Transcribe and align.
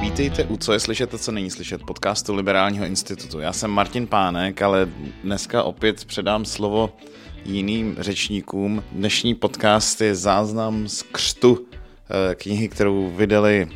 Vítejte 0.00 0.44
u 0.44 0.56
Co 0.56 0.72
je 0.72 0.80
slyšet 0.80 1.14
a 1.14 1.18
co 1.18 1.32
není 1.32 1.50
slyšet 1.50 1.82
podcastu 1.82 2.34
Liberálního 2.34 2.84
institutu. 2.84 3.40
Já 3.40 3.52
jsem 3.52 3.70
Martin 3.70 4.06
Pánek, 4.06 4.62
ale 4.62 4.88
dneska 5.24 5.62
opět 5.62 6.04
předám 6.04 6.44
slovo 6.44 6.96
jiným 7.44 7.96
řečníkům. 7.98 8.84
Dnešní 8.92 9.34
podcast 9.34 10.00
je 10.00 10.14
záznam 10.14 10.88
z 10.88 11.02
křtu 11.02 11.66
eh, 12.30 12.34
knihy, 12.34 12.68
kterou 12.68 13.10
vydali 13.10 13.68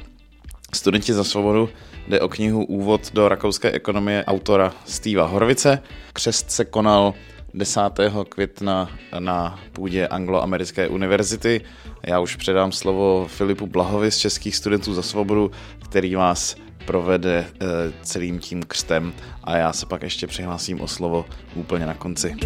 studenti 0.74 1.12
za 1.12 1.24
svobodu. 1.24 1.68
Jde 2.08 2.20
o 2.20 2.28
knihu 2.28 2.64
Úvod 2.64 3.12
do 3.14 3.28
rakouské 3.28 3.70
ekonomie 3.70 4.24
autora 4.24 4.74
Steva 4.84 5.26
Horvice. 5.26 5.82
Křest 6.12 6.50
se 6.50 6.64
konal 6.64 7.14
10. 7.54 7.80
května 8.28 8.88
na 9.18 9.58
půdě 9.72 10.08
Angloamerické 10.08 10.88
univerzity. 10.88 11.60
Já 12.06 12.20
už 12.20 12.36
předám 12.36 12.72
slovo 12.72 13.26
Filipu 13.28 13.66
Blahovi 13.66 14.10
z 14.10 14.18
Českých 14.18 14.56
studentů 14.56 14.94
za 14.94 15.02
svobodu, 15.02 15.50
který 15.84 16.14
vás 16.14 16.56
provede 16.86 17.44
eh, 17.46 17.66
celým 18.02 18.38
tím 18.38 18.62
křtem 18.62 19.12
a 19.44 19.56
já 19.56 19.72
se 19.72 19.86
pak 19.86 20.02
ještě 20.02 20.26
přihlásím 20.26 20.80
o 20.80 20.88
slovo 20.88 21.24
úplně 21.54 21.86
na 21.86 21.94
konci. 21.94 22.36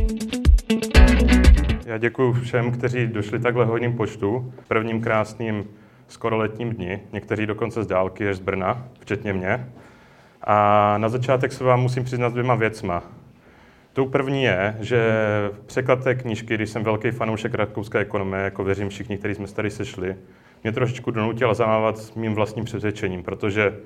Já 1.86 1.98
děkuji 1.98 2.32
všem, 2.32 2.72
kteří 2.72 3.06
došli 3.06 3.40
takhle 3.40 3.64
hodným 3.64 3.96
počtu, 3.96 4.52
prvním 4.68 5.00
krásným 5.00 5.64
skoro 6.08 6.36
letním 6.36 6.70
dni, 6.70 7.00
někteří 7.12 7.46
dokonce 7.46 7.84
z 7.84 7.86
dálky 7.86 8.28
až 8.28 8.36
z 8.36 8.40
Brna, 8.40 8.88
včetně 9.00 9.32
mě. 9.32 9.68
A 10.42 10.94
na 10.98 11.08
začátek 11.08 11.52
se 11.52 11.64
vám 11.64 11.80
musím 11.80 12.04
přiznat 12.04 12.32
dvěma 12.32 12.54
věcma. 12.54 13.02
Tou 13.96 14.06
první 14.06 14.42
je, 14.42 14.76
že 14.80 15.12
překlad 15.66 16.04
té 16.04 16.14
knížky, 16.14 16.54
když 16.54 16.70
jsem 16.70 16.84
velký 16.84 17.10
fanoušek 17.10 17.54
rakouské 17.54 17.98
ekonomie, 17.98 18.42
jako 18.42 18.64
věřím 18.64 18.88
všichni, 18.88 19.18
kteří 19.18 19.34
jsme 19.34 19.46
se 19.46 19.54
tady 19.54 19.70
sešli, 19.70 20.16
mě 20.62 20.72
trošičku 20.72 21.10
donutil 21.10 21.54
zamávat 21.54 21.98
s 21.98 22.14
mým 22.14 22.34
vlastním 22.34 22.64
přesvědčením, 22.64 23.22
protože 23.22 23.76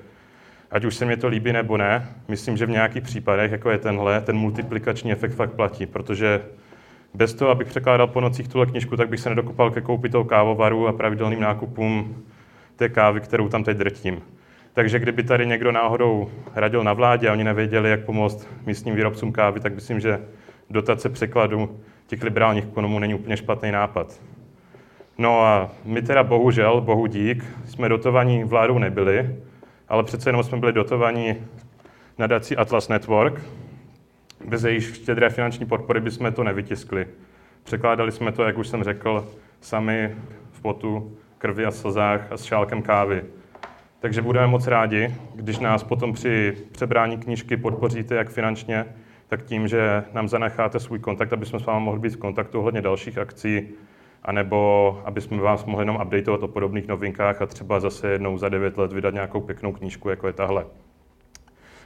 ať 0.71 0.85
už 0.85 0.95
se 0.95 1.05
mi 1.05 1.17
to 1.17 1.27
líbí 1.27 1.53
nebo 1.53 1.77
ne, 1.77 2.09
myslím, 2.27 2.57
že 2.57 2.65
v 2.65 2.69
nějakých 2.69 3.03
případech, 3.03 3.51
jako 3.51 3.69
je 3.69 3.77
tenhle, 3.77 4.21
ten 4.21 4.37
multiplikační 4.37 5.11
efekt 5.11 5.33
fakt 5.33 5.51
platí, 5.53 5.85
protože 5.85 6.41
bez 7.13 7.33
toho, 7.33 7.51
abych 7.51 7.67
překládal 7.67 8.07
po 8.07 8.21
nocích 8.21 8.47
tuhle 8.47 8.65
knižku, 8.65 8.97
tak 8.97 9.09
bych 9.09 9.19
se 9.19 9.29
nedokopal 9.29 9.71
ke 9.71 9.81
koupi 9.81 10.09
toho 10.09 10.23
kávovaru 10.23 10.87
a 10.87 10.93
pravidelným 10.93 11.39
nákupům 11.39 12.23
té 12.75 12.89
kávy, 12.89 13.21
kterou 13.21 13.49
tam 13.49 13.63
teď 13.63 13.77
drtím. 13.77 14.21
Takže 14.73 14.99
kdyby 14.99 15.23
tady 15.23 15.45
někdo 15.47 15.71
náhodou 15.71 16.31
radil 16.55 16.83
na 16.83 16.93
vládě 16.93 17.29
a 17.29 17.31
oni 17.31 17.43
nevěděli, 17.43 17.89
jak 17.89 18.05
pomoct 18.05 18.47
místním 18.65 18.95
výrobcům 18.95 19.31
kávy, 19.31 19.59
tak 19.59 19.75
myslím, 19.75 19.99
že 19.99 20.19
dotace 20.69 21.09
překladu 21.09 21.79
těch 22.07 22.23
liberálních 22.23 22.63
ekonomů 22.63 22.99
není 22.99 23.13
úplně 23.13 23.37
špatný 23.37 23.71
nápad. 23.71 24.21
No 25.17 25.41
a 25.41 25.71
my 25.85 26.01
teda 26.01 26.23
bohužel, 26.23 26.81
bohu 26.81 27.07
dík, 27.07 27.45
jsme 27.65 27.89
dotovaní 27.89 28.43
vládou 28.43 28.79
nebyli, 28.79 29.35
ale 29.89 30.03
přece 30.03 30.29
jenom 30.29 30.43
jsme 30.43 30.57
byli 30.57 30.73
dotovaní 30.73 31.35
nadací 32.17 32.57
Atlas 32.57 32.89
Network. 32.89 33.41
Bez 34.45 34.63
jejich 34.63 34.95
štědré 34.95 35.29
finanční 35.29 35.65
podpory 35.65 35.99
bychom 35.99 36.33
to 36.33 36.43
nevytiskli. 36.43 37.07
Překládali 37.63 38.11
jsme 38.11 38.31
to, 38.31 38.43
jak 38.43 38.57
už 38.57 38.67
jsem 38.67 38.83
řekl, 38.83 39.27
sami 39.61 40.15
v 40.51 40.61
potu, 40.61 41.17
krvi 41.37 41.65
a 41.65 41.71
slzách 41.71 42.31
a 42.31 42.37
s 42.37 42.43
šálkem 42.43 42.81
kávy. 42.81 43.23
Takže 44.01 44.21
budeme 44.21 44.47
moc 44.47 44.67
rádi, 44.67 45.15
když 45.35 45.59
nás 45.59 45.83
potom 45.83 46.13
při 46.13 46.57
přebrání 46.71 47.17
knížky 47.17 47.57
podpoříte 47.57 48.15
jak 48.15 48.29
finančně, 48.29 48.85
tak 49.27 49.43
tím, 49.43 49.67
že 49.67 50.03
nám 50.13 50.27
zanecháte 50.27 50.79
svůj 50.79 50.99
kontakt, 50.99 51.33
aby 51.33 51.45
jsme 51.45 51.59
s 51.59 51.65
vámi 51.65 51.85
mohli 51.85 51.99
být 51.99 52.13
v 52.15 52.17
kontaktu 52.17 52.59
ohledně 52.59 52.81
dalších 52.81 53.17
akcí, 53.17 53.67
anebo 54.23 55.01
aby 55.05 55.21
jsme 55.21 55.37
vás 55.37 55.65
mohli 55.65 55.81
jenom 55.81 55.95
updateovat 55.95 56.43
o 56.43 56.47
podobných 56.47 56.87
novinkách 56.87 57.41
a 57.41 57.45
třeba 57.45 57.79
zase 57.79 58.07
jednou 58.07 58.37
za 58.37 58.49
9 58.49 58.77
let 58.77 58.93
vydat 58.93 59.13
nějakou 59.13 59.41
pěknou 59.41 59.71
knížku, 59.71 60.09
jako 60.09 60.27
je 60.27 60.33
tahle. 60.33 60.65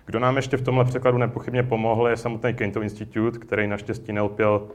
Kdo 0.06 0.20
nám 0.20 0.36
ještě 0.36 0.58
v 0.58 0.62
tomhle 0.62 0.86
překladu 0.86 1.18
nepochybně 1.18 1.64
pomohl, 1.64 2.08
je 2.08 2.18
samotný 2.18 2.54
Kento 2.54 2.82
Institute, 2.82 3.40
který 3.40 3.68
naštěstí 3.68 4.14
nelpěl 4.14 4.68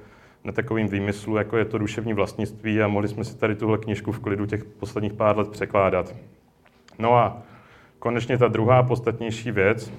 na 0.45 0.53
takovým 0.53 0.89
výmyslu, 0.89 1.37
jako 1.37 1.57
je 1.57 1.65
to 1.65 1.79
duševní 1.79 2.15
vlastnictví 2.15 2.83
a 2.83 2.89
mohli 2.89 3.09
jsme 3.09 3.25
si 3.25 3.37
tady 3.37 3.55
tuhle 3.55 3.79
knížku 3.79 4.13
v 4.13 4.21
klidu 4.21 4.47
těch 4.47 4.65
posledních 4.65 5.13
pár 5.13 5.39
let 5.39 5.49
překládat. 5.49 6.15
No 7.01 7.17
a 7.17 7.43
konečně 7.99 8.39
ta 8.39 8.49
druhá 8.49 8.83
podstatnější 8.83 9.51
věc, 9.51 9.93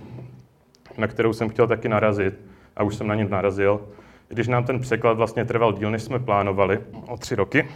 na 0.97 1.07
kterou 1.07 1.33
jsem 1.33 1.49
chtěl 1.49 1.67
taky 1.67 1.89
narazit, 1.89 2.39
a 2.75 2.83
už 2.83 2.95
jsem 2.95 3.07
na 3.07 3.15
ně 3.15 3.25
narazil, 3.25 3.81
když 4.27 4.47
nám 4.47 4.63
ten 4.63 4.79
překlad 4.79 5.17
vlastně 5.17 5.45
trval 5.45 5.73
díl, 5.73 5.91
než 5.91 6.03
jsme 6.03 6.19
plánovali, 6.19 6.79
o 7.07 7.17
tři 7.17 7.35
roky, 7.35 7.67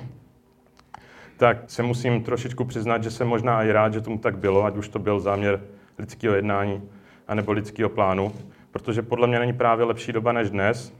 tak 1.37 1.57
se 1.67 1.83
musím 1.83 2.23
trošičku 2.23 2.65
přiznat, 2.65 3.03
že 3.03 3.11
jsem 3.11 3.27
možná 3.27 3.63
i 3.63 3.71
rád, 3.71 3.93
že 3.93 4.01
tomu 4.01 4.17
tak 4.17 4.37
bylo, 4.37 4.65
ať 4.65 4.77
už 4.77 4.89
to 4.89 4.99
byl 4.99 5.19
záměr 5.19 5.61
lidského 5.99 6.35
jednání 6.35 6.81
anebo 7.27 7.51
lidského 7.51 7.89
plánu, 7.89 8.33
protože 8.71 9.01
podle 9.01 9.27
mě 9.27 9.39
není 9.39 9.53
právě 9.53 9.85
lepší 9.85 10.11
doba 10.11 10.31
než 10.31 10.49
dnes, 10.49 10.93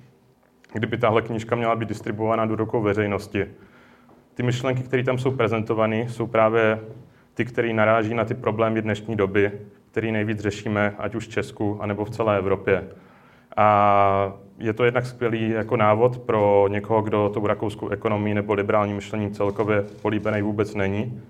kdyby 0.73 0.97
tahle 0.97 1.21
knížka 1.21 1.55
měla 1.55 1.75
být 1.75 1.89
distribuována 1.89 2.45
do 2.45 2.55
rukou 2.55 2.81
veřejnosti. 2.81 3.47
Ty 4.33 4.43
myšlenky, 4.43 4.83
které 4.83 5.03
tam 5.03 5.17
jsou 5.17 5.31
prezentovány, 5.31 6.07
jsou 6.09 6.27
právě 6.27 6.79
ty, 7.35 7.45
které 7.45 7.73
naráží 7.73 8.13
na 8.13 8.25
ty 8.25 8.33
problémy 8.33 8.81
dnešní 8.81 9.15
doby, 9.15 9.51
které 9.91 10.11
nejvíc 10.11 10.39
řešíme, 10.39 10.95
ať 10.97 11.15
už 11.15 11.27
v 11.27 11.31
Česku, 11.31 11.77
anebo 11.81 12.05
v 12.05 12.09
celé 12.09 12.37
Evropě. 12.37 12.83
A 13.57 14.33
je 14.59 14.73
to 14.73 14.83
jednak 14.83 15.05
skvělý 15.05 15.49
jako 15.49 15.77
návod 15.77 16.17
pro 16.17 16.67
někoho, 16.67 17.01
kdo 17.01 17.31
tou 17.33 17.47
rakouskou 17.47 17.89
ekonomii 17.89 18.33
nebo 18.33 18.53
liberální 18.53 18.93
myšlení 18.93 19.31
celkově 19.31 19.83
políbený 20.01 20.41
vůbec 20.41 20.75
není, 20.75 21.21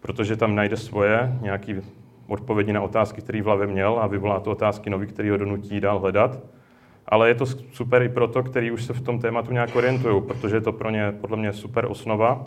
protože 0.00 0.36
tam 0.36 0.54
najde 0.54 0.76
svoje 0.76 1.38
nějaké 1.40 1.82
odpovědi 2.26 2.72
na 2.72 2.82
otázky, 2.82 3.20
které 3.20 3.42
v 3.42 3.44
hlavě 3.44 3.66
měl 3.66 3.98
a 4.00 4.06
vyvolá 4.06 4.40
to 4.40 4.50
otázky 4.50 4.90
nový, 4.90 5.06
který 5.06 5.30
ho 5.30 5.36
donutí 5.36 5.80
dál 5.80 5.98
hledat. 5.98 6.38
Ale 7.08 7.28
je 7.28 7.34
to 7.34 7.46
super 7.46 8.02
i 8.02 8.08
pro 8.08 8.28
to, 8.28 8.42
který 8.42 8.70
už 8.70 8.84
se 8.84 8.92
v 8.92 9.00
tom 9.00 9.18
tématu 9.18 9.52
nějak 9.52 9.76
orientují, 9.76 10.22
protože 10.22 10.56
je 10.56 10.60
to 10.60 10.72
pro 10.72 10.90
ně 10.90 11.12
podle 11.20 11.36
mě 11.36 11.52
super 11.52 11.86
osnova 11.88 12.44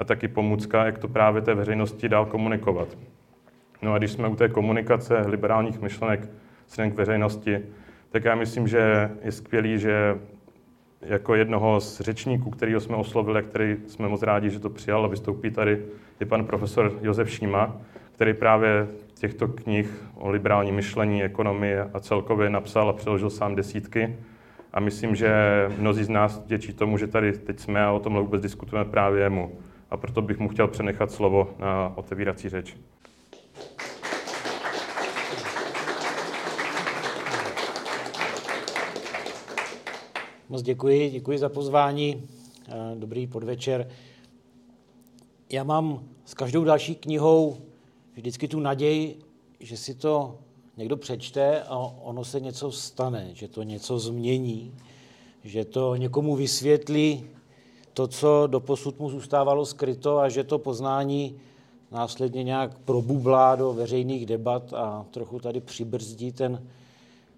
a 0.00 0.04
taky 0.04 0.28
pomůcka, 0.28 0.84
jak 0.84 0.98
to 0.98 1.08
právě 1.08 1.42
té 1.42 1.54
veřejnosti 1.54 2.08
dál 2.08 2.26
komunikovat. 2.26 2.98
No 3.82 3.92
a 3.92 3.98
když 3.98 4.10
jsme 4.10 4.28
u 4.28 4.36
té 4.36 4.48
komunikace 4.48 5.24
liberálních 5.26 5.80
myšlenek 5.80 6.30
směrem 6.66 6.92
k 6.92 6.96
veřejnosti, 6.96 7.60
tak 8.10 8.24
já 8.24 8.34
myslím, 8.34 8.68
že 8.68 9.10
je 9.22 9.32
skvělý, 9.32 9.78
že 9.78 10.18
jako 11.02 11.34
jednoho 11.34 11.80
z 11.80 12.00
řečníků, 12.00 12.50
kterého 12.50 12.80
jsme 12.80 12.96
oslovili, 12.96 13.42
který 13.42 13.76
jsme 13.86 14.08
moc 14.08 14.22
rádi, 14.22 14.50
že 14.50 14.60
to 14.60 14.70
přijal 14.70 15.04
a 15.04 15.08
vystoupí 15.08 15.50
tady, 15.50 15.82
je 16.20 16.26
pan 16.26 16.44
profesor 16.44 16.98
Josef 17.02 17.30
Šíma, 17.30 17.76
který 18.14 18.34
právě 18.34 18.86
těchto 19.14 19.48
knih 19.48 20.04
o 20.14 20.30
liberální 20.30 20.72
myšlení, 20.72 21.24
ekonomii 21.24 21.76
a 21.94 22.00
celkově 22.00 22.50
napsal 22.50 22.88
a 22.88 22.92
přeložil 22.92 23.30
sám 23.30 23.54
desítky. 23.54 24.16
A 24.72 24.80
myslím, 24.80 25.14
že 25.14 25.32
mnozí 25.78 26.04
z 26.04 26.08
nás 26.08 26.42
děčí 26.46 26.72
tomu, 26.72 26.98
že 26.98 27.06
tady 27.06 27.32
teď 27.32 27.60
jsme 27.60 27.84
a 27.84 27.92
o 27.92 28.00
tom 28.00 28.14
vůbec 28.14 28.42
diskutujeme 28.42 28.90
právě 28.90 29.22
jemu 29.22 29.52
a 29.90 29.96
proto 29.96 30.22
bych 30.22 30.38
mu 30.38 30.48
chtěl 30.48 30.68
přenechat 30.68 31.10
slovo 31.10 31.54
na 31.58 31.92
otevírací 31.96 32.48
řeč. 32.48 32.76
Moc 40.48 40.62
děkuji, 40.62 41.10
děkuji 41.10 41.38
za 41.38 41.48
pozvání. 41.48 42.28
Dobrý 42.94 43.26
podvečer. 43.26 43.90
Já 45.52 45.64
mám 45.64 46.04
s 46.24 46.34
každou 46.34 46.64
další 46.64 46.94
knihou 46.94 47.56
vždycky 48.14 48.48
tu 48.48 48.60
naději, 48.60 49.18
že 49.60 49.76
si 49.76 49.94
to 49.94 50.38
někdo 50.76 50.96
přečte 50.96 51.62
a 51.62 51.76
ono 52.02 52.24
se 52.24 52.40
něco 52.40 52.72
stane, 52.72 53.30
že 53.32 53.48
to 53.48 53.62
něco 53.62 53.98
změní, 53.98 54.74
že 55.44 55.64
to 55.64 55.96
někomu 55.96 56.36
vysvětlí 56.36 57.30
to, 57.94 58.06
co 58.06 58.46
doposud 58.46 59.00
mu 59.00 59.10
zůstávalo 59.10 59.66
skryto 59.66 60.18
a 60.18 60.28
že 60.28 60.44
to 60.44 60.58
poznání 60.58 61.40
následně 61.90 62.44
nějak 62.44 62.78
probublá 62.78 63.56
do 63.56 63.72
veřejných 63.72 64.26
debat 64.26 64.72
a 64.72 65.06
trochu 65.10 65.38
tady 65.38 65.60
přibrzdí 65.60 66.32
ten 66.32 66.66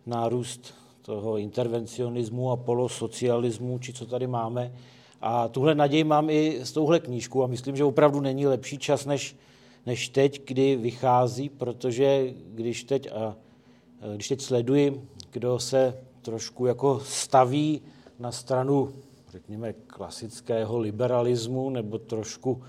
nárůst 0.07 0.75
toho 1.03 1.39
intervencionismu 1.39 2.51
a 2.51 2.57
polosocialismu, 2.57 3.79
či 3.79 3.93
co 3.93 4.07
tady 4.07 4.27
máme. 4.27 4.73
A 5.21 5.49
tuhle 5.49 5.75
naději 5.75 6.05
mám 6.05 6.31
i 6.31 6.61
s 6.63 6.73
touhle 6.73 7.01
knížku 7.01 7.45
a 7.45 7.47
myslím, 7.47 7.77
že 7.77 7.85
opravdu 7.85 8.21
není 8.21 8.47
lepší 8.47 8.79
čas 8.79 9.07
než, 9.07 9.37
než 9.87 10.09
teď, 10.09 10.43
kdy 10.47 10.77
vychází, 10.77 11.49
protože 11.49 12.35
když 12.55 12.85
teď, 12.85 13.13
a, 13.13 13.37
když 14.15 14.29
teď 14.29 14.41
sleduji, 14.41 15.09
kdo 15.31 15.59
se 15.59 15.99
trošku 16.23 16.67
jako 16.67 17.01
staví 17.01 17.83
na 18.19 18.33
stranu 18.33 18.93
řekněme, 19.33 19.73
klasického 19.73 20.79
liberalismu 20.79 21.71
nebo 21.71 21.99
trošku 21.99 22.63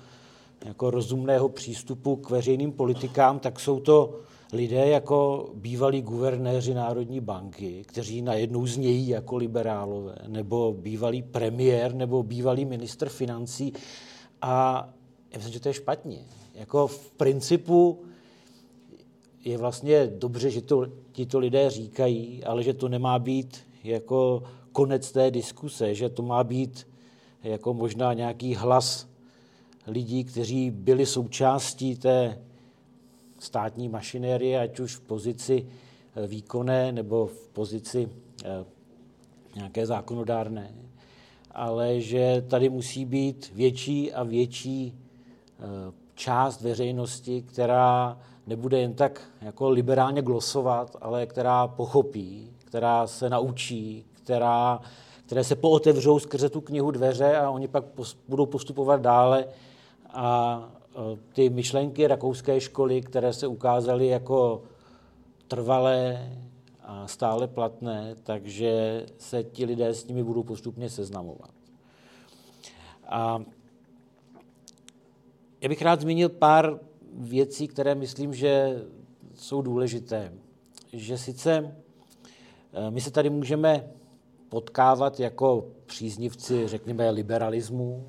jako 0.66 0.92
rozumného 0.92 1.50
přístupu 1.50 2.16
k 2.16 2.30
veřejným 2.30 2.72
politikám, 2.72 3.40
tak 3.40 3.60
jsou 3.60 3.80
to 3.80 4.20
lidé 4.54 4.88
jako 4.88 5.50
bývalí 5.54 6.02
guvernéři 6.02 6.74
Národní 6.74 7.20
banky, 7.20 7.84
kteří 7.88 8.22
najednou 8.22 8.68
znějí 8.68 9.08
jako 9.08 9.38
liberálové, 9.38 10.16
nebo 10.28 10.76
bývalý 10.80 11.22
premiér, 11.22 11.96
nebo 11.96 12.24
bývalý 12.24 12.66
ministr 12.66 13.10
financí. 13.10 13.74
A 14.42 14.90
já 15.32 15.38
myslím, 15.38 15.54
že 15.54 15.60
to 15.60 15.70
je 15.70 15.74
špatně. 15.74 16.26
Jako 16.54 16.88
v 16.88 17.12
principu 17.12 18.04
je 19.46 19.58
vlastně 19.58 20.08
dobře, 20.08 20.50
že 20.50 20.62
to 20.62 20.86
tito 21.12 21.40
lidé 21.40 21.70
říkají, 21.70 22.44
ale 22.44 22.64
že 22.64 22.74
to 22.74 22.90
nemá 22.90 23.20
být 23.20 23.58
jako 23.84 24.44
konec 24.74 25.12
té 25.12 25.32
diskuse, 25.32 25.96
že 25.96 26.10
to 26.10 26.22
má 26.22 26.44
být 26.44 26.88
jako 27.44 27.74
možná 27.74 28.14
nějaký 28.14 28.56
hlas 28.56 29.08
lidí, 29.88 30.24
kteří 30.24 30.72
byli 30.72 31.06
součástí 31.06 31.96
té 31.96 32.42
státní 33.40 33.90
mašinérie, 33.90 34.60
ať 34.60 34.80
už 34.80 34.96
v 34.96 35.02
pozici 35.02 35.68
eh, 36.16 36.28
výkonné 36.28 36.92
nebo 36.92 37.26
v 37.26 37.50
pozici 37.50 38.10
eh, 38.46 38.66
nějaké 39.56 39.86
zákonodárné, 39.86 40.74
ale 41.52 42.02
že 42.02 42.44
tady 42.48 42.70
musí 42.70 43.06
být 43.06 43.52
větší 43.56 44.14
a 44.14 44.24
větší 44.24 44.94
eh, 44.94 45.64
část 46.16 46.62
veřejnosti, 46.62 47.42
která 47.42 48.20
nebude 48.48 48.80
jen 48.80 48.94
tak 48.94 49.22
jako 49.42 49.70
liberálně 49.70 50.22
glosovat, 50.22 50.96
ale 51.02 51.26
která 51.26 51.68
pochopí, 51.68 52.54
která 52.66 53.08
se 53.08 53.30
naučí, 53.30 54.06
která, 54.24 54.82
které 55.26 55.44
se 55.44 55.56
pootevřou 55.56 56.20
skrze 56.20 56.50
tu 56.50 56.62
knihu 56.62 56.92
dveře 56.92 57.38
a 57.38 57.50
oni 57.50 57.68
pak 57.68 57.84
budou 58.28 58.46
postupovat 58.46 59.02
dále 59.02 59.46
a 60.14 60.60
ty 61.34 61.50
myšlenky 61.50 62.08
rakouské 62.08 62.62
školy, 62.62 63.02
které 63.02 63.34
se 63.34 63.48
ukázaly 63.48 64.08
jako 64.08 64.64
trvalé 65.48 66.30
a 66.82 67.08
stále 67.08 67.48
platné, 67.48 68.16
takže 68.24 69.06
se 69.18 69.44
ti 69.44 69.66
lidé 69.66 69.94
s 69.94 70.08
nimi 70.08 70.24
budou 70.24 70.44
postupně 70.44 70.90
seznamovat. 70.90 71.52
A 73.08 73.44
já 75.62 75.70
bych 75.70 75.82
rád 75.82 76.02
zmínil 76.02 76.30
pár 76.30 76.80
věcí, 77.14 77.68
které 77.68 77.96
myslím, 77.96 78.34
že 78.34 78.82
jsou 79.36 79.62
důležité. 79.62 80.34
Že 80.94 81.18
sice 81.18 81.76
eh, 82.74 82.92
my 82.92 83.02
se 83.02 83.12
tady 83.12 83.30
můžeme 83.30 83.90
potkávat 84.54 85.20
jako 85.20 85.66
příznivci, 85.86 86.68
řekněme, 86.68 87.10
liberalismu 87.10 88.06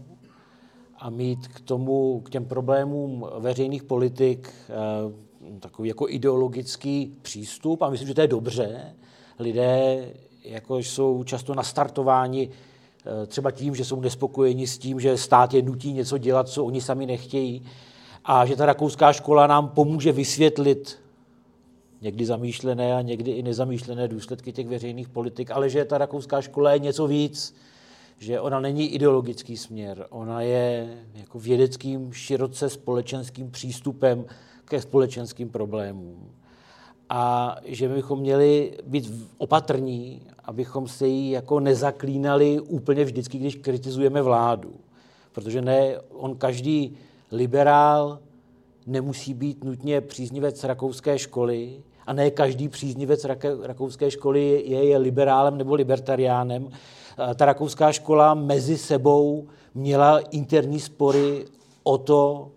a 0.99 1.11
mít 1.11 1.49
k 1.49 1.61
tomu, 1.61 2.21
k 2.21 2.31
těm 2.31 2.45
problémům 2.45 3.27
veřejných 3.39 3.83
politik 3.83 4.53
eh, 4.69 5.61
takový 5.61 5.89
jako 5.89 6.09
ideologický 6.09 7.17
přístup 7.23 7.83
a 7.83 7.91
myslím, 7.91 8.09
že 8.09 8.15
to 8.15 8.21
je 8.21 8.27
dobře. 8.27 8.95
Lidé 9.39 10.05
jako 10.45 10.79
jsou 10.79 11.25
často 11.25 11.55
nastartováni 11.55 12.51
eh, 12.51 13.27
třeba 13.27 13.51
tím, 13.51 13.75
že 13.75 13.85
jsou 13.85 14.01
nespokojeni 14.01 14.67
s 14.67 14.79
tím, 14.79 15.01
že 15.01 15.19
stát 15.19 15.55
je 15.55 15.63
nutí 15.63 15.93
něco 15.93 16.19
dělat, 16.19 16.49
co 16.49 16.65
oni 16.65 16.81
sami 16.81 17.07
nechtějí 17.07 17.63
a 18.25 18.47
že 18.47 18.57
ta 18.57 18.67
rakouská 18.67 19.13
škola 19.13 19.47
nám 19.47 19.69
pomůže 19.69 20.13
vysvětlit 20.13 21.04
někdy 22.05 22.27
zamýšlené 22.27 22.95
a 22.95 23.01
někdy 23.01 23.31
i 23.31 23.43
nezamýšlené 23.43 24.09
důsledky 24.09 24.53
těch 24.53 24.69
veřejných 24.69 25.09
politik, 25.09 25.51
ale 25.51 25.71
že 25.71 25.85
ta 25.85 25.99
rakouská 25.99 26.41
škola 26.41 26.73
je 26.73 26.79
něco 26.79 27.07
víc, 27.07 27.55
že 28.19 28.41
ona 28.41 28.61
není 28.61 28.89
ideologický 28.89 29.57
směr, 29.57 30.07
ona 30.11 30.41
je 30.41 30.99
jako 31.15 31.39
vědeckým, 31.39 32.13
široce 32.13 32.71
společenským 32.71 33.51
přístupem 33.51 34.25
ke 34.65 34.81
společenským 34.81 35.49
problémům. 35.49 36.31
A 37.09 37.57
že 37.65 37.89
bychom 37.89 38.19
měli 38.19 38.79
být 38.87 39.13
opatrní, 39.39 40.23
abychom 40.45 40.89
se 40.89 41.07
jí 41.07 41.31
jako 41.31 41.61
nezaklínali 41.61 42.61
úplně 42.61 43.05
vždycky, 43.05 43.39
když 43.39 43.55
kritizujeme 43.55 44.23
vládu. 44.23 44.75
Protože 45.33 45.63
ne, 45.63 45.99
on 46.11 46.37
každý 46.37 46.97
liberál 47.33 48.19
nemusí 48.87 49.35
být 49.35 49.65
nutně 49.65 50.01
příznivec 50.01 50.65
rakouské 50.65 51.19
školy 51.19 51.83
a 52.07 52.13
ne 52.13 52.31
každý 52.31 52.69
příznivec 52.69 53.27
rakouské 53.63 54.11
školy 54.11 54.63
je, 54.67 54.85
je 54.85 54.99
liberálem 54.99 55.59
nebo 55.59 55.75
libertariánem. 55.75 56.69
Ta 57.35 57.45
rakouská 57.45 57.93
škola 57.93 58.35
mezi 58.35 58.79
sebou 58.79 59.47
měla 59.75 60.19
interní 60.19 60.81
spory 60.81 61.45
o 61.83 61.99
to, 61.99 62.51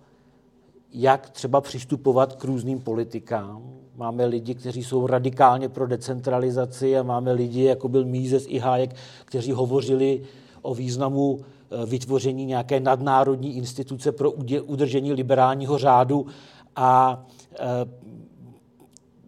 jak 0.93 1.29
třeba 1.29 1.61
přistupovat 1.61 2.35
k 2.35 2.43
různým 2.43 2.79
politikám. 2.79 3.63
Máme 3.95 4.25
lidi, 4.25 4.55
kteří 4.55 4.83
jsou 4.83 5.07
radikálně 5.07 5.69
pro 5.69 5.87
decentralizaci 5.87 6.97
a 6.97 7.03
máme 7.03 7.31
lidi, 7.31 7.63
jako 7.63 7.87
byl 7.87 8.05
Mízes 8.05 8.45
i 8.47 8.59
Hájek, 8.59 8.95
kteří 9.25 9.51
hovořili 9.51 10.21
o 10.61 10.73
významu 10.73 11.39
Eh, 11.71 11.85
vytvoření 11.85 12.45
nějaké 12.45 12.79
nadnárodní 12.79 13.55
instituce 13.57 14.11
pro 14.11 14.31
udržení 14.65 15.13
liberálního 15.13 15.77
řádu 15.77 16.25
a 16.75 17.23
eh, 17.53 17.65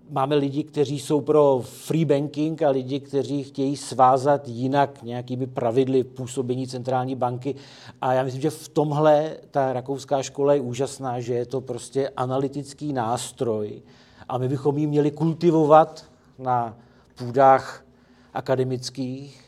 máme 0.10 0.36
lidi, 0.36 0.64
kteří 0.64 1.00
jsou 1.00 1.22
pro 1.22 1.62
free 1.64 2.06
banking 2.06 2.62
a 2.62 2.70
lidi, 2.70 3.00
kteří 3.00 3.44
chtějí 3.44 3.78
svázat 3.78 4.48
jinak 4.48 5.04
nějakými 5.04 5.48
pravidly 5.48 6.04
působení 6.04 6.68
centrální 6.68 7.16
banky. 7.16 7.56
A 8.02 8.14
já 8.14 8.24
myslím, 8.24 8.42
že 8.42 8.50
v 8.50 8.70
tomhle 8.70 9.38
ta 9.52 9.74
rakouská 9.74 10.22
škola 10.22 10.54
je 10.54 10.62
úžasná, 10.62 11.20
že 11.20 11.34
je 11.34 11.46
to 11.46 11.62
prostě 11.62 12.10
analytický 12.10 12.94
nástroj 12.94 13.82
a 14.30 14.38
my 14.38 14.48
bychom 14.50 14.78
ji 14.78 14.88
měli 14.88 15.12
kultivovat 15.12 16.06
na 16.40 16.78
půdách 17.16 17.86
akademických 18.34 19.46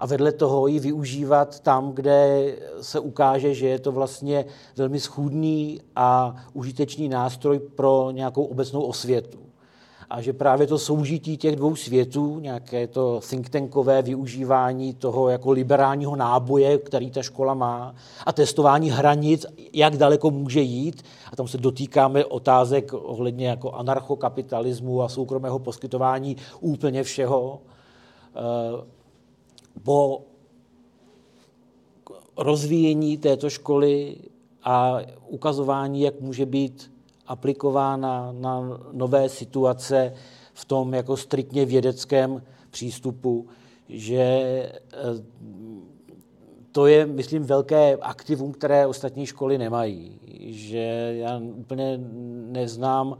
a 0.00 0.06
vedle 0.06 0.32
toho 0.32 0.66
ji 0.66 0.80
využívat 0.80 1.60
tam, 1.60 1.92
kde 1.92 2.52
se 2.80 3.00
ukáže, 3.00 3.54
že 3.54 3.68
je 3.68 3.78
to 3.78 3.92
vlastně 3.92 4.44
velmi 4.76 5.00
schůdný 5.00 5.80
a 5.96 6.36
užitečný 6.52 7.08
nástroj 7.08 7.58
pro 7.58 8.10
nějakou 8.10 8.44
obecnou 8.44 8.80
osvětu. 8.80 9.51
A 10.12 10.20
že 10.20 10.32
právě 10.32 10.66
to 10.66 10.78
soužití 10.78 11.36
těch 11.36 11.56
dvou 11.56 11.76
světů, 11.76 12.40
nějaké 12.40 12.86
to 12.86 13.20
think 13.30 13.48
tankové 13.48 14.02
využívání 14.02 14.94
toho 14.94 15.28
jako 15.28 15.50
liberálního 15.50 16.16
náboje, 16.16 16.78
který 16.78 17.10
ta 17.10 17.22
škola 17.22 17.54
má, 17.54 17.94
a 18.26 18.32
testování 18.32 18.90
hranic, 18.90 19.46
jak 19.72 19.96
daleko 19.96 20.30
může 20.30 20.60
jít, 20.60 21.02
a 21.32 21.36
tam 21.36 21.48
se 21.48 21.58
dotýkáme 21.58 22.24
otázek 22.24 22.92
ohledně 22.92 23.48
jako 23.48 23.70
anarchokapitalismu 23.70 25.02
a 25.02 25.08
soukromého 25.08 25.58
poskytování 25.58 26.36
úplně 26.60 27.02
všeho, 27.02 27.60
eh, 28.34 28.84
po 29.82 30.22
rozvíjení 32.36 33.18
této 33.18 33.50
školy 33.50 34.16
a 34.64 34.98
ukazování, 35.28 36.00
jak 36.00 36.20
může 36.20 36.46
být 36.46 36.92
aplikována 37.26 38.32
na 38.32 38.80
nové 38.92 39.28
situace 39.28 40.14
v 40.54 40.64
tom 40.64 40.94
jako 40.94 41.16
striktně 41.16 41.64
vědeckém 41.64 42.42
přístupu, 42.70 43.46
že 43.88 44.18
eh, 44.18 44.78
to 46.72 46.86
je, 46.86 47.06
myslím, 47.06 47.42
velké 47.42 47.96
aktivum, 47.96 48.52
které 48.52 48.86
ostatní 48.86 49.26
školy 49.26 49.58
nemají. 49.58 50.18
Že 50.50 51.14
já 51.18 51.40
úplně 51.54 52.00
neznám 52.50 53.18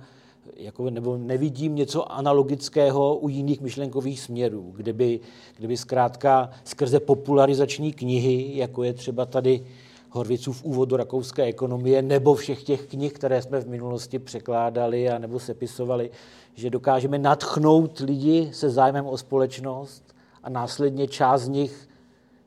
jako, 0.56 0.90
nebo 0.90 1.16
nevidím 1.16 1.74
něco 1.74 2.12
analogického 2.12 3.16
u 3.16 3.28
jiných 3.28 3.60
myšlenkových 3.60 4.20
směrů, 4.20 4.72
kdyby, 4.76 5.20
kdyby 5.56 5.76
zkrátka 5.76 6.50
skrze 6.64 7.00
popularizační 7.00 7.92
knihy, 7.92 8.50
jako 8.54 8.82
je 8.82 8.92
třeba 8.92 9.26
tady 9.26 9.64
Horvicův 10.14 10.64
úvod 10.64 10.88
do 10.88 10.96
rakouské 10.96 11.42
ekonomie, 11.42 12.02
nebo 12.02 12.34
všech 12.34 12.62
těch 12.62 12.86
knih, 12.86 13.12
které 13.12 13.42
jsme 13.42 13.60
v 13.60 13.68
minulosti 13.68 14.18
překládali 14.18 15.10
a 15.10 15.18
nebo 15.18 15.38
sepisovali, 15.38 16.10
že 16.54 16.70
dokážeme 16.70 17.18
natchnout 17.18 17.98
lidi 17.98 18.50
se 18.52 18.70
zájmem 18.70 19.06
o 19.06 19.18
společnost 19.18 20.14
a 20.42 20.50
následně 20.50 21.08
část 21.08 21.42
z 21.42 21.48
nich 21.48 21.88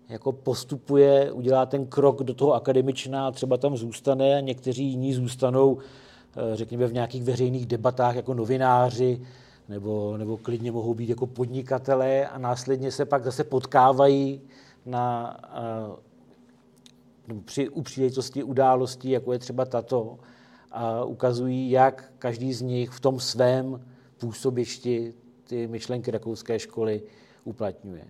jako 0.10 0.32
postupuje, 0.32 1.32
udělá 1.32 1.66
ten 1.66 1.86
krok 1.86 2.24
do 2.24 2.34
toho 2.34 2.54
akademičná, 2.54 3.32
třeba 3.32 3.58
tam 3.58 3.78
zůstane 3.78 4.38
a 4.38 4.40
někteří 4.40 4.86
jiní 4.86 5.14
zůstanou 5.14 5.78
Eh, 6.38 6.56
řekněme, 6.56 6.88
v 6.88 6.94
nějakých 6.94 7.24
veřejných 7.24 7.66
debatách 7.66 8.16
jako 8.16 8.34
novináři, 8.34 9.22
nebo, 9.70 10.18
nebo 10.18 10.38
klidně 10.38 10.72
mohou 10.72 10.94
být 10.94 11.10
jako 11.10 11.28
podnikatelé 11.28 12.28
a 12.28 12.38
následně 12.38 12.92
se 12.92 13.06
pak 13.06 13.24
zase 13.24 13.44
potkávají 13.44 14.42
na, 14.86 15.38
uh, 15.88 15.96
při, 17.46 17.70
u 17.70 17.82
příležitosti 17.82 18.44
událostí, 18.44 19.10
jako 19.10 19.34
je 19.34 19.40
třeba 19.40 19.66
tato, 19.66 20.20
a 20.72 21.04
ukazují, 21.04 21.72
jak 21.72 22.14
každý 22.20 22.54
z 22.54 22.62
nich 22.62 22.90
v 22.90 23.00
tom 23.00 23.20
svém 23.20 23.82
působišti 24.18 25.14
ty 25.44 25.68
myšlenky 25.68 26.12
rakouské 26.12 26.60
školy 26.60 27.02
uplatňuje. 27.44 28.06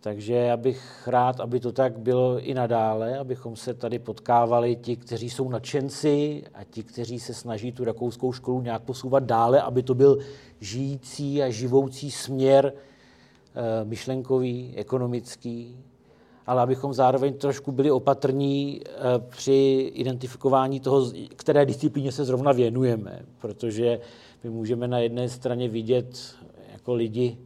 Takže 0.00 0.34
já 0.34 0.56
bych 0.56 1.08
rád, 1.08 1.40
aby 1.40 1.60
to 1.60 1.72
tak 1.72 1.98
bylo 1.98 2.40
i 2.40 2.54
nadále, 2.54 3.18
abychom 3.18 3.56
se 3.56 3.74
tady 3.74 3.98
potkávali 3.98 4.76
ti, 4.76 4.96
kteří 4.96 5.30
jsou 5.30 5.48
nadšenci 5.48 6.42
a 6.54 6.64
ti, 6.64 6.82
kteří 6.82 7.20
se 7.20 7.34
snaží 7.34 7.72
tu 7.72 7.84
rakouskou 7.84 8.32
školu 8.32 8.60
nějak 8.60 8.82
posouvat 8.82 9.24
dále, 9.24 9.62
aby 9.62 9.82
to 9.82 9.94
byl 9.94 10.18
žijící 10.60 11.42
a 11.42 11.50
živoucí 11.50 12.10
směr 12.10 12.72
eh, 12.74 13.84
myšlenkový, 13.84 14.74
ekonomický, 14.76 15.84
ale 16.46 16.62
abychom 16.62 16.94
zároveň 16.94 17.34
trošku 17.34 17.72
byli 17.72 17.90
opatrní 17.90 18.80
eh, 18.84 18.90
při 19.28 19.90
identifikování 19.94 20.80
toho, 20.80 21.12
které 21.36 21.66
disciplíně 21.66 22.12
se 22.12 22.24
zrovna 22.24 22.52
věnujeme, 22.52 23.22
protože 23.40 24.00
my 24.44 24.50
můžeme 24.50 24.88
na 24.88 24.98
jedné 24.98 25.28
straně 25.28 25.68
vidět 25.68 26.34
jako 26.72 26.94
lidi, 26.94 27.38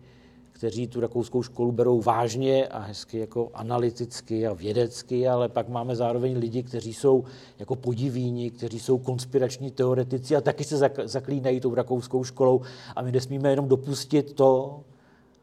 kteří 0.65 0.87
tu 0.87 1.01
rakouskou 1.01 1.43
školu 1.43 1.73
berou 1.73 2.01
vážně 2.01 2.67
a 2.67 2.79
hezky 2.79 3.19
jako 3.19 3.51
analyticky 3.55 4.47
a 4.47 4.53
vědecky, 4.53 5.29
ale 5.29 5.49
pak 5.49 5.69
máme 5.69 5.97
zároveň 5.97 6.39
lidi, 6.39 6.63
kteří 6.63 6.95
jsou 6.95 7.25
jako 7.59 7.77
podivíni, 7.77 8.51
kteří 8.51 8.81
jsou 8.81 8.99
konspirační 8.99 9.71
teoretici 9.71 10.37
a 10.37 10.41
taky 10.41 10.65
se 10.65 10.91
zaklínají 11.05 11.61
tou 11.61 11.75
rakouskou 11.75 12.25
školou 12.25 12.61
a 12.97 13.03
my 13.03 13.13
nesmíme 13.13 13.51
jenom 13.51 13.69
dopustit 13.69 14.33
to, 14.33 14.81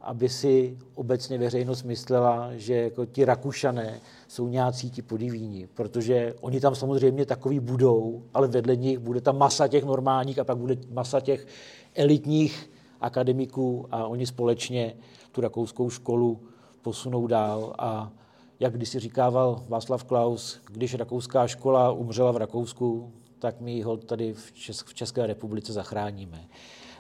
aby 0.04 0.30
si 0.30 0.78
obecně 0.96 1.38
veřejnost 1.38 1.84
myslela, 1.84 2.50
že 2.56 2.76
jako 2.76 3.06
ti 3.06 3.26
Rakušané 3.26 4.00
jsou 4.28 4.48
nějací 4.48 4.92
ti 4.92 5.02
podivíni, 5.02 5.68
protože 5.74 6.36
oni 6.42 6.60
tam 6.60 6.76
samozřejmě 6.76 7.26
takový 7.26 7.60
budou, 7.60 8.24
ale 8.34 8.48
vedle 8.48 8.76
nich 8.76 9.00
bude 9.00 9.22
ta 9.22 9.32
masa 9.32 9.68
těch 9.68 9.84
normálních 9.84 10.40
a 10.40 10.44
pak 10.44 10.58
bude 10.58 10.78
masa 10.90 11.20
těch 11.20 11.48
elitních 11.96 12.72
akademiků 13.02 13.86
a 13.92 14.06
oni 14.08 14.26
společně 14.26 14.94
tu 15.32 15.42
rakouskou 15.42 15.90
školu 15.90 16.40
posunou 16.82 17.28
dál 17.28 17.74
a 17.78 18.12
jak 18.60 18.74
když 18.74 18.90
si 18.90 19.00
říkával 19.00 19.64
Václav 19.68 20.04
Klaus, 20.04 20.60
když 20.72 20.96
rakouská 20.96 21.48
škola 21.48 21.92
umřela 21.92 22.32
v 22.32 22.38
Rakousku, 22.38 23.12
tak 23.40 23.62
my 23.62 23.82
ho 23.82 23.98
tady 23.98 24.34
v, 24.34 24.52
v 24.86 24.94
České 24.94 25.28
republice 25.28 25.74
zachráníme. 25.74 26.48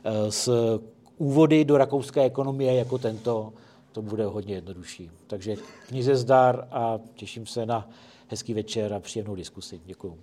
E, 0.03 0.31
s 0.31 0.49
úvody 1.21 1.65
do 1.65 1.77
rakouské 1.77 2.21
ekonomie 2.21 2.73
jako 2.73 2.97
tento, 2.97 3.53
to 3.91 4.01
bude 4.01 4.25
hodně 4.25 4.55
jednodušší. 4.55 5.09
Takže 5.27 5.55
knize 5.87 6.15
zdar 6.15 6.67
a 6.71 6.99
těším 7.15 7.45
se 7.45 7.65
na 7.65 7.89
hezký 8.27 8.53
večer 8.53 8.93
a 8.93 8.99
příjemnou 8.99 9.35
diskusi. 9.35 9.81
Děkuji. 9.85 10.17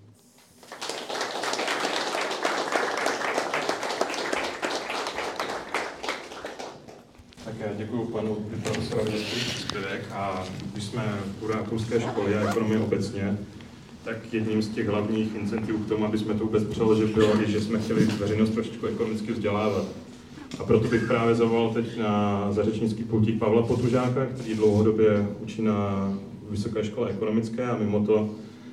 Tak 7.44 7.54
já 7.58 7.74
děkuji 7.74 8.04
panu 8.04 8.34
profesorovi 8.62 9.18
za 9.18 9.24
příspěvek 9.24 10.12
a 10.12 10.44
když 10.72 10.84
jsme 10.84 11.20
u 11.42 11.46
rakouské 11.46 12.00
školy 12.00 12.34
a 12.34 12.50
ekonomie 12.50 12.80
obecně, 12.80 13.38
tak 14.04 14.32
jedním 14.32 14.62
z 14.62 14.68
těch 14.68 14.88
hlavních 14.88 15.34
incentivů 15.34 15.84
k 15.84 15.88
tomu, 15.88 16.04
aby 16.04 16.18
jsme 16.18 16.34
to 16.34 16.44
vůbec 16.44 16.64
přeložili, 16.64 17.12
bylo, 17.12 17.44
že 17.46 17.60
jsme 17.60 17.78
chtěli 17.78 18.06
veřejnost 18.06 18.50
trošičku 18.50 18.86
ekonomicky 18.86 19.32
vzdělávat. 19.32 19.86
A 20.60 20.64
proto 20.64 20.88
bych 20.88 21.06
právě 21.06 21.34
zavolal 21.34 21.74
teď 21.74 21.98
na 21.98 22.46
zařečnický 22.52 23.04
poutík 23.04 23.38
Pavla 23.38 23.62
Potružáka, 23.62 24.26
který 24.26 24.54
dlouhodobě 24.54 25.26
učí 25.40 25.62
na 25.62 26.08
Vysoké 26.50 26.84
škole 26.84 27.10
ekonomické 27.10 27.64
a 27.64 27.76
mimo 27.76 28.06
to 28.06 28.30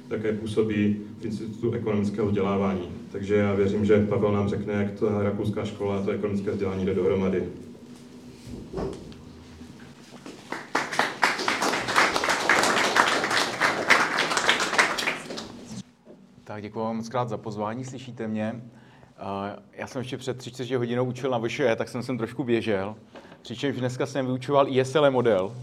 také 0.07 0.33
působí 0.33 0.97
v 1.19 1.25
Institutu 1.25 1.71
ekonomického 1.71 2.27
vzdělávání. 2.27 2.89
Takže 3.11 3.35
já 3.35 3.53
věřím, 3.53 3.85
že 3.85 4.05
Pavel 4.05 4.31
nám 4.31 4.49
řekne, 4.49 4.73
jak 4.73 4.91
ta 4.91 5.23
rakouská 5.23 5.65
škola 5.65 5.97
a 5.97 6.01
to 6.01 6.11
ekonomické 6.11 6.51
vzdělání 6.51 6.85
jde 6.85 6.93
dohromady. 6.93 7.43
Tak 16.43 16.61
děkuji 16.61 16.79
vám 16.79 16.97
moc 16.97 17.09
krát 17.09 17.29
za 17.29 17.37
pozvání, 17.37 17.85
slyšíte 17.85 18.27
mě? 18.27 18.61
Já 19.73 19.87
jsem 19.87 19.99
ještě 19.99 20.17
před 20.17 20.37
30 20.37 20.71
hodinou 20.71 21.05
učil 21.05 21.29
na 21.29 21.39
VŠE, 21.39 21.75
tak 21.75 21.89
jsem 21.89 22.03
sem 22.03 22.17
trošku 22.17 22.43
běžel. 22.43 22.95
Přičemž 23.41 23.77
dneska 23.77 24.05
jsem 24.05 24.25
vyučoval 24.25 24.67
ISL 24.69 25.11
model. 25.11 25.55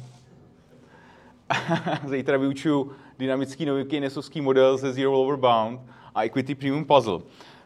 Zítra 2.09 2.37
vyučuju 2.39 2.93
dynamický 3.19 3.67
nový 3.67 4.01
nesovský 4.01 4.41
model 4.41 4.77
ze 4.77 4.93
Zero 4.93 5.13
Lower 5.13 5.37
Bound 5.37 5.81
a 6.15 6.25
Equity 6.25 6.55
Premium 6.55 6.85
Puzzle. 6.85 7.21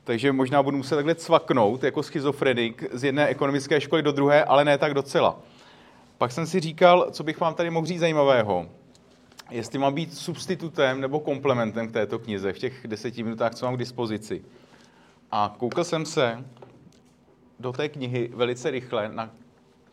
Takže 0.04 0.32
možná 0.32 0.62
budu 0.62 0.76
muset 0.76 0.94
takhle 0.94 1.14
cvaknout 1.14 1.84
jako 1.84 2.02
schizofrenik 2.02 2.84
z 2.92 3.04
jedné 3.04 3.26
ekonomické 3.26 3.80
školy 3.80 4.02
do 4.02 4.12
druhé, 4.12 4.44
ale 4.44 4.64
ne 4.64 4.78
tak 4.78 4.94
docela. 4.94 5.38
Pak 6.18 6.32
jsem 6.32 6.46
si 6.46 6.60
říkal, 6.60 7.08
co 7.10 7.24
bych 7.24 7.40
vám 7.40 7.54
tady 7.54 7.70
mohl 7.70 7.86
říct 7.86 8.00
zajímavého. 8.00 8.66
Jestli 9.50 9.78
mám 9.78 9.94
být 9.94 10.14
substitutem 10.14 11.00
nebo 11.00 11.20
komplementem 11.20 11.88
k 11.88 11.92
této 11.92 12.18
knize 12.18 12.52
v 12.52 12.58
těch 12.58 12.86
deseti 12.86 13.22
minutách, 13.22 13.54
co 13.54 13.66
mám 13.66 13.74
k 13.74 13.78
dispozici. 13.78 14.44
A 15.30 15.54
koukal 15.58 15.84
jsem 15.84 16.06
se 16.06 16.44
do 17.60 17.72
té 17.72 17.88
knihy 17.88 18.30
velice 18.34 18.70
rychle 18.70 19.08
na 19.08 19.30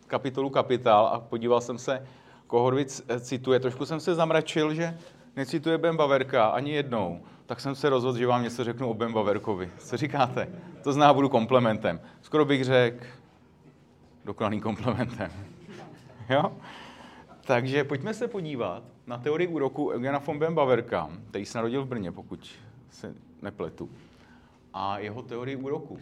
kapitolu 0.08 0.50
Kapitál 0.50 1.08
a 1.08 1.20
podíval 1.20 1.62
jsem 1.62 1.78
se, 1.78 2.08
koho 2.48 2.72
cituje. 3.20 3.60
Trošku 3.60 3.86
jsem 3.86 4.00
se 4.00 4.16
zamračil, 4.16 4.74
že 4.74 4.98
necituje 5.36 5.78
Ben 5.78 5.98
Baverka 5.98 6.46
ani 6.46 6.72
jednou. 6.72 7.22
Tak 7.46 7.60
jsem 7.60 7.75
se 7.75 7.90
rozhodl, 7.90 8.18
že 8.18 8.28
vám 8.28 8.44
něco 8.44 8.63
řeknu 8.63 8.90
o 8.90 8.94
Ben 8.94 9.13
Baverkovi. 9.13 9.72
Co 9.78 9.98
říkáte? 9.98 10.48
To 10.84 10.94
zná, 10.94 11.13
budu 11.13 11.30
komplementem. 11.30 12.02
Skoro 12.22 12.46
bych 12.46 12.63
řekl 12.63 13.06
dokonalým 14.25 14.62
komplementem. 14.62 15.32
jo? 16.30 16.58
Takže 17.46 17.84
pojďme 17.84 18.13
se 18.13 18.28
podívat 18.28 18.84
na 19.08 19.18
teorii 19.18 19.48
úroku 19.48 19.90
Eugena 19.90 20.20
von 20.20 20.40
Ben 20.40 20.56
Baverka, 20.56 21.10
který 21.30 21.46
se 21.46 21.58
narodil 21.58 21.84
v 21.84 21.88
Brně, 21.88 22.12
pokud 22.12 22.50
se 22.90 23.16
nepletu 23.42 23.90
a 24.74 25.00
jeho 25.00 25.22
teorii 25.22 25.56
úroku. 25.56 26.00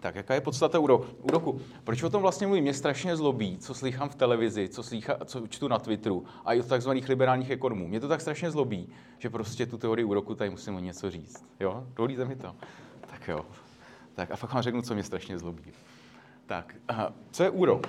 Tak 0.00 0.14
jaká 0.14 0.34
je 0.34 0.40
podstata 0.40 0.78
úroku? 0.78 1.60
Proč 1.84 2.02
o 2.02 2.10
tom 2.10 2.22
vlastně 2.22 2.46
mluvím? 2.46 2.62
Mě 2.62 2.74
strašně 2.74 3.16
zlobí, 3.16 3.58
co 3.58 3.74
slychám 3.74 4.08
v 4.08 4.14
televizi, 4.14 4.68
co, 4.68 4.82
slychá, 4.82 5.16
co 5.24 5.46
čtu 5.46 5.68
na 5.68 5.78
Twitteru 5.78 6.24
a 6.44 6.54
i 6.54 6.60
od 6.60 6.66
takzvaných 6.66 7.08
liberálních 7.08 7.50
ekonomů. 7.50 7.88
Mě 7.88 8.00
to 8.00 8.08
tak 8.08 8.20
strašně 8.20 8.50
zlobí, 8.50 8.88
že 9.18 9.30
prostě 9.30 9.66
tu 9.66 9.78
teorii 9.78 10.04
úroku 10.04 10.34
tady 10.34 10.50
musím 10.50 10.74
o 10.76 10.78
něco 10.78 11.10
říct. 11.10 11.44
Jo? 11.60 11.84
Dovolíte 11.96 12.24
mi 12.24 12.36
to? 12.36 12.54
Tak 13.06 13.28
jo. 13.28 13.46
Tak 14.14 14.30
a 14.30 14.36
fakt 14.36 14.52
vám 14.52 14.62
řeknu, 14.62 14.82
co 14.82 14.94
mě 14.94 15.02
strašně 15.02 15.38
zlobí. 15.38 15.62
Tak, 16.46 16.74
aha. 16.88 17.12
co 17.30 17.42
je 17.42 17.50
úrok? 17.50 17.86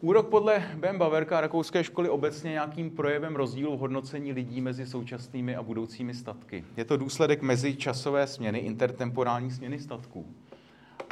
Úrok 0.00 0.28
podle 0.28 0.62
Ben 0.74 0.98
Baverka 0.98 1.38
a 1.38 1.40
rakouské 1.40 1.84
školy 1.84 2.08
obecně 2.08 2.50
nějakým 2.50 2.90
projevem 2.90 3.36
rozdílu 3.36 3.76
v 3.76 3.80
hodnocení 3.80 4.32
lidí 4.32 4.60
mezi 4.60 4.86
současnými 4.86 5.56
a 5.56 5.62
budoucími 5.62 6.14
statky. 6.14 6.64
Je 6.76 6.84
to 6.84 6.96
důsledek 6.96 7.42
mezičasové 7.42 8.26
směny, 8.26 8.58
intertemporální 8.58 9.50
směny 9.50 9.78
statků. 9.78 10.26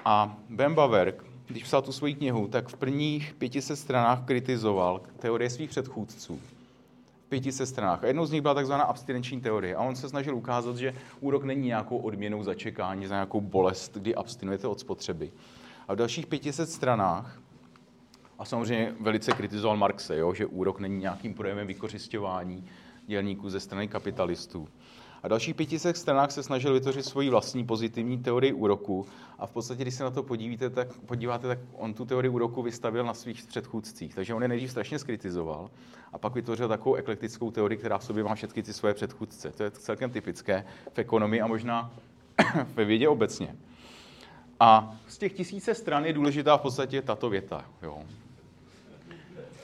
A 0.04 0.36
Ben 0.48 0.74
Baverk, 0.74 1.24
když 1.46 1.62
psal 1.62 1.82
tu 1.82 1.92
svoji 1.92 2.14
knihu, 2.14 2.48
tak 2.48 2.68
v 2.68 2.76
prvních 2.76 3.34
500 3.38 3.78
stranách 3.78 4.24
kritizoval 4.24 5.00
teorie 5.18 5.50
svých 5.50 5.70
předchůdců. 5.70 6.40
V 7.26 7.28
500 7.28 7.68
stranách. 7.68 8.04
A 8.04 8.06
jednou 8.06 8.26
z 8.26 8.32
nich 8.32 8.42
byla 8.42 8.54
takzvaná 8.54 8.84
abstinenční 8.84 9.40
teorie. 9.40 9.76
A 9.76 9.82
on 9.82 9.96
se 9.96 10.08
snažil 10.08 10.36
ukázat, 10.36 10.76
že 10.76 10.94
úrok 11.20 11.44
není 11.44 11.66
nějakou 11.66 11.98
odměnou 11.98 12.42
za 12.42 12.54
čekání, 12.54 13.06
za 13.06 13.14
nějakou 13.14 13.40
bolest, 13.40 13.96
kdy 13.96 14.14
abstinujete 14.14 14.68
od 14.68 14.80
spotřeby. 14.80 15.32
A 15.88 15.94
v 15.94 15.96
dalších 15.96 16.26
500 16.26 16.70
stranách 16.70 17.40
a 18.38 18.44
samozřejmě 18.44 18.94
velice 19.00 19.32
kritizoval 19.32 19.76
Marxe, 19.76 20.16
jo, 20.16 20.34
že 20.34 20.46
úrok 20.46 20.80
není 20.80 20.98
nějakým 20.98 21.34
projevem 21.34 21.66
vykořišťování 21.66 22.64
dělníků 23.06 23.50
ze 23.50 23.60
strany 23.60 23.88
kapitalistů. 23.88 24.68
A 25.22 25.28
dalších 25.28 25.54
500 25.54 25.96
stranách 25.96 26.30
se 26.30 26.42
snažil 26.42 26.72
vytvořit 26.72 27.04
svoji 27.04 27.30
vlastní 27.30 27.64
pozitivní 27.64 28.18
teorii 28.18 28.52
úroku. 28.52 29.06
A 29.38 29.46
v 29.46 29.52
podstatě, 29.52 29.82
když 29.82 29.94
se 29.94 30.04
na 30.04 30.10
to 30.10 30.22
podívíte, 30.22 30.70
tak, 30.70 30.88
podíváte, 31.06 31.48
tak 31.48 31.58
on 31.72 31.94
tu 31.94 32.04
teorii 32.04 32.30
úroku 32.30 32.62
vystavil 32.62 33.04
na 33.04 33.14
svých 33.14 33.46
předchůdcích. 33.46 34.14
Takže 34.14 34.34
on 34.34 34.42
je 34.42 34.48
nejdřív 34.48 34.70
strašně 34.70 34.98
skritizoval 34.98 35.70
a 36.12 36.18
pak 36.18 36.34
vytvořil 36.34 36.68
takovou 36.68 36.94
eklektickou 36.94 37.50
teorii, 37.50 37.78
která 37.78 37.98
v 37.98 38.04
sobě 38.04 38.24
má 38.24 38.34
všechny 38.34 38.62
ty 38.62 38.72
svoje 38.72 38.94
předchůdce. 38.94 39.52
To 39.52 39.62
je 39.62 39.70
celkem 39.70 40.10
typické 40.10 40.64
v 40.92 40.98
ekonomii 40.98 41.40
a 41.40 41.46
možná 41.46 41.90
ve 42.74 42.84
vědě 42.84 43.08
obecně. 43.08 43.56
A 44.60 44.96
z 45.06 45.18
těch 45.18 45.32
tisíce 45.32 45.74
stran 45.74 46.04
je 46.04 46.12
důležitá 46.12 46.56
v 46.56 46.60
podstatě 46.60 47.02
tato 47.02 47.30
věta. 47.30 47.64
Jo. 47.82 48.02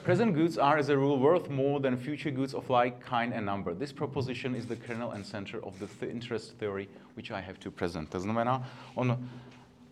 Present 0.03 0.35
goods 0.35 0.57
are, 0.57 0.77
as 0.77 0.89
a 0.89 0.97
rule, 0.97 1.17
worth 1.17 1.49
more 1.49 1.79
than 1.79 1.97
future 1.97 2.31
goods 2.31 2.53
of 2.53 2.69
like 2.69 2.99
kind 2.99 3.33
and 3.33 3.45
number. 3.45 3.73
This 3.73 3.93
proposition 3.93 4.55
is 4.55 4.65
the 4.65 4.75
kernel 4.75 5.11
and 5.11 5.25
center 5.25 5.59
of 5.63 5.79
the 5.79 5.87
th 5.87 6.11
interest 6.11 6.57
theory 6.57 6.89
which 7.15 7.31
I 7.31 7.41
have 7.41 7.57
to 7.59 7.71
present. 7.71 8.09
To 8.09 8.19
znamená, 8.19 8.69
on 8.95 9.29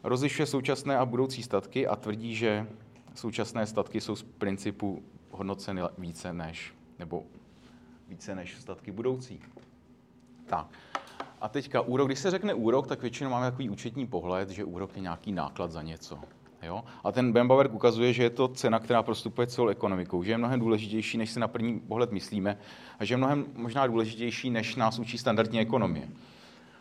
rozlišuje 0.03 0.45
současné 0.45 0.97
a 0.97 1.05
budoucí 1.05 1.43
statky 1.43 1.87
a 1.87 1.95
tvrdí, 1.95 2.35
že 2.35 2.67
současné 3.15 3.65
statky 3.65 4.01
jsou 4.01 4.15
z 4.15 4.23
principu 4.23 5.03
hodnoceny 5.31 5.81
více 5.97 6.33
než, 6.33 6.73
nebo 6.99 7.23
více 8.07 8.35
než 8.35 8.57
statky 8.59 8.91
budoucí. 8.91 9.39
Tak. 10.45 10.67
A 11.41 11.49
teďka 11.49 11.81
úrok, 11.81 12.07
když 12.07 12.19
se 12.19 12.31
řekne 12.31 12.53
úrok, 12.53 12.87
tak 12.87 13.01
většinou 13.01 13.29
máme 13.29 13.51
takový 13.51 13.69
účetní 13.69 14.07
pohled, 14.07 14.49
že 14.49 14.63
úrok 14.63 14.95
je 14.95 15.01
nějaký 15.01 15.31
náklad 15.31 15.71
za 15.71 15.81
něco. 15.81 16.19
Jo? 16.61 16.83
A 17.03 17.11
ten 17.11 17.33
Bembaverk 17.33 17.73
ukazuje, 17.73 18.13
že 18.13 18.23
je 18.23 18.29
to 18.29 18.47
cena, 18.47 18.79
která 18.79 19.03
prostupuje 19.03 19.47
celou 19.47 19.67
ekonomikou, 19.67 20.23
že 20.23 20.31
je 20.31 20.37
mnohem 20.37 20.59
důležitější, 20.59 21.17
než 21.17 21.31
si 21.31 21.39
na 21.39 21.47
první 21.47 21.79
pohled 21.79 22.11
myslíme, 22.11 22.57
a 22.99 23.05
že 23.05 23.13
je 23.13 23.17
mnohem 23.17 23.45
možná 23.55 23.87
důležitější, 23.87 24.49
než 24.49 24.75
nás 24.75 24.99
učí 24.99 25.17
standardní 25.17 25.59
ekonomie. 25.59 26.09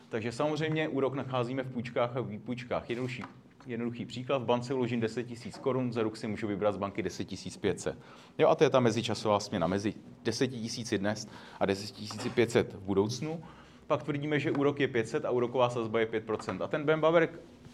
Takže 0.09 0.33
samozřejmě 0.33 0.89
úrok 0.89 1.15
nacházíme 1.15 1.63
v 1.63 1.73
půjčkách 1.73 2.17
a 2.17 2.21
výpůjčkách. 2.21 2.91
Jednoduchý, 2.91 3.25
jednoduchý 3.67 4.07
příklad, 4.07 4.43
v 4.43 4.45
bance 4.45 4.75
uložím 4.75 5.01
10 5.01 5.31
000 5.31 5.41
korun, 5.61 5.93
za 5.93 6.03
rok 6.03 6.17
si 6.17 6.27
můžu 6.27 6.47
vybrat 6.47 6.75
z 6.75 6.79
banky 6.79 7.03
10 7.03 7.29
500. 7.61 7.99
Jo, 8.39 8.49
a 8.49 8.55
to 8.55 8.65
je 8.65 8.71
ta 8.71 8.81
mezičasová 8.81 9.41
směna 9.41 9.67
mezi 9.67 9.95
10 10.25 10.51
000 10.53 10.65
dnes 10.97 11.29
a 11.61 11.67
10 11.67 12.35
500 12.35 12.75
v 12.75 12.81
budoucnu. 12.81 13.43
Pak 13.87 14.03
tvrdíme, 14.03 14.39
že 14.39 14.51
úrok 14.51 14.81
je 14.81 14.89
500 14.89 15.25
a 15.25 15.31
úroková 15.31 15.71
sazba 15.71 16.01
je 16.01 16.07
5%. 16.07 16.65
A 16.65 16.69
ten 16.69 16.85
Ben 16.85 17.03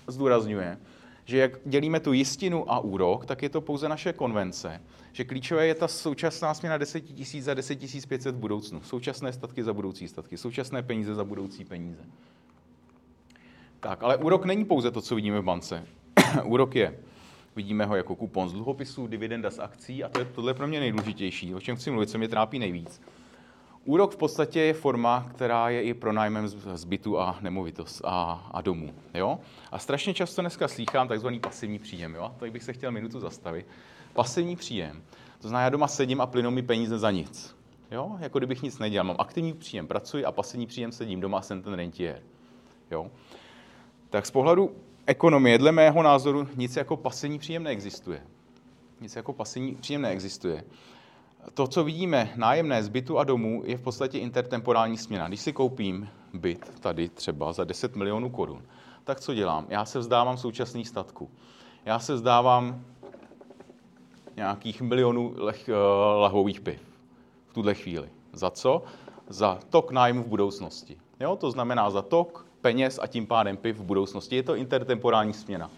zdůrazňuje, 0.07 0.79
že 1.27 1.39
jak 1.39 1.53
dělíme 1.65 2.01
tu 2.01 2.13
jistinu 2.13 2.73
a 2.73 2.79
úrok, 2.79 3.27
tak 3.27 3.43
je 3.43 3.49
to 3.49 3.61
pouze 3.61 3.89
naše 3.89 4.13
konvence. 4.13 4.83
Že 5.13 5.25
klíčové 5.25 5.67
je 5.67 5.75
ta 5.75 5.89
současná 5.89 6.55
směna 6.55 6.79
10 6.79 7.05
000 7.11 7.25
za 7.41 7.55
10 7.55 7.79
500 8.09 8.35
v 8.35 8.39
budoucnu. 8.39 8.83
Současné 8.83 9.33
statky 9.33 9.63
za 9.63 9.73
budoucí 9.73 10.09
statky. 10.09 10.37
Současné 10.37 10.83
peníze 10.83 11.15
za 11.15 11.25
budoucí 11.25 11.65
peníze. 11.65 12.05
Tak, 13.81 14.03
ale 14.03 14.17
úrok 14.17 14.45
není 14.45 14.65
pouze 14.65 14.91
to, 14.91 15.01
co 15.01 15.15
vidíme 15.15 15.41
v 15.41 15.45
bance. 15.45 15.87
úrok 16.45 16.75
je, 16.75 16.99
vidíme 17.57 17.87
ho 17.87 17.97
jako 17.97 18.15
kupon 18.15 18.49
z 18.49 18.53
dluhopisů, 18.53 19.07
dividenda 19.07 19.51
z 19.51 19.59
akcí 19.59 20.05
a 20.05 20.09
to 20.09 20.19
je 20.19 20.25
tohle 20.25 20.55
pro 20.55 20.67
mě 20.67 20.81
nejdůležitější, 20.81 21.55
o 21.55 21.61
čem 21.61 21.77
chci 21.77 21.91
mluvit, 21.91 22.11
co 22.11 22.19
mě 22.19 22.29
trápí 22.29 22.59
nejvíc. 22.59 23.01
Úrok 23.87 24.13
v 24.13 24.17
podstatě 24.17 24.61
je 24.61 24.75
forma, 24.75 25.27
která 25.31 25.69
je 25.69 25.83
i 25.83 25.95
pronájmem 25.95 26.49
zbytu 26.49 27.21
a 27.21 27.39
nemovitost 27.41 28.03
a, 28.05 28.49
a 28.51 28.61
domů. 28.61 28.95
Jo? 29.15 29.39
A 29.73 29.79
strašně 29.79 30.15
často 30.15 30.43
dneska 30.43 30.69
slýchám 30.69 31.09
takzvaný 31.09 31.41
pasivní 31.41 31.79
příjem. 31.79 32.15
Jo? 32.15 32.35
Tady 32.39 32.51
bych 32.51 32.63
se 32.63 32.73
chtěl 32.73 32.93
minutu 32.93 33.21
zastavit. 33.21 33.67
Pasivní 34.13 34.57
příjem. 34.57 35.03
To 35.39 35.49
znamená, 35.49 35.65
já 35.65 35.71
doma 35.71 35.89
sedím 35.89 36.21
a 36.21 36.27
plynou 36.27 36.51
mi 36.51 36.63
peníze 36.63 36.99
za 36.99 37.11
nic. 37.11 37.57
Jo? 37.91 38.17
Jako 38.19 38.39
kdybych 38.39 38.63
nic 38.63 38.79
nedělal. 38.79 39.07
Mám 39.07 39.17
aktivní 39.19 39.53
příjem, 39.53 39.87
pracuji 39.87 40.25
a 40.25 40.33
pasivní 40.33 40.67
příjem 40.67 40.93
sedím 40.93 41.21
doma 41.21 41.39
a 41.39 41.43
jsem 41.43 41.63
ten 41.63 41.75
rentier. 41.75 42.23
Jo? 42.91 43.11
Tak 44.11 44.27
z 44.27 44.31
pohledu 44.31 44.77
ekonomie, 45.07 45.59
dle 45.59 45.73
mého 45.73 46.03
názoru, 46.03 46.49
nic 46.57 46.77
jako 46.77 46.97
pasivní 46.97 47.39
příjem 47.39 47.63
neexistuje. 47.63 48.23
Nic 49.01 49.17
jako 49.17 49.33
pasivní 49.33 49.75
příjem 49.75 50.03
neexistuje 50.03 50.65
to, 51.55 51.67
co 51.67 51.85
vidíme, 51.85 52.33
nájemné 52.37 52.83
zbytu 52.83 53.19
a 53.19 53.25
domů, 53.25 53.63
je 53.67 53.77
v 53.77 53.83
podstatě 53.83 54.19
intertemporální 54.19 54.99
směna. 54.99 55.29
Když 55.29 55.41
si 55.41 55.53
koupím 55.53 56.09
byt 56.35 56.81
tady 56.81 57.09
třeba 57.09 57.53
za 57.53 57.65
10 57.65 57.97
milionů 57.97 58.31
korun, 58.31 58.63
tak 59.05 59.21
co 59.21 59.35
dělám? 59.35 59.67
Já 59.69 59.85
se 59.85 59.99
vzdávám 59.99 60.37
současných 60.37 60.89
statků. 60.89 61.31
Já 61.85 61.99
se 61.99 62.15
vzdávám 62.15 62.85
nějakých 64.37 64.83
milionů 64.83 65.35
leh, 65.37 65.69
eh, 65.69 65.73
lahvových 66.17 66.61
piv 66.61 66.81
v 67.47 67.55
tuhle 67.55 67.75
chvíli. 67.75 68.09
Za 68.33 68.51
co? 68.51 68.83
Za 69.29 69.59
tok 69.71 69.91
nájmu 69.91 70.23
v 70.23 70.27
budoucnosti. 70.27 70.97
Jo? 71.21 71.37
To 71.37 71.51
znamená 71.51 71.91
za 71.91 72.03
tok 72.03 72.47
peněz 72.61 72.99
a 73.03 73.07
tím 73.07 73.27
pádem 73.27 73.57
piv 73.57 73.77
v 73.77 73.83
budoucnosti. 73.83 74.37
Je 74.37 74.43
to 74.43 74.55
intertemporální 74.55 75.33
směna. 75.33 75.71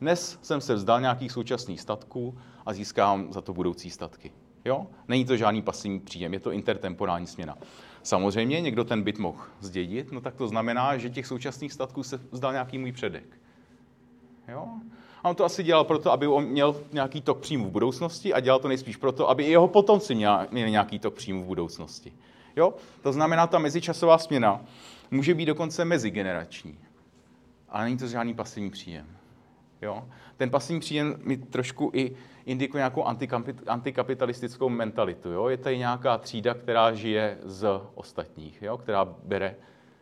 Dnes 0.00 0.38
jsem 0.42 0.60
se 0.60 0.74
vzdal 0.74 1.00
nějakých 1.00 1.32
současných 1.32 1.80
statků 1.80 2.38
a 2.66 2.72
získám 2.72 3.32
za 3.32 3.40
to 3.40 3.52
budoucí 3.52 3.90
statky. 3.90 4.32
Jo? 4.64 4.86
Není 5.08 5.24
to 5.24 5.36
žádný 5.36 5.62
pasivní 5.62 6.00
příjem, 6.00 6.34
je 6.34 6.40
to 6.40 6.52
intertemporální 6.52 7.26
směna. 7.26 7.58
Samozřejmě 8.02 8.60
někdo 8.60 8.84
ten 8.84 9.02
byt 9.02 9.18
mohl 9.18 9.42
zdědit, 9.60 10.12
no 10.12 10.20
tak 10.20 10.34
to 10.34 10.48
znamená, 10.48 10.98
že 10.98 11.10
těch 11.10 11.26
současných 11.26 11.72
statků 11.72 12.02
se 12.02 12.20
vzdal 12.30 12.52
nějaký 12.52 12.78
můj 12.78 12.92
předek. 12.92 13.40
Jo? 14.48 14.68
A 15.22 15.28
on 15.28 15.36
to 15.36 15.44
asi 15.44 15.62
dělal 15.62 15.84
proto, 15.84 16.12
aby 16.12 16.26
on 16.26 16.44
měl 16.44 16.76
nějaký 16.92 17.20
tok 17.20 17.40
příjmu 17.40 17.68
v 17.68 17.72
budoucnosti 17.72 18.34
a 18.34 18.40
dělal 18.40 18.60
to 18.60 18.68
nejspíš 18.68 18.96
proto, 18.96 19.30
aby 19.30 19.44
i 19.44 19.50
jeho 19.50 19.68
potomci 19.68 20.14
měli 20.50 20.70
nějaký 20.70 20.98
tok 20.98 21.14
příjmu 21.14 21.42
v 21.42 21.46
budoucnosti. 21.46 22.12
Jo? 22.56 22.74
To 23.02 23.12
znamená, 23.12 23.46
ta 23.46 23.58
mezičasová 23.58 24.18
směna 24.18 24.64
může 25.10 25.34
být 25.34 25.46
dokonce 25.46 25.84
mezigenerační. 25.84 26.78
Ale 27.68 27.84
není 27.84 27.98
to 27.98 28.06
žádný 28.06 28.34
pasivní 28.34 28.70
příjem. 28.70 29.06
Jo? 29.82 30.08
Ten 30.36 30.50
pasivní 30.50 30.80
příjem 30.80 31.16
mi 31.22 31.36
trošku 31.36 31.90
i 31.94 32.16
indikuje 32.50 32.80
nějakou 32.80 33.04
antikapitalistickou 33.66 34.68
mentalitu. 34.68 35.30
Jo? 35.30 35.48
Je 35.48 35.56
tady 35.56 35.78
nějaká 35.78 36.18
třída, 36.18 36.54
která 36.54 36.92
žije 36.92 37.38
z 37.42 37.68
ostatních, 37.94 38.62
jo? 38.62 38.78
která 38.78 39.04
bere 39.04 39.56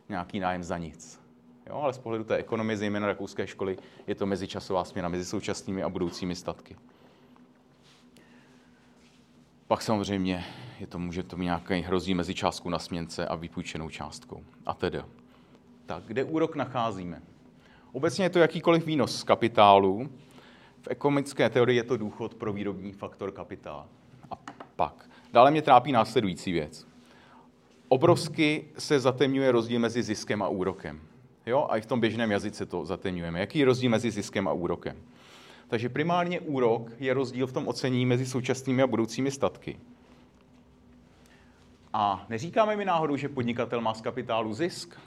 nějaký 0.09 0.41
nájem 0.41 0.65
za 0.65 0.79
nic. 0.79 1.21
Jo? 1.67 1.75
Ale 1.75 1.93
z 1.93 1.99
pohledu 1.99 2.25
té 2.25 2.37
ekonomie, 2.37 2.77
zejména 2.77 3.07
rakouské 3.07 3.47
školy, 3.47 3.79
je 4.07 4.15
to 4.15 4.27
mezičasová 4.27 4.85
směna 4.85 5.09
mezi 5.09 5.25
současnými 5.25 5.83
a 5.83 5.89
budoucími 5.89 6.35
statky. 6.35 6.77
Pak 9.67 9.83
samozřejmě 9.83 10.45
je 10.81 10.87
to, 10.87 10.99
může 10.99 11.23
to 11.23 11.37
nějaký 11.37 11.75
hrozí 11.75 12.15
mezi 12.15 12.35
částkou 12.35 12.69
na 12.69 12.79
směnce 12.79 13.27
a 13.27 13.35
vypůjčenou 13.35 13.91
částkou. 13.91 14.43
A 14.67 14.75
tedy. 14.75 15.03
Tak, 15.87 16.05
kde 16.07 16.25
úrok 16.25 16.57
nacházíme? 16.57 17.23
Obecně 17.93 18.25
je 18.25 18.31
to 18.31 18.39
jakýkoliv 18.39 18.87
výnos 18.87 19.21
z 19.21 19.23
kapitálu, 19.23 20.09
v 20.83 20.89
ekonomické 20.91 21.51
teorii 21.51 21.77
je 21.77 21.85
to 21.85 21.97
důchod 21.97 22.35
pro 22.35 22.53
výrobní 22.53 22.93
faktor 22.93 23.33
kapitál. 23.33 23.87
A 24.31 24.37
pak. 24.77 25.11
Dále 25.33 25.51
mě 25.51 25.63
trápí 25.63 25.93
následující 25.93 26.53
věc. 26.53 26.87
Obrovsky 27.89 28.65
se 28.79 29.01
zatemňuje 29.01 29.53
rozdíl 29.53 29.81
mezi 29.81 30.03
ziskem 30.03 30.43
a 30.43 30.49
úrokem. 30.49 31.01
Jo? 31.47 31.67
A 31.71 31.77
i 31.77 31.81
v 31.81 31.87
tom 31.87 32.01
běžném 32.01 32.31
jazyce 32.31 32.67
to 32.67 32.85
zatemňujeme. 32.85 33.41
Jaký 33.41 33.59
je 33.59 33.65
rozdíl 33.65 33.91
mezi 33.91 34.11
ziskem 34.11 34.49
a 34.49 34.53
úrokem? 34.53 34.97
Takže 35.69 35.89
primárně 35.89 36.41
úrok 36.41 36.91
je 36.99 37.15
rozdíl 37.15 37.47
v 37.47 37.53
tom 37.53 37.69
ocení 37.69 38.07
mezi 38.07 38.27
současnými 38.27 38.83
a 38.83 38.87
budoucími 38.87 39.31
statky. 39.31 39.79
A 41.93 42.27
neříkáme 42.29 42.77
mi 42.77 42.85
náhodou, 42.85 43.17
že 43.17 43.29
podnikatel 43.29 43.81
má 43.81 43.95
z 43.95 44.01
kapitálu 44.01 44.55
zisk? 44.55 45.01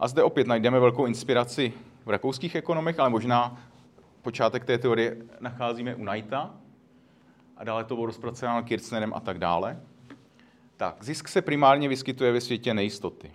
A 0.00 0.08
zde 0.08 0.22
opět 0.22 0.46
najdeme 0.46 0.80
velkou 0.80 1.06
inspiraci 1.06 1.72
v 2.04 2.10
rakouských 2.10 2.54
ekonomech, 2.54 2.98
ale 2.98 3.10
možná 3.10 3.60
počátek 4.26 4.64
té 4.64 4.78
teorie 4.78 5.16
nacházíme 5.40 5.94
u 5.94 6.04
Knighta 6.04 6.54
a 7.56 7.64
dále 7.64 7.84
to 7.84 7.94
bylo 7.94 8.06
rozpracováno 8.06 8.62
Kirchnerem 8.62 9.14
a 9.14 9.20
tak 9.20 9.38
dále. 9.38 9.80
Tak, 10.76 11.04
zisk 11.04 11.28
se 11.28 11.42
primárně 11.42 11.88
vyskytuje 11.88 12.32
ve 12.32 12.40
světě 12.40 12.74
nejistoty. 12.74 13.30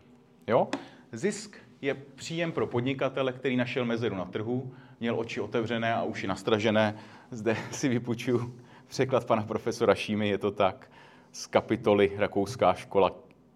Jo? 0.48 0.68
Zisk 1.12 1.58
je 1.82 1.94
příjem 1.94 2.52
pro 2.52 2.68
podnikatele, 2.68 3.34
který 3.34 3.56
našel 3.56 3.86
mezeru 3.86 4.16
na 4.16 4.26
trhu, 4.26 4.74
měl 5.00 5.20
oči 5.20 5.42
otevřené 5.42 5.94
a 5.94 6.04
uši 6.04 6.28
nastražené. 6.28 6.96
Zde 7.30 7.58
si 7.72 7.90
vypučuju 7.90 8.60
překlad 8.88 9.26
pana 9.26 9.44
profesora 9.44 9.96
Šímy, 9.96 10.30
je 10.30 10.38
to 10.38 10.52
tak, 10.52 10.92
z 11.32 11.48
kapitoly 11.48 12.12
Rakouská 12.18 12.74
škola 12.74 13.12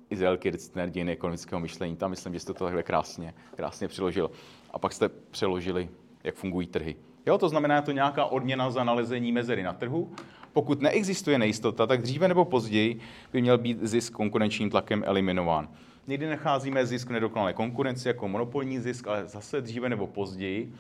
Izrael 0.10 0.38
Kirchner, 0.38 0.90
dějiny 0.90 1.12
ekonomického 1.12 1.60
myšlení. 1.60 1.96
Tam 1.96 2.10
myslím, 2.10 2.34
že 2.34 2.40
jste 2.40 2.54
to 2.54 2.64
takhle 2.64 2.84
krásně, 2.84 3.34
krásně 3.56 3.88
přeložil. 3.88 4.32
A 4.72 4.80
pak 4.80 4.94
jste 4.94 5.10
přeložili, 5.10 5.90
jak 6.24 6.36
fungují 6.36 6.68
trhy. 6.68 6.96
Jo, 7.26 7.38
to 7.38 7.50
znamená, 7.50 7.82
to 7.82 7.92
nějaká 7.92 8.26
odměna 8.26 8.72
za 8.72 8.84
nalezení 8.84 9.32
mezery 9.32 9.64
na 9.64 9.74
trhu. 9.74 10.12
Pokud 10.54 10.82
neexistuje 10.82 11.40
nejistota, 11.40 11.88
tak 11.88 12.02
dříve 12.02 12.28
nebo 12.28 12.46
později 12.46 13.00
by 13.34 13.42
měl 13.42 13.58
být 13.58 13.80
zisk 13.82 14.14
konkurenčním 14.14 14.70
tlakem 14.70 15.04
eliminován. 15.06 15.68
Někdy 16.08 16.30
nacházíme 16.30 16.86
zisk 16.86 17.10
nedokonalé 17.10 17.54
konkurenci 17.54 18.08
jako 18.08 18.28
monopolní 18.28 18.80
zisk, 18.80 19.08
ale 19.08 19.28
zase 19.28 19.62
dříve 19.62 19.90
nebo 19.90 20.08
později 20.08 20.74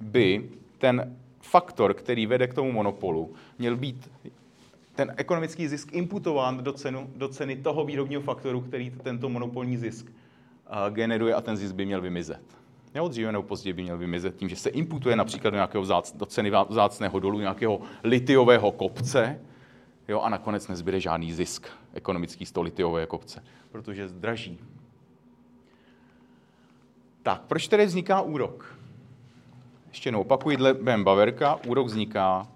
by 0.00 0.50
ten 0.78 1.16
faktor, 1.40 1.94
který 1.94 2.26
vede 2.26 2.46
k 2.46 2.54
tomu 2.54 2.72
monopolu, 2.72 3.34
měl 3.58 3.76
být 3.76 4.10
ten 4.94 5.14
ekonomický 5.16 5.68
zisk 5.68 5.92
imputován 5.92 6.64
do, 6.64 6.72
cenu, 6.72 7.10
do 7.16 7.28
ceny 7.28 7.56
toho 7.56 7.84
výrobního 7.84 8.22
faktoru, 8.22 8.60
který 8.60 8.90
tento 8.90 9.28
monopolní 9.28 9.76
zisk 9.76 10.12
generuje 10.90 11.34
a 11.34 11.40
ten 11.40 11.56
zisk 11.56 11.74
by 11.74 11.86
měl 11.86 12.00
vymizet. 12.00 12.59
Jo, 12.94 13.08
dříve 13.08 13.32
nebo 13.32 13.42
později 13.42 13.72
by 13.72 13.82
měl 13.82 13.98
vymizet 13.98 14.36
tím, 14.36 14.48
že 14.48 14.56
se 14.56 14.70
imputuje 14.70 15.16
například 15.16 15.50
do, 15.50 15.56
nějakého 15.56 15.82
vzác, 15.82 16.16
do 16.16 16.26
ceny 16.26 16.52
vzácného 16.68 17.18
dolu, 17.18 17.40
nějakého 17.40 17.80
litiového 18.04 18.72
kopce, 18.72 19.40
jo, 20.08 20.20
a 20.20 20.28
nakonec 20.28 20.68
nezbyde 20.68 21.00
žádný 21.00 21.32
zisk 21.32 21.66
ekonomický 21.94 22.46
z 22.46 22.52
toho 22.52 22.64
litiového 22.64 23.06
kopce, 23.06 23.44
protože 23.70 24.08
zdraží. 24.08 24.58
Tak, 27.22 27.42
proč 27.42 27.68
tedy 27.68 27.86
vzniká 27.86 28.20
úrok? 28.20 28.76
Ještě 29.88 30.08
jednou 30.08 30.20
opakuji, 30.20 30.56
dle 30.56 30.74
Ben 30.74 31.04
Baverka, 31.04 31.58
úrok 31.66 31.86
vzniká 31.86 32.48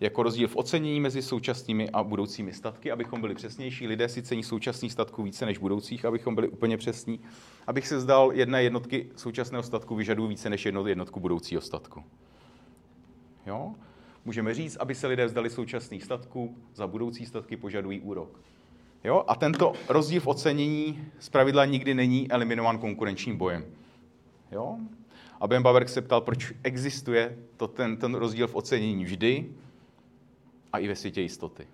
jako 0.00 0.22
rozdíl 0.22 0.48
v 0.48 0.56
ocenění 0.56 1.00
mezi 1.00 1.22
současnými 1.22 1.90
a 1.90 2.02
budoucími 2.02 2.52
statky, 2.52 2.90
abychom 2.90 3.20
byli 3.20 3.34
přesnější. 3.34 3.86
Lidé 3.86 4.08
si 4.08 4.22
cení 4.22 4.42
současných 4.42 4.92
statků 4.92 5.22
více 5.22 5.46
než 5.46 5.58
budoucích, 5.58 6.04
abychom 6.04 6.34
byli 6.34 6.48
úplně 6.48 6.76
přesní. 6.76 7.20
Abych 7.66 7.86
se 7.88 8.00
zdal, 8.00 8.32
jedné 8.32 8.62
jednotky 8.62 9.10
současného 9.16 9.62
statku 9.62 9.94
vyžadují 9.94 10.28
více 10.28 10.50
než 10.50 10.66
jednu 10.66 10.86
jednotku 10.86 11.20
budoucího 11.20 11.60
statku. 11.60 12.04
Jo? 13.46 13.74
Můžeme 14.24 14.54
říct, 14.54 14.76
aby 14.76 14.94
se 14.94 15.06
lidé 15.06 15.26
vzdali 15.26 15.50
současných 15.50 16.04
statků, 16.04 16.56
za 16.74 16.86
budoucí 16.86 17.26
statky 17.26 17.56
požadují 17.56 18.00
úrok. 18.00 18.40
Jo? 19.04 19.24
A 19.28 19.34
tento 19.34 19.72
rozdíl 19.88 20.20
v 20.20 20.26
ocenění 20.26 21.04
zpravidla 21.18 21.64
nikdy 21.64 21.94
není 21.94 22.30
eliminován 22.30 22.78
konkurenčním 22.78 23.36
bojem. 23.36 23.64
Jo? 24.52 24.76
A 25.40 25.46
Ben 25.46 25.62
Baverk 25.62 25.88
se 25.88 26.02
ptal, 26.02 26.20
proč 26.20 26.52
existuje 26.62 27.38
to, 27.56 27.68
ten, 27.68 27.96
ten 27.96 28.14
rozdíl 28.14 28.48
v 28.48 28.54
ocenění 28.54 29.04
vždy 29.04 29.46
a 30.74 30.78
i 30.78 30.88
ve 30.88 30.96
světě 30.96 31.20
jistoty. 31.20 31.66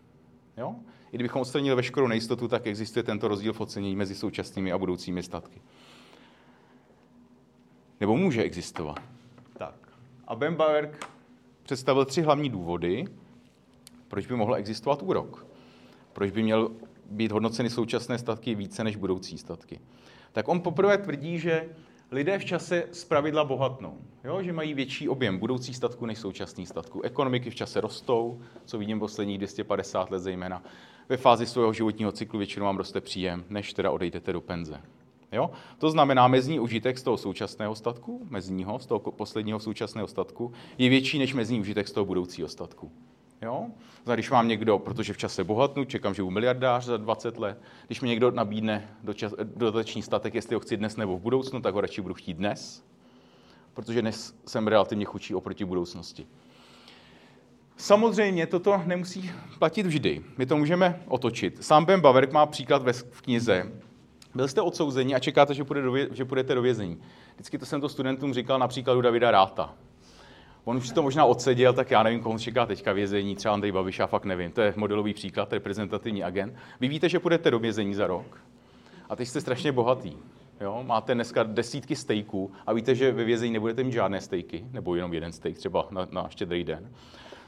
Jo? 0.56 0.76
I 1.12 1.16
kdybychom 1.16 1.42
odstranili 1.42 1.76
veškerou 1.76 2.06
nejistotu, 2.06 2.48
tak 2.48 2.66
existuje 2.66 3.02
tento 3.02 3.28
rozdíl 3.28 3.52
v 3.52 3.60
ocenění 3.60 3.96
mezi 3.96 4.14
současnými 4.14 4.72
a 4.72 4.78
budoucími 4.78 5.22
statky. 5.22 5.62
Nebo 8.00 8.16
může 8.16 8.42
existovat. 8.42 9.00
Tak. 9.52 9.74
A 10.26 10.34
Ben 10.34 10.54
Baverk 10.54 11.06
představil 11.62 12.04
tři 12.04 12.22
hlavní 12.22 12.50
důvody, 12.50 13.04
proč 14.08 14.26
by 14.26 14.36
mohl 14.36 14.54
existovat 14.54 15.02
úrok. 15.02 15.46
Proč 16.12 16.30
by 16.30 16.42
měl 16.42 16.70
být 17.10 17.32
hodnoceny 17.32 17.70
současné 17.70 18.18
statky 18.18 18.54
více 18.54 18.84
než 18.84 18.96
budoucí 18.96 19.38
statky. 19.38 19.80
Tak 20.32 20.48
on 20.48 20.60
poprvé 20.60 20.98
tvrdí, 20.98 21.38
že 21.38 21.68
lidé 22.10 22.38
v 22.38 22.44
čase 22.44 22.84
zpravidla 22.92 23.44
bohatnou, 23.44 23.98
jo? 24.24 24.42
že 24.42 24.52
mají 24.52 24.74
větší 24.74 25.08
objem 25.08 25.38
budoucích 25.38 25.76
statků 25.76 26.06
než 26.06 26.18
současných 26.18 26.68
statků. 26.68 27.02
Ekonomiky 27.02 27.50
v 27.50 27.54
čase 27.54 27.80
rostou, 27.80 28.40
co 28.64 28.78
vidím 28.78 28.98
posledních 28.98 29.38
250 29.38 30.10
let 30.10 30.18
zejména. 30.18 30.62
Ve 31.08 31.16
fázi 31.16 31.46
svého 31.46 31.72
životního 31.72 32.12
cyklu 32.12 32.38
většinou 32.38 32.66
vám 32.66 32.76
roste 32.76 33.00
příjem, 33.00 33.44
než 33.48 33.72
teda 33.72 33.90
odejdete 33.90 34.32
do 34.32 34.40
penze. 34.40 34.80
Jo? 35.32 35.50
To 35.78 35.90
znamená, 35.90 36.28
mezní 36.28 36.60
užitek 36.60 36.98
z 36.98 37.02
toho 37.02 37.16
současného 37.16 37.74
statku, 37.74 38.26
mezního, 38.30 38.78
z 38.78 38.86
toho 38.86 39.00
posledního 39.00 39.60
současného 39.60 40.08
statku, 40.08 40.52
je 40.78 40.88
větší 40.88 41.18
než 41.18 41.34
mezní 41.34 41.60
užitek 41.60 41.88
z 41.88 41.92
toho 41.92 42.04
budoucího 42.04 42.48
statku. 42.48 42.92
Jo? 43.42 43.66
Zna, 44.04 44.14
když 44.14 44.30
mám 44.30 44.48
někdo, 44.48 44.78
protože 44.78 45.12
v 45.12 45.18
čase 45.18 45.44
bohatnu, 45.44 45.84
čekám, 45.84 46.14
že 46.14 46.22
budu 46.22 46.30
miliardář 46.30 46.84
za 46.84 46.96
20 46.96 47.38
let, 47.38 47.60
když 47.86 48.00
mi 48.00 48.08
někdo 48.08 48.30
nabídne 48.30 48.88
dodatečný 49.42 50.02
statek, 50.02 50.34
jestli 50.34 50.54
ho 50.54 50.60
chci 50.60 50.76
dnes 50.76 50.96
nebo 50.96 51.18
v 51.18 51.20
budoucnu, 51.20 51.60
tak 51.60 51.74
ho 51.74 51.80
radši 51.80 52.00
budu 52.00 52.14
chtít 52.14 52.36
dnes, 52.36 52.84
protože 53.74 54.02
dnes 54.02 54.34
jsem 54.46 54.66
relativně 54.66 55.04
chudší 55.04 55.34
oproti 55.34 55.64
budoucnosti. 55.64 56.26
Samozřejmě 57.76 58.46
toto 58.46 58.82
nemusí 58.86 59.30
platit 59.58 59.86
vždy. 59.86 60.24
My 60.38 60.46
to 60.46 60.56
můžeme 60.56 61.02
otočit. 61.08 61.64
Sám 61.64 61.84
Ben 61.84 62.00
Baverk 62.00 62.32
má 62.32 62.46
příklad 62.46 62.82
v 63.10 63.22
knize. 63.22 63.72
Byl 64.34 64.48
jste 64.48 64.60
odsouzeni 64.60 65.14
a 65.14 65.18
čekáte, 65.18 65.54
že, 65.54 65.64
půjde 65.64 65.82
do 65.82 65.96
že 66.10 66.24
půjdete 66.24 66.54
do 66.54 66.62
vězení. 66.62 67.00
Vždycky 67.34 67.58
to 67.58 67.66
jsem 67.66 67.80
to 67.80 67.88
studentům 67.88 68.34
říkal 68.34 68.58
na 68.58 68.68
příkladu 68.68 69.00
Davida 69.00 69.30
Ráta. 69.30 69.74
On 70.64 70.76
už 70.76 70.88
si 70.88 70.94
to 70.94 71.02
možná 71.02 71.24
odseděl, 71.24 71.72
tak 71.72 71.90
já 71.90 72.02
nevím, 72.02 72.20
koho 72.20 72.38
čeká 72.38 72.66
teďka 72.66 72.92
vězení, 72.92 73.36
třeba 73.36 73.54
Andrej 73.54 73.72
Babiš, 73.72 73.98
já 73.98 74.06
fakt 74.06 74.24
nevím. 74.24 74.52
To 74.52 74.60
je 74.60 74.74
modelový 74.76 75.14
příklad, 75.14 75.52
reprezentativní 75.52 76.24
agent. 76.24 76.54
Vy 76.80 76.88
víte, 76.88 77.08
že 77.08 77.18
půjdete 77.18 77.50
do 77.50 77.58
vězení 77.58 77.94
za 77.94 78.06
rok 78.06 78.40
a 79.08 79.16
teď 79.16 79.28
jste 79.28 79.40
strašně 79.40 79.72
bohatý. 79.72 80.12
Jo? 80.60 80.82
Máte 80.86 81.14
dneska 81.14 81.42
desítky 81.42 81.96
stejků 81.96 82.52
a 82.66 82.72
víte, 82.72 82.94
že 82.94 83.12
ve 83.12 83.24
vězení 83.24 83.52
nebudete 83.52 83.84
mít 83.84 83.92
žádné 83.92 84.20
stejky, 84.20 84.64
nebo 84.72 84.94
jenom 84.94 85.14
jeden 85.14 85.32
steak 85.32 85.56
třeba 85.56 85.88
na, 85.90 86.08
na 86.10 86.28
štědrý 86.28 86.64
den. 86.64 86.90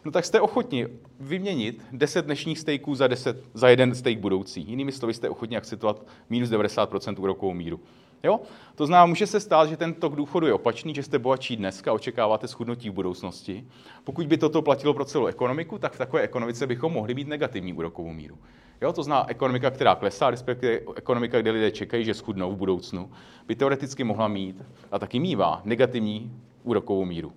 No 0.05 0.11
tak 0.11 0.25
jste 0.25 0.41
ochotni 0.41 0.87
vyměnit 1.21 1.85
10 1.93 2.25
dnešních 2.25 2.59
stejků 2.59 2.95
za, 2.95 3.07
10, 3.07 3.45
za 3.55 3.69
jeden 3.69 3.95
steak 3.95 4.19
budoucí. 4.19 4.65
Jinými 4.69 4.93
slovy 4.93 5.15
jste 5.15 5.29
ochotni 5.29 5.57
akceptovat 5.57 6.07
minus 6.31 6.51
90% 6.51 7.21
úrokovou 7.21 7.55
míru. 7.55 7.81
Jo? 8.23 8.41
To 8.75 8.87
znamená, 8.87 9.07
může 9.07 9.27
se 9.27 9.41
stát, 9.41 9.69
že 9.69 9.77
ten 9.77 9.95
tok 9.95 10.17
důchodu 10.17 10.47
je 10.47 10.55
opačný, 10.55 10.95
že 10.95 11.03
jste 11.03 11.19
bohatší 11.19 11.57
dneska 11.57 11.91
a 11.91 11.95
očekáváte 11.95 12.49
schudnutí 12.49 12.91
v 12.91 12.93
budoucnosti. 12.93 13.67
Pokud 14.05 14.27
by 14.27 14.39
toto 14.39 14.63
platilo 14.63 14.95
pro 14.95 15.05
celou 15.05 15.27
ekonomiku, 15.27 15.79
tak 15.79 15.93
v 15.93 15.99
takové 15.99 16.23
ekonomice 16.23 16.67
bychom 16.67 16.93
mohli 16.93 17.15
mít 17.15 17.29
negativní 17.29 17.73
úrokovou 17.73 18.13
míru. 18.13 18.39
Jo, 18.81 18.93
to 18.93 19.03
znamená 19.03 19.31
ekonomika, 19.31 19.71
která 19.71 19.95
klesá, 19.95 20.31
respektive 20.31 20.81
ekonomika, 20.97 21.41
kde 21.41 21.51
lidé 21.51 21.71
čekají, 21.71 22.05
že 22.05 22.15
schudnou 22.15 22.53
v 22.53 22.57
budoucnu, 22.57 23.11
by 23.47 23.55
teoreticky 23.55 24.05
mohla 24.05 24.29
mít 24.29 24.63
a 24.93 24.99
taky 24.99 25.21
mývá 25.21 25.63
negativní 25.65 26.33
úrokovou 26.63 27.05
míru. 27.05 27.33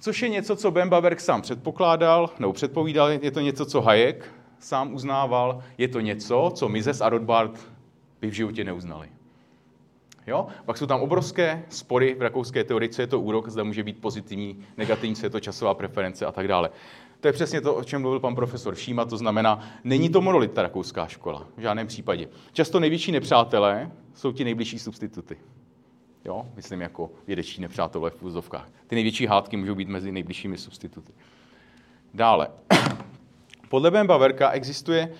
Což 0.00 0.22
je 0.22 0.28
něco, 0.28 0.56
co 0.56 0.70
Ben 0.70 0.88
Baverk 0.88 1.20
sám 1.20 1.42
předpokládal, 1.42 2.30
nebo 2.38 2.52
předpovídal, 2.52 3.10
je 3.10 3.30
to 3.30 3.40
něco, 3.40 3.66
co 3.66 3.80
Hayek 3.80 4.34
sám 4.58 4.94
uznával, 4.94 5.62
je 5.78 5.88
to 5.88 6.00
něco, 6.00 6.52
co 6.54 6.68
Mises 6.68 7.00
a 7.00 7.08
Rothbard 7.08 7.60
by 8.20 8.30
v 8.30 8.32
životě 8.32 8.64
neuznali. 8.64 9.08
Jo? 10.28 10.46
Pak 10.64 10.78
jsou 10.78 10.86
tam 10.86 11.00
obrovské 11.00 11.64
spory 11.68 12.14
v 12.14 12.22
rakouské 12.22 12.64
teorii, 12.64 12.88
co 12.88 13.02
je 13.02 13.06
to 13.06 13.20
úrok, 13.20 13.48
zda 13.48 13.64
může 13.64 13.82
být 13.82 14.00
pozitivní, 14.00 14.64
negativní, 14.76 15.16
co 15.16 15.26
je 15.26 15.30
to 15.30 15.40
časová 15.40 15.74
preference 15.74 16.26
a 16.26 16.32
tak 16.32 16.48
dále. 16.48 16.70
To 17.20 17.28
je 17.28 17.32
přesně 17.32 17.60
to, 17.60 17.74
o 17.74 17.84
čem 17.84 18.00
mluvil 18.00 18.20
pan 18.20 18.34
profesor 18.34 18.74
Šíma, 18.74 19.04
to 19.04 19.16
znamená, 19.16 19.60
není 19.84 20.08
to 20.08 20.20
monolit 20.20 20.52
ta 20.52 20.62
rakouská 20.62 21.06
škola, 21.06 21.46
v 21.56 21.60
žádném 21.60 21.86
případě. 21.86 22.28
Často 22.52 22.80
největší 22.80 23.12
nepřátelé 23.12 23.90
jsou 24.14 24.32
ti 24.32 24.44
nejbližší 24.44 24.78
substituty. 24.78 25.36
Jo? 26.24 26.46
Myslím 26.56 26.80
jako 26.80 27.10
vědečí 27.26 27.60
nepřátelé 27.60 28.10
v 28.10 28.22
úzovkách. 28.22 28.68
Ty 28.86 28.94
největší 28.94 29.26
hádky 29.26 29.56
můžou 29.56 29.74
být 29.74 29.88
mezi 29.88 30.12
nejbližšími 30.12 30.58
substituty. 30.58 31.12
Dále. 32.14 32.48
Podle 33.68 33.90
Ben 33.90 34.06
Baverka 34.06 34.50
existuje 34.50 35.12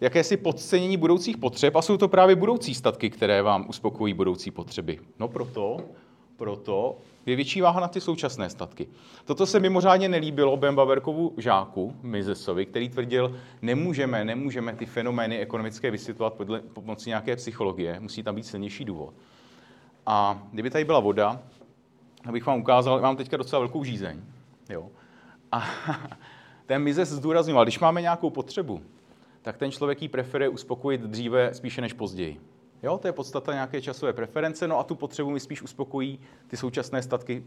jakési 0.00 0.36
podcenění 0.36 0.96
budoucích 0.96 1.36
potřeb 1.36 1.76
a 1.76 1.82
jsou 1.82 1.96
to 1.96 2.08
právě 2.08 2.36
budoucí 2.36 2.74
statky, 2.74 3.10
které 3.10 3.42
vám 3.42 3.66
uspokojí 3.68 4.14
budoucí 4.14 4.50
potřeby. 4.50 4.98
No 5.18 5.28
proto, 5.28 5.80
proto 6.36 6.98
je 7.26 7.36
větší 7.36 7.60
váha 7.60 7.80
na 7.80 7.88
ty 7.88 8.00
současné 8.00 8.50
statky. 8.50 8.88
Toto 9.24 9.46
se 9.46 9.60
mimořádně 9.60 10.08
nelíbilo 10.08 10.56
Baverkovu 10.56 11.34
žáku 11.36 11.96
Mizesovi, 12.02 12.66
který 12.66 12.88
tvrdil, 12.88 13.36
nemůžeme, 13.62 14.24
nemůžeme 14.24 14.72
ty 14.72 14.86
fenomény 14.86 15.38
ekonomické 15.38 15.90
vysvětlovat 15.90 16.34
podle, 16.34 16.60
pomocí 16.60 17.10
nějaké 17.10 17.36
psychologie, 17.36 18.00
musí 18.00 18.22
tam 18.22 18.34
být 18.34 18.46
silnější 18.46 18.84
důvod. 18.84 19.14
A 20.06 20.42
kdyby 20.52 20.70
tady 20.70 20.84
byla 20.84 21.00
voda, 21.00 21.42
abych 22.28 22.46
vám 22.46 22.60
ukázal, 22.60 23.00
mám 23.00 23.16
teďka 23.16 23.36
docela 23.36 23.60
velkou 23.60 23.84
žízeň. 23.84 24.20
Jo. 24.70 24.88
A 25.52 25.64
ten 26.66 26.82
Mizes 26.82 27.08
zdůrazňoval, 27.08 27.64
když 27.64 27.78
máme 27.78 28.02
nějakou 28.02 28.30
potřebu, 28.30 28.82
tak 29.46 29.56
ten 29.56 29.70
člověk 29.70 30.02
ji 30.02 30.08
preferuje 30.08 30.48
uspokojit 30.48 31.00
dříve 31.00 31.54
spíše 31.54 31.80
než 31.80 31.92
později. 31.92 32.40
Jo, 32.82 32.98
to 32.98 33.08
je 33.08 33.12
podstata 33.12 33.52
nějaké 33.52 33.82
časové 33.82 34.12
preference, 34.12 34.68
no 34.68 34.78
a 34.78 34.82
tu 34.82 34.94
potřebu 34.94 35.30
mi 35.30 35.40
spíš 35.40 35.62
uspokojí 35.62 36.20
ty 36.46 36.56
současné 36.56 37.02
statky, 37.02 37.44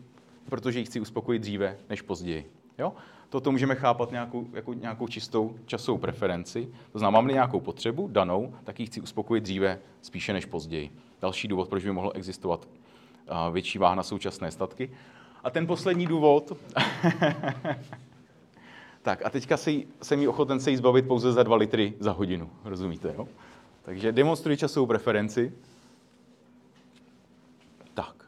protože 0.50 0.80
ji 0.80 0.86
chci 0.86 1.00
uspokojit 1.00 1.40
dříve 1.40 1.78
než 1.90 2.02
později. 2.02 2.52
Jo? 2.78 2.94
Toto 3.30 3.52
můžeme 3.52 3.76
chápat 3.76 4.12
nějakou, 4.12 4.48
jako 4.54 4.74
nějakou 4.74 5.08
čistou 5.08 5.56
časovou 5.66 5.98
preferenci. 5.98 6.70
To 6.92 7.00
znamená, 7.00 7.18
mám-li 7.18 7.34
nějakou 7.34 7.60
potřebu 7.60 8.08
danou, 8.08 8.54
tak 8.64 8.80
ji 8.80 8.86
chci 8.86 9.02
uspokojit 9.02 9.42
dříve 9.42 9.80
spíše 10.02 10.34
než 10.34 10.46
později. 10.46 10.92
Další 11.22 11.48
důvod, 11.48 11.70
proč 11.70 11.84
by 11.84 11.92
mohl 11.92 12.12
existovat 12.16 12.68
větší 13.52 13.78
váha 13.78 13.96
na 13.96 14.04
současné 14.04 14.52
statky. 14.52 14.92
A 15.44 15.50
ten 15.50 15.68
poslední 15.68 16.08
důvod, 16.08 16.52
tak 19.02 19.26
a 19.26 19.30
teďka 19.30 19.58
si, 19.58 19.88
jsem 20.02 20.22
jí 20.22 20.28
ochoten 20.28 20.60
se 20.60 20.72
jí 20.72 20.78
zbavit 20.78 21.08
pouze 21.08 21.34
za 21.34 21.44
dva 21.44 21.56
litry 21.56 21.94
za 22.00 22.12
hodinu, 22.12 22.50
rozumíte, 22.64 23.14
jo? 23.18 23.28
Takže 23.82 24.12
demonstruji 24.12 24.58
časovou 24.58 24.86
preferenci. 24.86 25.54
Tak. 27.94 28.26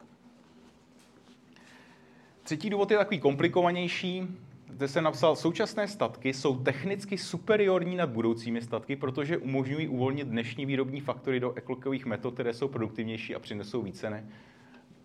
Třetí 2.42 2.70
důvod 2.70 2.90
je 2.90 2.98
takový 2.98 3.20
komplikovanější. 3.20 4.28
Zde 4.72 4.88
jsem 4.88 5.04
napsal, 5.04 5.36
současné 5.36 5.88
statky 5.88 6.34
jsou 6.34 6.58
technicky 6.58 7.18
superiorní 7.18 7.96
nad 7.96 8.10
budoucími 8.10 8.62
statky, 8.62 8.96
protože 8.96 9.38
umožňují 9.38 9.88
uvolnit 9.88 10.28
dnešní 10.28 10.66
výrobní 10.66 11.00
faktory 11.00 11.40
do 11.40 11.52
ekologických 11.52 12.06
metod, 12.06 12.34
které 12.34 12.54
jsou 12.54 12.68
produktivnější 12.68 13.34
a 13.34 13.38
přinesou 13.38 13.82
více 13.82 14.10
ne 14.10 14.24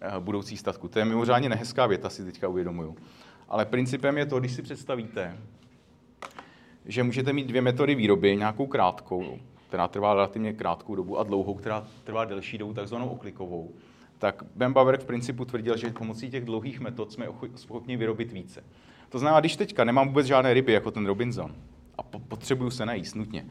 eh, 0.01 0.19
budoucí 0.19 0.57
statku. 0.57 0.87
To 0.87 0.99
je 0.99 1.05
mimořádně 1.05 1.49
nehezká 1.49 1.87
věta, 1.87 2.09
si 2.09 2.25
teďka 2.25 2.47
uvědomuju. 2.47 2.97
Ale 3.49 3.65
principem 3.65 4.17
je 4.17 4.25
to, 4.25 4.39
když 4.39 4.51
si 4.51 4.61
představíte, 4.61 5.37
že 6.87 7.03
můžete 7.03 7.33
mít 7.33 7.47
dvě 7.47 7.61
metody 7.61 7.95
výroby, 7.95 8.35
nějakou 8.35 8.67
krátkou, 8.67 9.37
která 9.67 9.87
trvá 9.87 10.13
relativně 10.13 10.53
krátkou 10.53 10.95
dobu 10.95 11.19
a 11.19 11.23
dlouhou, 11.23 11.53
která 11.53 11.87
trvá 12.03 12.25
delší 12.25 12.57
dobu, 12.57 12.73
takzvanou 12.73 13.09
oklikovou, 13.09 13.71
tak 14.17 14.43
Ben 14.55 14.73
Baverk 14.73 15.01
v 15.01 15.05
principu 15.05 15.45
tvrdil, 15.45 15.77
že 15.77 15.89
pomocí 15.89 16.29
těch 16.29 16.45
dlouhých 16.45 16.79
metod 16.79 17.11
jsme 17.11 17.27
schopni 17.55 17.97
vyrobit 17.97 18.31
více. 18.31 18.63
To 19.09 19.19
znamená, 19.19 19.39
když 19.39 19.55
teďka 19.55 19.83
nemám 19.83 20.07
vůbec 20.07 20.27
žádné 20.27 20.53
ryby, 20.53 20.73
jako 20.73 20.91
ten 20.91 21.05
Robinson, 21.05 21.55
a 21.97 22.03
potřebuju 22.03 22.69
se 22.69 22.85
najíst 22.85 23.15
nutně, 23.15 23.45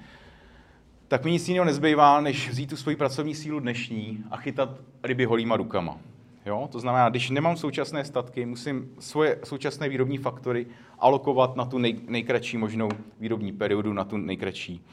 tak 1.08 1.24
mi 1.24 1.30
nic 1.30 1.48
jiného 1.48 1.64
nezbývá, 1.64 2.20
než 2.20 2.50
vzít 2.50 2.70
tu 2.70 2.76
svoji 2.76 2.96
pracovní 2.96 3.34
sílu 3.34 3.60
dnešní 3.60 4.24
a 4.30 4.36
chytat 4.36 4.68
ryby 5.02 5.24
holýma 5.24 5.56
rukama. 5.56 5.98
Jo? 6.46 6.68
To 6.72 6.80
znamená, 6.80 7.08
když 7.08 7.30
nemám 7.30 7.56
současné 7.56 8.04
statky, 8.04 8.46
musím 8.46 8.90
svoje 8.98 9.38
současné 9.44 9.88
výrobní 9.88 10.18
faktory 10.18 10.66
alokovat 10.98 11.56
na 11.56 11.64
tu 11.64 11.78
nej, 11.78 12.00
nejkratší 12.08 12.58
možnou 12.58 12.88
výrobní 13.20 13.52
periodu, 13.52 13.92
na 13.92 14.04
tu 14.04 14.16
nejkratší 14.16 14.84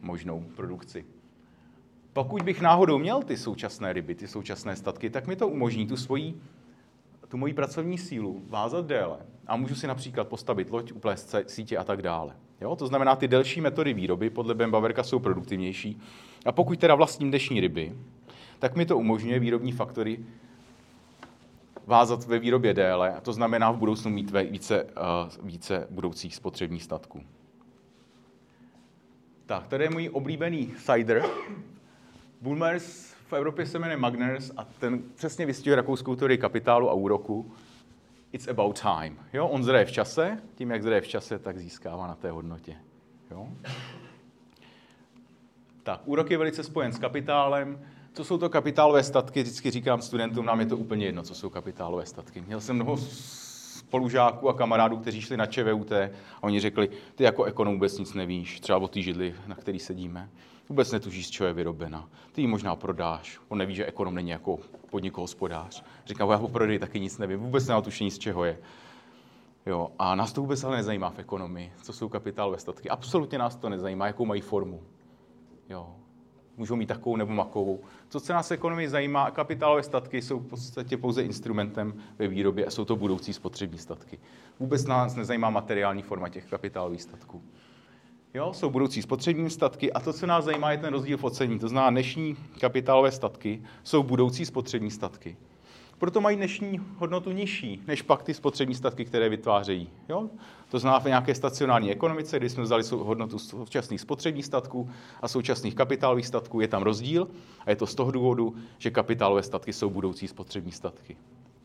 možnou 0.00 0.44
produkci. 0.56 1.04
Pokud 2.12 2.42
bych 2.42 2.60
náhodou 2.60 2.98
měl 2.98 3.22
ty 3.22 3.36
současné 3.36 3.92
ryby, 3.92 4.14
ty 4.14 4.28
současné 4.28 4.76
statky, 4.76 5.10
tak 5.10 5.26
mi 5.26 5.36
to 5.36 5.48
umožní 5.48 5.86
tu 5.86 5.96
svoji, 5.96 6.34
tu 7.28 7.36
moji 7.36 7.54
pracovní 7.54 7.98
sílu 7.98 8.42
vázat 8.48 8.86
déle. 8.86 9.18
A 9.46 9.56
můžu 9.56 9.74
si 9.74 9.86
například 9.86 10.28
postavit 10.28 10.70
loď, 10.70 10.92
uplést 10.92 11.34
sítě 11.46 11.76
a 11.76 11.84
tak 11.84 12.02
dále. 12.02 12.36
Jo? 12.60 12.76
To 12.76 12.86
znamená, 12.86 13.16
ty 13.16 13.28
delší 13.28 13.60
metody 13.60 13.94
výroby 13.94 14.30
podle 14.30 14.54
Ben 14.54 14.70
Baverka 14.70 15.02
jsou 15.02 15.18
produktivnější. 15.18 16.00
A 16.46 16.52
pokud 16.52 16.78
teda 16.78 16.94
vlastním 16.94 17.28
dnešní 17.28 17.60
ryby, 17.60 17.92
tak 18.58 18.76
mi 18.76 18.86
to 18.86 18.98
umožňuje 18.98 19.38
výrobní 19.38 19.72
faktory 19.72 20.18
vázat 21.86 22.24
ve 22.24 22.38
výrobě 22.38 22.74
déle, 22.74 23.14
a 23.14 23.20
to 23.20 23.32
znamená 23.32 23.70
v 23.70 23.76
budoucnu 23.76 24.10
mít 24.10 24.30
více, 24.50 24.84
uh, 24.84 25.46
více 25.46 25.86
budoucích 25.90 26.34
spotřebních 26.34 26.82
statků. 26.82 27.22
Tak, 29.46 29.66
tady 29.66 29.84
je 29.84 29.90
můj 29.90 30.10
oblíbený 30.12 30.72
cider. 30.76 31.24
Bulmers 32.40 33.14
v 33.28 33.32
Evropě 33.32 33.66
se 33.66 33.78
jmenuje 33.78 33.96
Magners 33.96 34.52
a 34.56 34.64
ten 34.64 35.02
přesně 35.14 35.46
vystihuje 35.46 35.76
rakouskou 35.76 36.16
teorii 36.16 36.38
kapitálu 36.38 36.90
a 36.90 36.92
úroku. 36.92 37.52
It's 38.32 38.48
about 38.48 38.80
time. 38.80 39.18
Jo? 39.32 39.48
On 39.48 39.64
zraje 39.64 39.84
v 39.84 39.92
čase, 39.92 40.42
tím, 40.54 40.70
jak 40.70 40.82
zraje 40.82 41.00
v 41.00 41.08
čase, 41.08 41.38
tak 41.38 41.58
získává 41.58 42.06
na 42.06 42.14
té 42.14 42.30
hodnotě. 42.30 42.76
Jo? 43.30 43.48
Tak, 45.82 46.00
úrok 46.04 46.30
je 46.30 46.38
velice 46.38 46.62
spojen 46.62 46.92
s 46.92 46.98
kapitálem. 46.98 47.78
Co 48.16 48.24
jsou 48.24 48.38
to 48.38 48.48
kapitálové 48.48 49.02
statky? 49.02 49.42
Vždycky 49.42 49.70
říkám 49.70 50.02
studentům, 50.02 50.46
nám 50.46 50.60
je 50.60 50.66
to 50.66 50.76
úplně 50.76 51.06
jedno, 51.06 51.22
co 51.22 51.34
jsou 51.34 51.50
kapitálové 51.50 52.06
statky. 52.06 52.40
Měl 52.40 52.60
jsem 52.60 52.76
mnoho 52.76 52.96
spolužáků 52.96 54.48
a 54.48 54.54
kamarádů, 54.54 54.96
kteří 54.96 55.20
šli 55.20 55.36
na 55.36 55.46
ČVUT 55.46 55.92
a 55.92 56.10
oni 56.40 56.60
řekli, 56.60 56.88
ty 57.14 57.24
jako 57.24 57.44
ekonom 57.44 57.74
vůbec 57.74 57.98
nic 57.98 58.14
nevíš, 58.14 58.60
třeba 58.60 58.78
o 58.78 58.88
té 58.88 59.02
židli, 59.02 59.34
na 59.46 59.54
který 59.54 59.78
sedíme. 59.78 60.30
Vůbec 60.68 60.92
netužíš, 60.92 61.26
z 61.26 61.30
čeho 61.30 61.46
je 61.46 61.52
vyrobena. 61.52 62.08
Ty 62.32 62.40
ji 62.40 62.46
možná 62.46 62.76
prodáš. 62.76 63.40
On 63.48 63.58
neví, 63.58 63.74
že 63.74 63.86
ekonom 63.86 64.14
není 64.14 64.30
jako 64.30 64.58
podnikohospodář. 64.90 65.84
Říká, 66.06 66.26
já 66.30 66.38
po 66.38 66.48
prodeji 66.48 66.78
taky 66.78 67.00
nic 67.00 67.18
nevím, 67.18 67.40
vůbec 67.40 67.66
nemá 67.66 67.80
tušení, 67.80 68.10
z 68.10 68.18
čeho 68.18 68.44
je. 68.44 68.58
Jo, 69.66 69.90
a 69.98 70.14
nás 70.14 70.32
to 70.32 70.40
vůbec 70.40 70.64
ale 70.64 70.76
nezajímá 70.76 71.10
v 71.10 71.18
ekonomii, 71.18 71.72
co 71.82 71.92
jsou 71.92 72.08
kapitálové 72.08 72.58
statky. 72.58 72.88
Absolutně 72.88 73.38
nás 73.38 73.56
to 73.56 73.68
nezajímá, 73.68 74.06
jakou 74.06 74.24
mají 74.24 74.40
formu. 74.40 74.82
Jo, 75.68 75.96
můžou 76.56 76.76
mít 76.76 76.86
takovou 76.86 77.16
nebo 77.16 77.32
makovou. 77.32 77.80
Co 78.08 78.20
se 78.20 78.32
nás 78.32 78.50
ekonomii 78.50 78.88
zajímá, 78.88 79.30
kapitálové 79.30 79.82
statky 79.82 80.22
jsou 80.22 80.38
v 80.38 80.46
podstatě 80.46 80.96
pouze 80.96 81.22
instrumentem 81.22 81.94
ve 82.18 82.28
výrobě 82.28 82.64
a 82.64 82.70
jsou 82.70 82.84
to 82.84 82.96
budoucí 82.96 83.32
spotřební 83.32 83.78
statky. 83.78 84.18
Vůbec 84.60 84.84
nás 84.84 85.14
nezajímá 85.14 85.50
materiální 85.50 86.02
forma 86.02 86.28
těch 86.28 86.46
kapitálových 86.46 87.02
statků. 87.02 87.42
Jo, 88.34 88.52
jsou 88.52 88.70
budoucí 88.70 89.02
spotřební 89.02 89.50
statky 89.50 89.92
a 89.92 90.00
to, 90.00 90.12
co 90.12 90.26
nás 90.26 90.44
zajímá, 90.44 90.72
je 90.72 90.78
ten 90.78 90.92
rozdíl 90.92 91.16
v 91.16 91.24
ocení. 91.24 91.58
To 91.58 91.68
znamená, 91.68 91.90
dnešní 91.90 92.36
kapitálové 92.60 93.12
statky 93.12 93.62
jsou 93.82 94.02
budoucí 94.02 94.46
spotřební 94.46 94.90
statky. 94.90 95.36
Proto 95.98 96.20
mají 96.20 96.36
dnešní 96.36 96.80
hodnotu 96.96 97.32
nižší 97.32 97.82
než 97.86 98.02
pak 98.02 98.22
ty 98.22 98.34
spotřební 98.34 98.74
statky, 98.74 99.04
které 99.04 99.28
vytvářejí. 99.28 99.90
Jo? 100.08 100.30
To 100.68 100.78
znamená 100.78 101.00
v 101.00 101.04
nějaké 101.04 101.34
stacionární 101.34 101.92
ekonomice, 101.92 102.38
kdy 102.38 102.50
jsme 102.50 102.62
vzali 102.62 102.82
hodnotu 102.90 103.38
současných 103.38 104.00
spotřebních 104.00 104.44
statků 104.44 104.90
a 105.22 105.28
současných 105.28 105.74
kapitálových 105.74 106.26
statků, 106.26 106.60
je 106.60 106.68
tam 106.68 106.82
rozdíl 106.82 107.28
a 107.66 107.70
je 107.70 107.76
to 107.76 107.86
z 107.86 107.94
toho 107.94 108.10
důvodu, 108.10 108.56
že 108.78 108.90
kapitálové 108.90 109.42
statky 109.42 109.72
jsou 109.72 109.90
budoucí 109.90 110.28
spotřební 110.28 110.72
statky. 110.72 111.16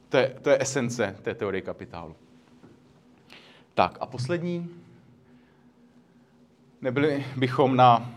To 0.09 0.17
je, 0.17 0.35
to 0.41 0.49
je 0.49 0.61
esence 0.61 1.15
té 1.21 1.35
teorie 1.35 1.61
kapitálu. 1.61 2.15
Tak 3.73 3.97
a 4.01 4.05
poslední. 4.05 4.69
Nebyli 6.81 7.25
bychom 7.37 7.75
na 7.75 8.11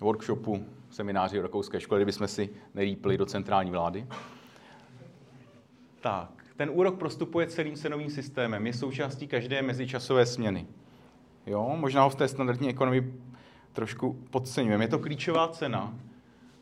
workshopu, 0.00 0.64
semináři 0.90 1.40
rakouské 1.40 1.80
škole, 1.80 2.00
kdybychom 2.00 2.28
si 2.28 2.50
nerýpli 2.74 3.18
do 3.18 3.26
centrální 3.26 3.70
vlády. 3.70 4.06
Tak, 6.08 6.44
ten 6.56 6.70
úrok 6.72 6.98
prostupuje 6.98 7.46
celým 7.46 7.76
cenovým 7.76 8.10
systémem, 8.10 8.66
je 8.66 8.72
součástí 8.72 9.26
každé 9.26 9.62
mezičasové 9.62 10.26
směny. 10.26 10.66
Jo, 11.46 11.72
možná 11.76 12.02
ho 12.02 12.10
v 12.10 12.14
té 12.14 12.28
standardní 12.28 12.68
ekonomii 12.68 13.14
trošku 13.72 14.12
podceňujeme. 14.30 14.84
Je 14.84 14.88
to 14.88 14.98
klíčová 14.98 15.48
cena 15.48 15.94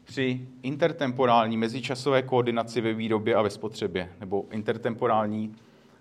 při 0.05 0.49
intertemporální 0.63 1.57
mezičasové 1.57 2.23
koordinaci 2.23 2.81
ve 2.81 2.93
výrobě 2.93 3.35
a 3.35 3.43
ve 3.43 3.51
spotřebě, 3.51 4.13
nebo 4.21 4.45
intertemporální 4.51 5.55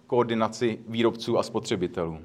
koordinaci 0.07 0.79
výrobců 0.87 1.37
a 1.37 1.43
spotřebitelů. 1.43 2.19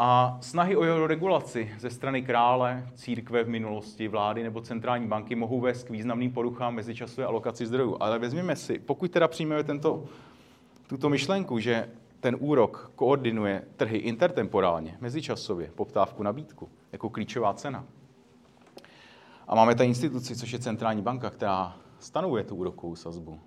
A 0.00 0.38
snahy 0.40 0.76
o 0.76 0.84
jeho 0.84 1.06
regulaci 1.06 1.70
ze 1.78 1.90
strany 1.90 2.22
krále, 2.22 2.88
církve 2.94 3.44
v 3.44 3.48
minulosti, 3.48 4.08
vlády 4.08 4.42
nebo 4.42 4.60
centrální 4.60 5.06
banky 5.06 5.34
mohou 5.34 5.60
vést 5.60 5.84
k 5.84 5.90
významným 5.90 6.32
poruchám 6.32 6.74
mezičasové 6.74 7.26
alokaci 7.26 7.66
zdrojů. 7.66 7.96
Ale 8.00 8.18
vezměme 8.18 8.56
si, 8.56 8.78
pokud 8.78 9.10
teda 9.10 9.28
přijmeme 9.28 9.64
tento, 9.64 10.04
tuto 10.86 11.08
myšlenku, 11.08 11.58
že 11.58 11.88
ten 12.20 12.36
úrok 12.40 12.92
koordinuje 12.94 13.64
trhy 13.76 13.98
intertemporálně, 13.98 14.96
mezičasově, 15.00 15.70
poptávku, 15.74 16.22
nabídku, 16.22 16.68
jako 16.92 17.10
klíčová 17.10 17.54
cena. 17.54 17.84
A 19.48 19.54
máme 19.54 19.74
ta 19.74 19.84
instituci, 19.84 20.36
což 20.36 20.50
je 20.50 20.58
centrální 20.58 21.02
banka, 21.02 21.30
která 21.30 21.76
stanovuje 21.98 22.44
tu 22.44 22.54
úrokovou 22.54 22.96
sazbu, 22.96 23.40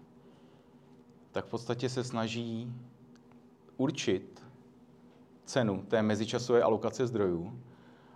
tak 1.31 1.45
v 1.45 1.49
podstatě 1.49 1.89
se 1.89 2.03
snaží 2.03 2.73
určit, 3.77 4.43
cenu 5.45 5.83
té 5.87 6.01
mezičasové 6.01 6.63
alokace 6.63 7.07
zdrojů 7.07 7.59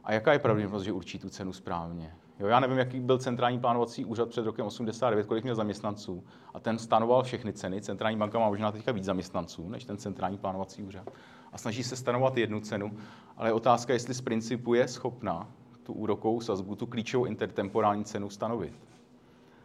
a 0.04 0.14
jaká 0.14 0.34
je 0.34 0.40
pravděpodobnost, 0.40 0.84
že 0.84 0.92
určí 0.92 1.20
tu 1.20 1.30
cenu 1.30 1.54
správně. 1.54 2.14
Jo, 2.40 2.48
já 2.48 2.60
nevím, 2.60 2.78
jaký 2.78 3.00
byl 3.00 3.18
centrální 3.18 3.60
plánovací 3.60 4.06
úřad 4.06 4.30
před 4.30 4.46
rokem 4.46 4.66
89, 4.66 5.28
kolik 5.28 5.44
měl 5.44 5.56
zaměstnanců 5.56 6.24
a 6.54 6.60
ten 6.60 6.80
stanoval 6.80 7.24
všechny 7.24 7.54
ceny. 7.54 7.82
Centrální 7.82 8.18
banka 8.18 8.40
má 8.40 8.50
možná 8.50 8.72
teďka 8.72 8.92
víc 8.92 9.04
zaměstnanců 9.04 9.70
než 9.70 9.86
ten 9.86 9.98
centrální 9.98 10.38
plánovací 10.38 10.84
úřad 10.84 11.10
a 11.52 11.58
snaží 11.58 11.84
se 11.84 11.96
stanovat 11.96 12.38
jednu 12.38 12.60
cenu, 12.60 12.98
ale 13.38 13.50
je 13.50 13.54
otázka, 13.54 13.94
jestli 13.94 14.14
z 14.14 14.22
principu 14.22 14.74
je 14.74 14.88
schopna 14.88 15.48
tu 15.84 15.94
úrokovou 15.94 16.42
sazbu, 16.42 16.76
tu 16.76 16.86
klíčovou 16.86 17.26
intertemporální 17.26 18.06
cenu 18.06 18.30
stanovit. 18.30 18.80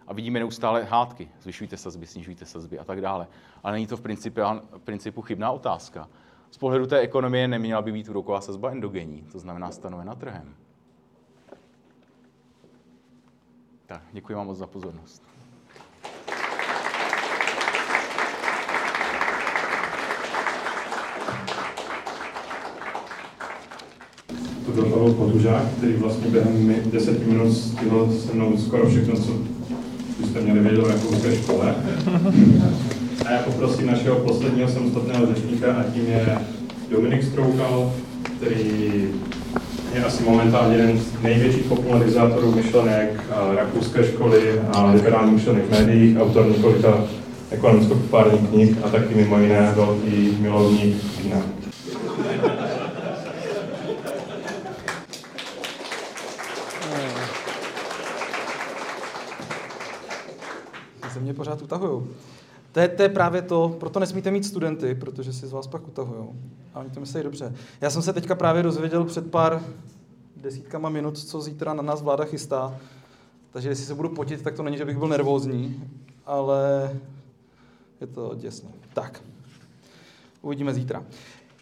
A 0.06 0.12
vidíme 0.12 0.38
neustále 0.38 0.84
hádky, 0.84 1.28
zvyšujte 1.40 1.76
sazby, 1.76 2.06
snižujte 2.06 2.44
sazby 2.44 2.78
a 2.78 2.84
tak 2.84 3.00
dále. 3.00 3.26
Ale 3.62 3.72
není 3.72 3.86
to 3.86 3.96
v 3.96 4.00
principu, 4.00 4.40
v 4.76 4.82
principu 4.84 5.22
chybná 5.22 5.50
otázka 5.50 6.08
z 6.50 6.58
pohledu 6.58 6.86
té 6.86 6.98
ekonomie 6.98 7.48
neměla 7.48 7.82
by 7.82 7.92
být 7.92 8.08
úroková 8.08 8.40
sazba 8.40 8.70
endogenní, 8.70 9.22
to 9.32 9.38
znamená 9.38 9.70
stanovena 9.70 10.14
trhem. 10.14 10.54
Tak, 13.86 14.02
děkuji 14.12 14.34
vám 14.34 14.46
moc 14.46 14.58
za 14.58 14.66
pozornost. 14.66 15.22
To 24.66 24.72
byl 24.72 24.84
Pavel 24.84 25.14
který 25.76 25.92
vlastně 25.92 26.30
během 26.30 26.90
10 26.90 27.26
minut 27.26 27.52
stihl 27.52 28.12
se 28.12 28.34
mnou 28.34 28.58
skoro 28.58 28.88
všechno, 28.88 29.16
co 29.16 29.32
byste 30.20 30.40
měli 30.40 30.60
vědět 30.60 30.84
o 30.84 30.88
rakouské 30.88 31.36
škole. 31.36 31.74
A 33.30 33.32
já 33.32 33.42
poprosím 33.42 33.86
našeho 33.86 34.16
posledního 34.16 34.68
samostatného 34.68 35.34
řečníka 35.34 35.74
a 35.74 35.82
tím 35.82 36.06
je 36.06 36.38
Dominik 36.90 37.24
Stroukal, 37.24 37.92
který 38.36 39.08
je 39.94 40.04
asi 40.04 40.22
momentálně 40.22 40.76
jeden 40.76 40.98
z 40.98 41.22
největších 41.22 41.64
popularizátorů 41.64 42.54
myšlenek 42.54 43.24
rakouské 43.56 44.04
školy 44.04 44.60
a 44.72 44.90
liberálních 44.90 45.34
myšlenek 45.34 45.64
v 45.64 45.70
médiích, 45.70 46.20
autor 46.20 46.46
několika 46.46 47.04
ekonomicko-popárních 47.50 48.48
knih 48.48 48.76
a 48.84 48.88
taky 48.88 49.14
mimo 49.14 49.38
jiné 49.38 49.72
velký 49.76 50.36
milovník 50.40 50.96
vína. 51.22 51.42
Se 61.12 61.20
mě 61.20 61.34
pořád 61.34 61.62
utahujou. 61.62 62.06
To 62.72 62.80
je, 62.80 62.88
to 62.88 63.02
je 63.02 63.08
právě 63.08 63.42
to, 63.42 63.76
proto 63.80 64.00
nesmíte 64.00 64.30
mít 64.30 64.44
studenty, 64.44 64.94
protože 64.94 65.32
si 65.32 65.46
z 65.46 65.52
vás 65.52 65.66
pak 65.66 65.88
utahují. 65.88 66.28
A 66.74 66.80
oni 66.80 66.90
to 66.90 67.00
myslí 67.00 67.22
dobře. 67.22 67.54
Já 67.80 67.90
jsem 67.90 68.02
se 68.02 68.12
teďka 68.12 68.34
právě 68.34 68.62
dozvěděl 68.62 69.04
před 69.04 69.30
pár 69.30 69.62
desítkama 70.36 70.88
minut, 70.88 71.18
co 71.18 71.40
zítra 71.40 71.74
na 71.74 71.82
nás 71.82 72.02
vláda 72.02 72.24
chystá. 72.24 72.76
Takže 73.52 73.68
jestli 73.68 73.84
se 73.84 73.94
budu 73.94 74.08
potit, 74.08 74.42
tak 74.42 74.54
to 74.54 74.62
není, 74.62 74.76
že 74.76 74.84
bych 74.84 74.98
byl 74.98 75.08
nervózní, 75.08 75.84
ale 76.26 76.90
je 78.00 78.06
to 78.06 78.34
děsné. 78.34 78.68
Tak, 78.94 79.22
uvidíme 80.42 80.74
zítra. 80.74 81.04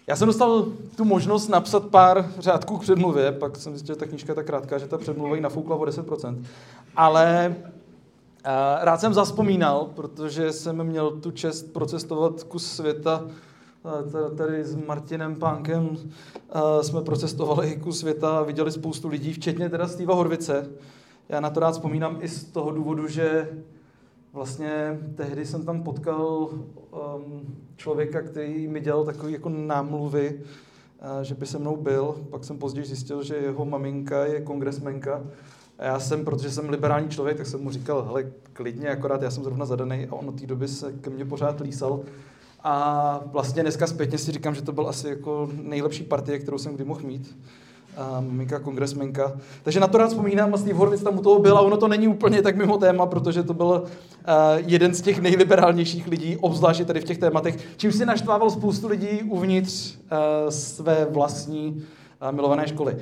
Já 0.07 0.17
jsem 0.17 0.27
dostal 0.27 0.67
tu 0.97 1.05
možnost 1.05 1.49
napsat 1.49 1.87
pár 1.87 2.33
řádků 2.39 2.79
k 2.79 2.83
předmluvě, 2.83 3.33
pak 3.33 3.57
jsem 3.57 3.73
zjistil, 3.73 3.95
že 3.95 3.99
ta 3.99 4.07
knížka 4.07 4.31
je 4.33 4.35
tak 4.35 4.47
krátká, 4.47 4.79
že 4.79 4.87
ta 4.87 4.99
předmluva 4.99 5.37
ji 5.37 5.43
nafoukla 5.43 5.77
o 5.77 5.85
10%. 5.85 6.45
Ale 6.97 7.57
Rád 8.81 9.01
jsem 9.01 9.15
zaspomínal, 9.15 9.91
protože 9.95 10.53
jsem 10.53 10.85
měl 10.85 11.11
tu 11.11 11.31
čest 11.31 11.73
procestovat 11.73 12.43
kus 12.43 12.67
světa 12.67 13.25
tady 14.37 14.65
s 14.65 14.77
Martinem 14.77 15.37
Pánkem 15.37 15.97
jsme 16.83 17.03
procestovali 17.03 17.77
kus 17.77 17.99
světa 17.99 18.39
a 18.39 18.43
viděli 18.43 18.73
spoustu 18.73 19.09
lidí, 19.09 19.33
včetně 19.33 19.69
teda 19.69 19.89
Steva 19.89 20.15
Horvice. 20.15 20.71
Já 21.29 21.41
na 21.41 21.51
to 21.51 21.61
rád 21.61 21.71
vzpomínám 21.71 22.19
i 22.21 22.29
z 22.29 22.45
toho 22.45 22.71
důvodu, 22.71 23.09
že 23.09 23.49
vlastně 24.33 24.99
tehdy 25.15 25.47
jsem 25.47 25.65
tam 25.65 25.83
potkal 25.83 26.27
um, 26.27 27.57
člověka, 27.77 28.23
který 28.23 28.69
mi 28.69 28.81
dělal 28.81 29.05
takový 29.05 29.33
jako 29.33 29.49
námluvy, 29.49 30.41
že 31.23 31.35
by 31.35 31.47
se 31.47 31.59
mnou 31.59 31.77
byl. 31.77 32.15
Pak 32.31 32.45
jsem 32.45 32.59
později 32.59 32.87
zjistil, 32.87 33.23
že 33.23 33.37
jeho 33.37 33.65
maminka 33.65 34.25
je 34.25 34.41
kongresmenka 34.41 35.23
A 35.79 35.85
já 35.85 36.01
jsem, 36.01 36.25
protože 36.25 36.51
jsem 36.51 36.69
liberální 36.69 37.09
člověk, 37.09 37.37
tak 37.37 37.47
jsem 37.47 37.63
mu 37.63 37.71
říkal, 37.71 38.03
hele, 38.03 38.25
klidně, 38.53 38.89
akorát 38.89 39.23
já 39.23 39.31
jsem 39.31 39.45
zrovna 39.45 39.67
zadaný 39.67 40.07
a 40.07 40.13
on 40.13 40.29
od 40.29 40.41
té 40.41 40.47
doby 40.47 40.69
se 40.69 40.93
ke 40.93 41.11
mně 41.11 41.25
pořád 41.25 41.61
lísal. 41.61 42.01
A 42.65 43.21
vlastně 43.27 43.63
dneska 43.63 43.87
zpětně 43.87 44.19
si 44.19 44.33
říkám, 44.33 44.55
že 44.55 44.63
to 44.63 44.73
byl 44.73 44.89
asi 44.89 45.09
jako 45.09 45.49
nejlepší 45.63 46.03
partie, 46.03 46.39
kterou 46.39 46.59
jsem 46.59 46.75
kdy 46.75 46.85
mohl 46.85 47.01
mít 47.03 47.39
a 47.97 48.21
maminka 48.21 48.59
kongresmenka. 48.59 49.33
Takže 49.63 49.81
na 49.81 49.87
to 49.87 49.99
rád 49.99 50.09
vzpomínám 50.09 50.55
a 50.55 50.59
Steve 50.59 50.79
Horvitz 50.79 51.03
tam 51.03 51.19
u 51.19 51.23
toho 51.23 51.39
byl 51.39 51.59
a 51.59 51.61
ono 51.61 51.77
to 51.77 51.89
není 51.89 52.09
úplně 52.09 52.43
tak 52.43 52.57
mimo 52.57 52.79
téma, 52.79 53.07
protože 53.07 53.43
to 53.43 53.55
byl 53.55 53.67
uh, 53.67 53.85
jeden 54.67 54.95
z 54.95 55.03
těch 55.03 55.21
nejliberálnějších 55.21 56.07
lidí, 56.07 56.37
obzvláště 56.37 56.85
tady 56.85 57.01
v 57.01 57.05
těch 57.05 57.19
tématech, 57.19 57.57
čím 57.77 57.93
si 57.93 58.07
naštvával 58.07 58.51
spoustu 58.51 58.89
lidí 58.89 59.23
uvnitř 59.23 59.95
uh, 59.97 60.51
své 60.51 61.07
vlastní 61.11 61.85
uh, 62.23 62.33
milované 62.33 62.69
školy. 62.69 62.97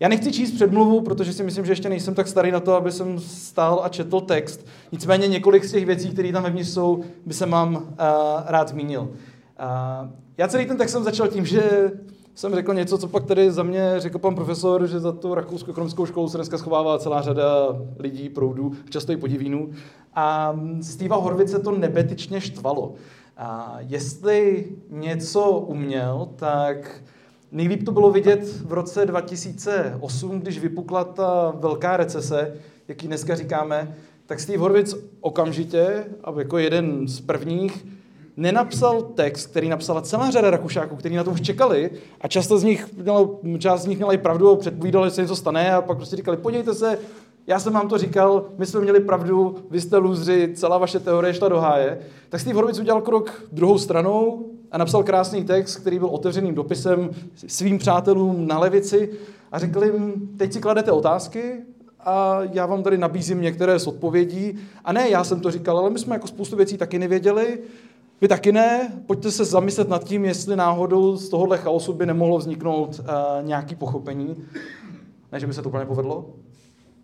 Já 0.00 0.08
nechci 0.08 0.32
číst 0.32 0.52
předmluvu, 0.52 1.00
protože 1.00 1.32
si 1.32 1.42
myslím, 1.42 1.66
že 1.66 1.72
ještě 1.72 1.88
nejsem 1.88 2.14
tak 2.14 2.28
starý 2.28 2.50
na 2.50 2.60
to, 2.60 2.74
aby 2.74 2.92
jsem 2.92 3.18
stál 3.18 3.80
a 3.82 3.88
četl 3.88 4.20
text. 4.20 4.66
Nicméně 4.92 5.28
několik 5.28 5.64
z 5.64 5.72
těch 5.72 5.86
věcí, 5.86 6.10
které 6.10 6.32
tam 6.32 6.42
vevnitř 6.42 6.70
jsou, 6.70 7.04
by 7.26 7.34
se 7.34 7.46
mám 7.46 7.74
uh, 7.74 7.82
rád 8.46 8.68
zmínil. 8.68 9.00
Uh, 9.00 9.08
já 10.38 10.48
celý 10.48 10.66
ten 10.66 10.76
text 10.76 10.92
jsem 10.92 11.04
začal 11.04 11.28
tím, 11.28 11.46
že 11.46 11.92
jsem 12.34 12.54
řekl 12.54 12.74
něco, 12.74 12.98
co 12.98 13.08
pak 13.08 13.24
tady 13.24 13.50
za 13.50 13.62
mě 13.62 13.94
řekl 13.98 14.18
pan 14.18 14.34
profesor, 14.34 14.86
že 14.86 15.00
za 15.00 15.12
tu 15.12 15.34
rakouskou 15.34 15.70
ekonomickou 15.70 16.06
školu 16.06 16.28
se 16.28 16.38
dneska 16.38 16.58
schovává 16.58 16.98
celá 16.98 17.22
řada 17.22 17.78
lidí, 17.98 18.28
proudů, 18.28 18.72
často 18.90 19.12
i 19.12 19.16
podivínů. 19.16 19.70
A 20.14 20.56
Steva 20.82 21.16
Horvice 21.16 21.58
to 21.58 21.72
nebetyčně 21.72 22.40
štvalo. 22.40 22.94
A 23.36 23.76
jestli 23.80 24.66
něco 24.90 25.50
uměl, 25.50 26.28
tak 26.36 27.02
nejlíp 27.52 27.84
to 27.84 27.92
bylo 27.92 28.10
vidět 28.10 28.62
v 28.64 28.72
roce 28.72 29.06
2008, 29.06 30.40
když 30.40 30.58
vypukla 30.58 31.04
ta 31.04 31.52
velká 31.56 31.96
recese, 31.96 32.54
jaký 32.88 33.06
dneska 33.06 33.36
říkáme, 33.36 33.96
tak 34.26 34.40
Steve 34.40 34.58
Horvic 34.58 34.94
okamžitě, 35.20 36.04
a 36.24 36.32
jako 36.38 36.58
jeden 36.58 37.08
z 37.08 37.20
prvních, 37.20 37.86
nenapsal 38.36 39.02
text, 39.02 39.46
který 39.46 39.68
napsala 39.68 40.02
celá 40.02 40.30
řada 40.30 40.50
Rakušáků, 40.50 40.96
kteří 40.96 41.14
na 41.14 41.24
to 41.24 41.30
už 41.30 41.40
čekali 41.40 41.90
a 42.20 42.28
často 42.28 42.58
z 42.58 42.64
nich, 42.64 42.92
mělo, 42.96 43.40
část 43.58 43.82
z 43.82 43.86
nich 43.86 43.98
měla 43.98 44.12
i 44.12 44.18
pravdu, 44.18 44.56
předpovídali, 44.56 45.06
že 45.06 45.14
se 45.14 45.22
něco 45.22 45.36
stane 45.36 45.74
a 45.74 45.82
pak 45.82 45.96
prostě 45.96 46.16
říkali, 46.16 46.36
podívejte 46.36 46.74
se, 46.74 46.98
já 47.46 47.58
jsem 47.58 47.72
vám 47.72 47.88
to 47.88 47.98
říkal, 47.98 48.44
my 48.58 48.66
jsme 48.66 48.80
měli 48.80 49.00
pravdu, 49.00 49.56
vy 49.70 49.80
jste 49.80 49.96
lůzři, 49.96 50.52
celá 50.54 50.78
vaše 50.78 51.00
teorie 51.00 51.34
šla 51.34 51.48
do 51.48 51.60
háje. 51.60 51.98
Tak 52.28 52.40
Steve 52.40 52.54
Horowitz 52.54 52.78
udělal 52.78 53.00
krok 53.00 53.42
druhou 53.52 53.78
stranou 53.78 54.50
a 54.72 54.78
napsal 54.78 55.02
krásný 55.02 55.44
text, 55.44 55.76
který 55.76 55.98
byl 55.98 56.08
otevřeným 56.08 56.54
dopisem 56.54 57.10
svým 57.46 57.78
přátelům 57.78 58.46
na 58.46 58.58
levici 58.58 59.10
a 59.52 59.58
řekl 59.58 59.84
jim, 59.84 60.28
teď 60.36 60.52
si 60.52 60.60
kladete 60.60 60.92
otázky, 60.92 61.56
a 62.04 62.38
já 62.52 62.66
vám 62.66 62.82
tady 62.82 62.98
nabízím 62.98 63.40
některé 63.40 63.78
z 63.78 63.86
odpovědí. 63.86 64.58
A 64.84 64.92
ne, 64.92 65.10
já 65.10 65.24
jsem 65.24 65.40
to 65.40 65.50
říkal, 65.50 65.78
ale 65.78 65.90
my 65.90 65.98
jsme 65.98 66.14
jako 66.14 66.26
spoustu 66.26 66.56
věcí 66.56 66.76
taky 66.76 66.98
nevěděli. 66.98 67.58
Vy 68.20 68.28
taky 68.28 68.52
ne? 68.52 68.92
Pojďte 69.06 69.30
se 69.30 69.44
zamyslet 69.44 69.88
nad 69.88 70.04
tím, 70.04 70.24
jestli 70.24 70.56
náhodou 70.56 71.16
z 71.16 71.28
tohohle 71.28 71.58
chaosu 71.58 71.92
by 71.92 72.06
nemohlo 72.06 72.38
vzniknout 72.38 72.98
uh, 72.98 73.06
nějaký 73.46 73.74
pochopení. 73.74 74.36
Ne, 75.32 75.40
že 75.40 75.46
by 75.46 75.54
se 75.54 75.62
to 75.62 75.68
úplně 75.68 75.86
povedlo, 75.86 76.30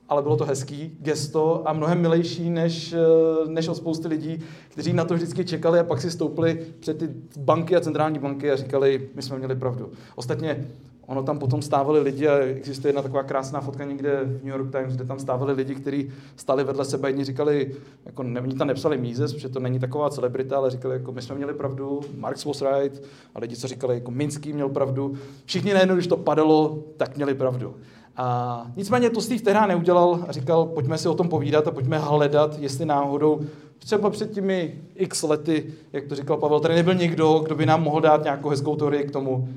ale 0.08 0.22
bylo 0.22 0.36
to 0.36 0.44
hezký 0.44 0.96
gesto 1.00 1.68
a 1.68 1.72
mnohem 1.72 2.00
milejší 2.00 2.50
než, 2.50 2.92
uh, 2.92 3.50
než 3.50 3.68
od 3.68 3.74
spousty 3.74 4.08
lidí, 4.08 4.38
kteří 4.68 4.92
na 4.92 5.04
to 5.04 5.14
vždycky 5.14 5.44
čekali 5.44 5.78
a 5.78 5.84
pak 5.84 6.00
si 6.00 6.10
stoupili 6.10 6.66
před 6.80 6.98
ty 6.98 7.08
banky 7.38 7.76
a 7.76 7.80
centrální 7.80 8.18
banky 8.18 8.50
a 8.50 8.56
říkali, 8.56 9.08
my 9.14 9.22
jsme 9.22 9.38
měli 9.38 9.56
pravdu. 9.56 9.90
Ostatně 10.14 10.66
Ono 11.06 11.22
tam 11.22 11.38
potom 11.38 11.62
stávali 11.62 12.00
lidi 12.00 12.28
a 12.28 12.38
existuje 12.38 12.88
jedna 12.88 13.02
taková 13.02 13.22
krásná 13.22 13.60
fotka 13.60 13.84
někde 13.84 14.20
v 14.24 14.44
New 14.44 14.54
York 14.54 14.70
Times, 14.72 14.94
kde 14.94 15.04
tam 15.04 15.18
stávali 15.18 15.52
lidi, 15.52 15.74
kteří 15.74 16.12
stali 16.36 16.64
vedle 16.64 16.84
sebe. 16.84 17.08
Jedni 17.08 17.24
říkali, 17.24 17.74
jako 18.06 18.22
ne, 18.22 18.40
oni 18.40 18.54
tam 18.54 18.66
nepsali 18.66 18.98
Mises, 18.98 19.32
protože 19.32 19.48
to 19.48 19.60
není 19.60 19.78
taková 19.78 20.10
celebrita, 20.10 20.56
ale 20.56 20.70
říkali, 20.70 20.94
jako 20.94 21.12
my 21.12 21.22
jsme 21.22 21.34
měli 21.34 21.54
pravdu, 21.54 22.00
Marx 22.16 22.44
was 22.44 22.62
right, 22.62 23.02
a 23.34 23.40
lidi, 23.40 23.56
co 23.56 23.68
říkali, 23.68 23.94
jako 23.94 24.10
Minský 24.10 24.52
měl 24.52 24.68
pravdu. 24.68 25.14
Všichni 25.44 25.74
najednou, 25.74 25.94
když 25.94 26.06
to 26.06 26.16
padalo, 26.16 26.84
tak 26.96 27.16
měli 27.16 27.34
pravdu. 27.34 27.74
A 28.16 28.66
nicméně 28.76 29.10
to 29.10 29.20
Steve 29.20 29.42
tehdy 29.42 29.60
neudělal 29.68 30.24
a 30.28 30.32
říkal, 30.32 30.66
pojďme 30.66 30.98
si 30.98 31.08
o 31.08 31.14
tom 31.14 31.28
povídat 31.28 31.68
a 31.68 31.70
pojďme 31.70 31.98
hledat, 31.98 32.58
jestli 32.58 32.84
náhodou 32.84 33.40
třeba 33.78 34.10
před 34.10 34.30
těmi 34.30 34.74
x 34.94 35.22
lety, 35.22 35.66
jak 35.92 36.06
to 36.06 36.14
říkal 36.14 36.36
Pavel, 36.36 36.60
tady 36.60 36.74
nebyl 36.74 36.94
někdo, 36.94 37.38
kdo 37.38 37.54
by 37.54 37.66
nám 37.66 37.82
mohl 37.82 38.00
dát 38.00 38.24
nějakou 38.24 38.48
hezkou 38.48 38.76
teorii 38.76 39.04
k 39.04 39.10
tomu, 39.10 39.48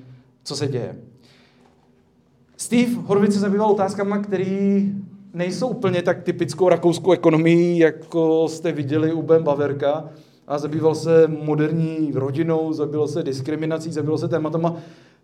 co 0.43 0.55
se 0.55 0.67
děje. 0.67 0.95
Steve 2.57 2.95
Horvic 3.05 3.33
se 3.33 3.39
zabýval 3.39 3.71
otázkama, 3.71 4.17
které 4.17 4.81
nejsou 5.33 5.67
úplně 5.67 6.01
tak 6.01 6.23
typickou 6.23 6.69
rakouskou 6.69 7.11
ekonomií, 7.11 7.79
jako 7.79 8.47
jste 8.47 8.71
viděli 8.71 9.13
u 9.13 9.21
Ben 9.21 9.43
Baverka. 9.43 10.09
A 10.47 10.57
zabýval 10.57 10.95
se 10.95 11.27
moderní 11.27 12.11
rodinou, 12.13 12.73
zabýval 12.73 13.07
se 13.07 13.23
diskriminací, 13.23 13.91
zabýval 13.91 14.17
se 14.17 14.27
tématama, 14.27 14.75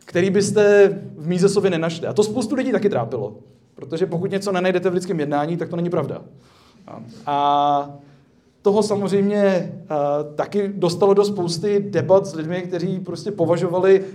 který 0.06 0.30
byste 0.30 0.89
v 1.18 1.28
Mízesově 1.28 1.72
nenašli. 1.72 2.08
A 2.08 2.13
to 2.13 2.24
spoustu 2.24 2.56
lidí 2.56 2.72
taky 2.72 2.89
trápilo. 2.89 3.36
Protože 3.76 4.06
pokud 4.06 4.32
něco 4.32 4.52
nenajdete 4.52 4.89
v 4.89 4.94
lidském 4.94 5.20
jednání, 5.20 5.58
tak 5.58 5.70
to 5.70 5.76
není 5.76 5.89
pravda. 5.89 6.22
A 7.26 7.98
toho 8.62 8.84
samozřejmě 8.84 9.74
uh, 9.82 10.36
taky 10.36 10.68
dostalo 10.68 11.13
do 11.13 11.26
spousty 11.26 11.86
debat 11.89 12.26
s 12.26 12.36
lidmi, 12.36 12.62
kteří 12.62 13.00
prostě 13.00 13.32
považovali 13.32 14.06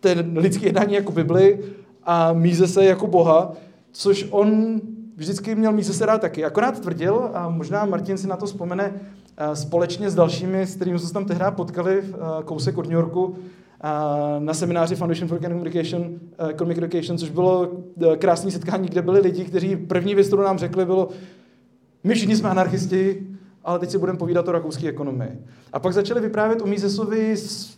ten 0.00 0.38
lidský 0.38 0.64
jednání 0.64 0.94
jako 0.94 1.12
Bibli 1.12 1.60
a 2.04 2.32
míze 2.32 2.68
se 2.68 2.84
jako 2.84 3.06
boha, 3.06 3.52
což 3.92 4.26
on 4.30 4.80
vždycky 5.16 5.54
měl 5.54 5.72
míze 5.72 5.92
se 5.92 6.06
rád 6.06 6.20
taky. 6.20 6.44
Akorát 6.44 6.80
tvrdil, 6.80 7.30
a 7.34 7.48
možná 7.48 7.84
Martin 7.84 8.18
si 8.18 8.26
na 8.26 8.36
to 8.36 8.46
vzpomene, 8.46 9.00
eh, 9.36 9.56
společně 9.56 10.10
s 10.10 10.14
dalšími, 10.14 10.66
s 10.66 10.74
kterými 10.74 10.98
jsme 10.98 11.08
se 11.08 11.14
tam 11.14 11.24
tehdy 11.24 11.44
potkali, 11.50 12.02
eh, 12.04 12.14
kousek 12.44 12.78
od 12.78 12.86
New 12.86 12.92
Yorku, 12.92 13.36
eh, 13.36 13.40
na 14.38 14.54
semináři 14.54 14.96
Foundation 14.96 15.28
for 15.28 15.38
Economic 15.38 15.66
Education, 15.66 16.20
Economic 16.48 16.78
Education, 16.78 17.18
což 17.18 17.30
bylo 17.30 17.70
krásné 18.18 18.50
setkání, 18.50 18.88
kde 18.88 19.02
byli 19.02 19.20
lidi, 19.20 19.44
kteří 19.44 19.76
první 19.76 20.14
věc, 20.14 20.26
kterou 20.26 20.42
nám 20.42 20.58
řekli, 20.58 20.84
bylo, 20.84 21.08
my 22.04 22.14
všichni 22.14 22.36
jsme 22.36 22.50
anarchisti, 22.50 23.26
ale 23.64 23.78
teď 23.78 23.90
si 23.90 23.98
budeme 23.98 24.18
povídat 24.18 24.48
o 24.48 24.52
rakouské 24.52 24.88
ekonomii. 24.88 25.38
A 25.72 25.78
pak 25.78 25.92
začali 25.92 26.20
vyprávět 26.20 26.62
o 26.62 26.66
Misesovi 26.66 27.32
s 27.32 27.74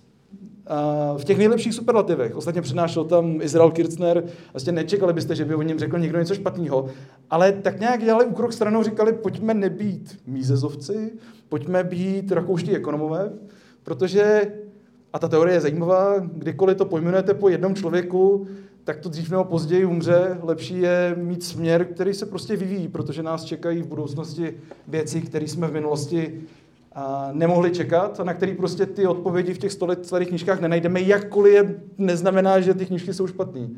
v 1.16 1.24
těch 1.24 1.38
nejlepších 1.38 1.74
superlativech. 1.74 2.36
Ostatně 2.36 2.62
přednášel 2.62 3.04
tam 3.04 3.40
Izrael 3.42 3.70
Kirchner, 3.70 4.24
vlastně 4.52 4.72
nečekali 4.72 5.12
byste, 5.12 5.34
že 5.34 5.44
by 5.44 5.54
o 5.54 5.62
něm 5.62 5.78
řekl 5.78 5.98
někdo 5.98 6.18
něco 6.18 6.34
špatného. 6.34 6.86
Ale 7.30 7.52
tak 7.52 7.80
nějak 7.80 8.04
dělali 8.04 8.24
úkrok 8.24 8.52
stranou, 8.52 8.82
říkali, 8.82 9.12
pojďme 9.12 9.54
nebýt 9.54 10.18
mízezovci, 10.26 11.12
pojďme 11.48 11.84
být 11.84 12.32
rakouští 12.32 12.76
ekonomové, 12.76 13.32
protože, 13.82 14.52
a 15.16 15.18
ta 15.18 15.28
teorie 15.28 15.56
je 15.56 15.60
zajímavá, 15.60 16.14
kdykoliv 16.18 16.76
to 16.76 16.84
pojmenujete 16.84 17.34
po 17.34 17.48
jednom 17.48 17.74
člověku, 17.74 18.46
tak 18.84 18.96
to 19.00 19.08
dřív 19.08 19.30
nebo 19.30 19.44
později 19.44 19.84
umře. 19.84 20.38
Lepší 20.42 20.80
je 20.80 21.14
mít 21.18 21.44
směr, 21.44 21.84
který 21.84 22.14
se 22.14 22.26
prostě 22.26 22.56
vyvíjí, 22.56 22.88
protože 22.88 23.22
nás 23.22 23.44
čekají 23.44 23.82
v 23.82 23.86
budoucnosti 23.86 24.56
věci, 24.88 25.20
které 25.20 25.48
jsme 25.48 25.68
v 25.68 25.72
minulosti 25.72 26.40
nemohli 27.32 27.70
čekat 27.70 28.20
a 28.20 28.24
na 28.24 28.34
který 28.34 28.54
prostě 28.54 28.86
ty 28.86 29.06
odpovědi 29.06 29.54
v 29.54 29.58
těch 29.58 29.72
starých 30.02 30.28
knížkách 30.28 30.60
nenajdeme, 30.60 31.00
jakkoliv 31.00 31.54
je 31.54 31.80
neznamená, 31.98 32.60
že 32.60 32.74
ty 32.74 32.86
knížky 32.86 33.14
jsou 33.14 33.26
špatné. 33.26 33.68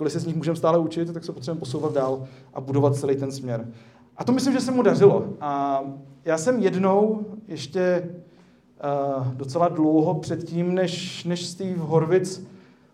Když 0.00 0.12
se 0.12 0.20
z 0.20 0.26
nich 0.26 0.36
můžeme 0.36 0.56
stále 0.56 0.78
učit, 0.78 1.12
tak 1.12 1.24
se 1.24 1.32
potřebujeme 1.32 1.60
posouvat 1.60 1.94
dál 1.94 2.26
a 2.54 2.60
budovat 2.60 2.96
celý 2.96 3.16
ten 3.16 3.32
směr. 3.32 3.68
A 4.16 4.24
to 4.24 4.32
myslím, 4.32 4.52
že 4.52 4.60
se 4.60 4.72
mu 4.72 4.82
dařilo. 4.82 5.24
A 5.40 5.82
já 6.24 6.38
jsem 6.38 6.58
jednou 6.58 7.26
ještě 7.48 8.10
docela 9.34 9.68
dlouho 9.68 10.14
předtím, 10.14 10.74
než, 10.74 11.24
než 11.24 11.46
Steve 11.46 11.78
Horvic 11.78 12.46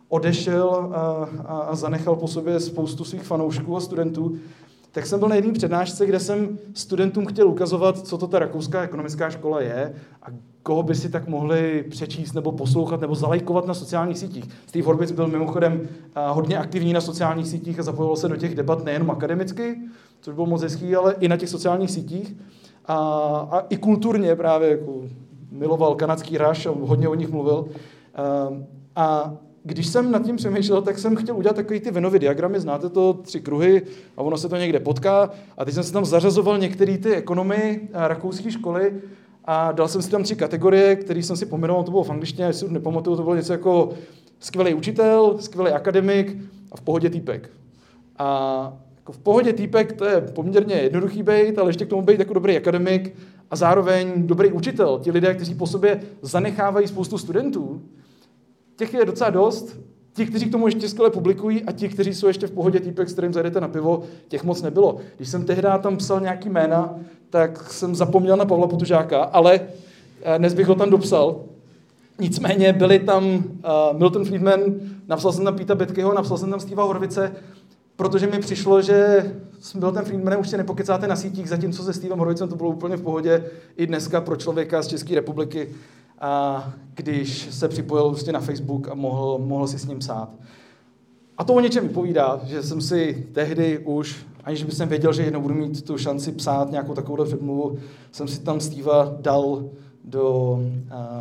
odešel 0.09 0.71
a, 0.71 1.29
a, 1.47 1.59
a 1.59 1.75
zanechal 1.75 2.17
po 2.17 2.29
sobě 2.29 2.61
spoustu 2.61 3.05
svých 3.05 3.23
fanoušků 3.23 3.77
a 3.77 3.81
studentů, 3.81 4.37
tak 4.93 5.07
jsem 5.07 5.19
byl 5.19 5.29
na 5.29 5.35
jedné 5.35 5.53
přednášce, 5.53 6.07
kde 6.07 6.21
jsem 6.21 6.59
studentům 6.75 7.27
chtěl 7.27 7.49
ukazovat, 7.49 7.99
co 7.99 8.19
to 8.19 8.27
ta 8.27 8.39
rakouská 8.39 8.83
ekonomická 8.83 9.31
škola 9.31 9.61
je 9.61 9.95
a 10.23 10.27
koho 10.63 10.83
by 10.83 10.95
si 10.95 11.09
tak 11.09 11.29
mohli 11.29 11.85
přečíst 11.91 12.33
nebo 12.33 12.53
poslouchat 12.53 13.01
nebo 13.01 13.15
zalajkovat 13.15 13.67
na 13.67 13.75
sociálních 13.75 14.19
sítích. 14.19 14.45
Steve 14.67 14.87
Horvitz 14.87 15.13
byl 15.13 15.27
mimochodem 15.27 15.89
hodně 16.29 16.59
aktivní 16.59 16.93
na 16.93 17.01
sociálních 17.01 17.47
sítích 17.47 17.79
a 17.79 17.83
zapojoval 17.83 18.17
se 18.17 18.29
do 18.29 18.37
těch 18.37 18.55
debat 18.55 18.85
nejenom 18.85 19.11
akademicky, 19.11 19.79
což 20.21 20.35
bylo 20.35 20.47
moc 20.47 20.63
hezký, 20.63 20.97
ale 20.97 21.15
i 21.21 21.29
na 21.29 21.37
těch 21.37 21.49
sociálních 21.49 21.91
sítích. 21.91 22.37
A, 22.87 22.97
a 23.51 23.61
i 23.61 23.77
kulturně 23.77 24.37
právě 24.37 24.71
jako 24.71 25.03
miloval 25.51 25.95
kanadský 25.95 26.39
raš 26.39 26.67
a 26.67 26.71
hodně 26.81 27.09
o 27.09 27.15
nich 27.15 27.29
mluvil. 27.29 27.69
A, 28.15 28.49
a 28.97 29.37
když 29.63 29.87
jsem 29.87 30.11
nad 30.11 30.23
tím 30.23 30.37
přemýšlel, 30.37 30.83
tak 30.83 30.99
jsem 30.99 31.17
chtěl 31.17 31.37
udělat 31.37 31.57
takový 31.57 31.81
ty 31.81 31.91
Venovy 31.91 32.19
diagramy, 32.19 32.61
znáte 32.61 32.89
to, 32.89 33.13
tři 33.13 33.41
kruhy 33.41 33.83
a 34.17 34.23
ono 34.23 34.39
se 34.39 34.49
to 34.49 34.57
někde 34.57 34.81
potká. 34.81 35.31
A 35.59 35.65
teď 35.65 35.75
jsem 35.75 35.85
si 35.85 35.93
tam 35.93 36.05
zařazoval 36.05 36.59
některé 36.59 36.99
ty 36.99 37.15
ekonomy 37.15 37.89
rakouské 37.93 38.51
školy 38.51 38.95
a 39.45 39.73
dal 39.73 39.89
jsem 39.89 40.03
si 40.03 40.11
tam 40.11 40.23
tři 40.23 40.37
kategorie, 40.37 40.97
které 40.97 41.23
jsem 41.23 41.37
si 41.37 41.47
pomenoval, 41.47 41.85
to 41.85 41.91
bylo 41.91 42.05
v 42.05 42.11
angličtině, 42.11 42.47
jestli 42.47 42.73
nepamatuju, 42.73 43.17
to 43.17 43.23
bylo 43.23 43.35
něco 43.35 43.53
jako 43.53 43.91
skvělý 44.41 44.75
učitel, 44.75 45.37
skvělý 45.41 45.71
akademik 45.71 46.37
a 46.73 46.77
v 46.77 46.81
pohodě 46.81 47.11
týpek. 47.11 47.51
A 48.19 48.79
Jako 49.07 49.13
v 49.13 49.19
pohodě 49.19 49.53
týpek 49.53 49.93
to 49.93 50.05
je 50.05 50.21
poměrně 50.21 50.75
jednoduchý 50.75 51.23
být, 51.23 51.59
ale 51.59 51.69
ještě 51.69 51.85
k 51.85 51.89
tomu 51.89 52.03
být 52.03 52.19
jako 52.19 52.35
dobrý 52.35 52.57
akademik 52.57 53.17
a 53.51 53.57
zároveň 53.57 54.27
dobrý 54.27 54.53
učitel. 54.53 54.99
Ti 55.03 55.11
lidé, 55.11 55.35
kteří 55.35 55.55
po 55.55 55.67
sobě 55.67 56.01
zanechávají 56.23 56.89
spoustu 56.89 57.19
studentů, 57.19 57.83
těch 58.77 58.95
je 58.95 59.05
docela 59.05 59.31
dost. 59.31 59.79
Ti, 60.13 60.27
kteří 60.27 60.47
k 60.47 60.53
tomu 60.53 60.67
ještě 60.67 60.89
skvěle 60.89 61.11
publikují 61.11 61.63
a 61.63 61.73
ti, 61.73 61.89
kteří 61.89 62.15
jsou 62.15 62.27
ještě 62.27 62.47
v 62.47 62.51
pohodě 62.51 62.81
týpek, 62.81 63.09
s 63.09 63.13
kterým 63.13 63.33
zajdete 63.33 63.61
na 63.61 63.69
pivo, 63.69 64.03
těch 64.29 64.45
moc 64.45 64.63
nebylo. 64.63 64.97
Když 65.17 65.29
jsem 65.29 65.45
tehdy 65.45 65.69
tam 65.83 65.97
psal 65.97 66.21
nějaký 66.21 66.49
jména, 66.49 66.95
tak 67.31 67.73
jsem 67.73 67.95
zapomněl 67.95 68.37
na 68.37 68.45
Pavla 68.45 68.67
Potužáka, 68.67 69.23
ale 69.23 69.61
eh, 70.23 70.39
dnes 70.39 70.55
bych 70.55 70.67
ho 70.67 70.75
tam 70.75 70.91
dopsal. 70.91 71.41
Nicméně 72.19 72.73
byli 72.73 72.99
tam 72.99 73.25
uh, 73.25 73.43
Milton 73.99 74.25
Friedman, 74.25 74.61
napsal 75.09 75.33
jsem 75.33 75.45
tam 75.45 75.57
Píta 75.57 75.75
Betkyho, 75.75 76.15
napsal 76.15 76.39
jsem 76.39 76.51
tam 76.51 76.61
Steva 76.61 76.85
Horvice, 76.85 77.33
protože 77.97 78.27
mi 78.27 78.39
přišlo, 78.39 78.83
že 78.83 79.31
s 79.61 79.75
Milton 79.75 80.05
Friedmanem 80.05 80.41
už 80.41 80.49
si 80.49 80.57
nepokecáte 80.57 81.07
na 81.07 81.17
sítích, 81.17 81.49
zatímco 81.49 81.83
se 81.83 81.93
Stevem 81.93 82.19
Horvicem 82.19 82.49
to 82.49 82.57
bylo 82.57 82.71
úplně 82.71 82.97
v 82.97 83.03
pohodě 83.03 83.45
i 83.77 83.87
dneska 83.87 84.21
pro 84.21 84.37
člověka 84.37 84.83
z 84.83 84.87
České 84.87 85.15
republiky, 85.15 85.69
a 86.21 86.73
když 86.95 87.55
se 87.55 87.69
připojil 87.69 88.09
prostě 88.09 88.33
na 88.33 88.41
Facebook 88.41 88.89
a 88.89 88.95
mohl, 88.95 89.39
mohl 89.39 89.67
si 89.67 89.79
s 89.79 89.87
ním 89.87 89.99
psát. 89.99 90.31
A 91.39 91.45
to 91.45 91.55
o 91.55 91.61
něčem 91.61 91.89
vypovídá, 91.89 92.41
že 92.45 92.63
jsem 92.63 92.81
si 92.81 93.29
tehdy 93.33 93.79
už, 93.79 94.27
aniž 94.45 94.65
bych 94.65 94.75
jsem 94.75 94.89
věděl, 94.89 95.13
že 95.13 95.23
jednou 95.23 95.41
budu 95.41 95.55
mít 95.55 95.83
tu 95.83 95.99
šanci 95.99 96.33
psát 96.33 96.71
nějakou 96.71 96.95
takovou 96.95 97.25
předmluvu, 97.25 97.79
jsem 98.13 98.29
si 98.29 98.41
tam 98.41 98.61
Steva 98.61 99.17
dal 99.21 99.65
do, 100.05 100.59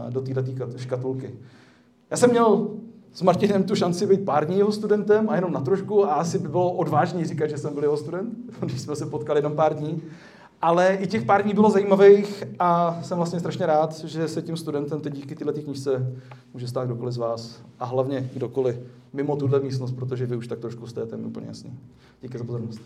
do 0.10 0.22
této 0.22 0.78
škatulky. 0.78 1.36
Já 2.12 2.18
jsem 2.18 2.30
měl 2.30 2.68
s 3.16 3.22
Martinem 3.22 3.64
tu 3.64 3.76
šanci 3.76 4.08
být 4.08 4.26
pár 4.26 4.46
dní 4.46 4.58
jeho 4.58 4.72
studentem 4.72 5.30
a 5.30 5.36
jenom 5.36 5.54
na 5.54 5.62
trošku 5.62 6.06
a 6.06 6.14
asi 6.14 6.40
by 6.40 6.48
bylo 6.48 6.72
odvážný 6.72 7.26
říkat, 7.26 7.48
že 7.48 7.58
jsem 7.58 7.74
byl 7.74 7.84
jeho 7.84 7.98
student, 7.98 8.38
když 8.60 8.82
jsme 8.82 8.96
se 8.96 9.06
potkali 9.06 9.40
jenom 9.40 9.56
pár 9.56 9.76
dní. 9.76 10.02
Ale 10.62 10.96
i 10.96 11.08
těch 11.08 11.26
pár 11.26 11.44
dní 11.44 11.54
bylo 11.54 11.70
zajímavých 11.70 12.44
a 12.60 13.00
jsem 13.04 13.18
vlastně 13.18 13.40
strašně 13.40 13.66
rád, 13.66 14.00
že 14.00 14.28
se 14.28 14.42
tím 14.42 14.58
studentem 14.58 15.02
teď 15.02 15.14
díky 15.14 15.36
tyhle 15.36 15.54
knížce 15.54 16.16
může 16.54 16.68
stát 16.68 16.86
kdokoliv 16.86 17.14
z 17.14 17.18
vás 17.18 17.62
a 17.80 17.86
hlavně 17.86 18.30
kdokoliv 18.34 18.80
mimo 19.14 19.36
tuhle 19.36 19.60
místnost, 19.60 19.92
protože 19.92 20.26
vy 20.26 20.36
už 20.36 20.48
tak 20.48 20.60
trošku 20.60 20.88
jste, 20.88 21.06
to 21.06 21.16
je 21.16 21.22
úplně 21.22 21.48
jasný. 21.48 21.80
Díky 22.22 22.38
za 22.38 22.44
pozornost. 22.44 22.82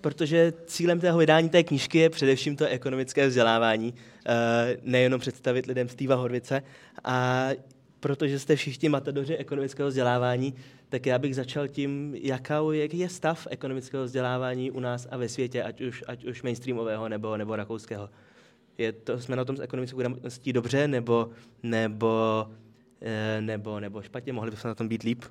Protože 0.00 0.52
cílem 0.66 1.00
tého 1.00 1.18
vydání 1.18 1.48
té 1.48 1.62
knížky 1.62 1.98
je 1.98 2.10
především 2.10 2.56
to 2.56 2.66
ekonomické 2.66 3.26
vzdělávání, 3.26 3.94
eh, 4.26 4.76
nejenom 4.82 5.20
představit 5.20 5.66
lidem 5.66 5.88
Steva 5.88 6.14
Horvice. 6.14 6.62
A 7.04 7.48
protože 8.00 8.38
jste 8.38 8.56
všichni 8.56 8.88
matadoři 8.88 9.36
ekonomického 9.36 9.88
vzdělávání, 9.88 10.54
tak 10.88 11.06
já 11.06 11.18
bych 11.18 11.36
začal 11.36 11.68
tím, 11.68 12.14
jaká, 12.22 12.60
jaký 12.72 12.98
je 12.98 13.08
stav 13.08 13.46
ekonomického 13.50 14.04
vzdělávání 14.04 14.70
u 14.70 14.80
nás 14.80 15.08
a 15.10 15.16
ve 15.16 15.28
světě, 15.28 15.62
ať 15.62 15.80
už, 15.80 16.04
ať 16.06 16.24
už 16.24 16.42
mainstreamového 16.42 17.08
nebo, 17.08 17.36
nebo 17.36 17.56
rakouského. 17.56 18.10
Je 18.78 18.92
to, 18.92 19.18
jsme 19.18 19.36
na 19.36 19.44
tom 19.44 19.56
s 19.56 19.60
ekonomickou 19.60 19.98
gramotností 19.98 20.52
dobře, 20.52 20.88
nebo, 20.88 21.30
nebo, 21.62 22.46
eh, 23.00 23.40
nebo, 23.40 23.80
nebo 23.80 24.02
špatně? 24.02 24.32
Mohli 24.32 24.50
bychom 24.50 24.68
na 24.68 24.74
tom 24.74 24.88
být 24.88 25.02
líp? 25.02 25.24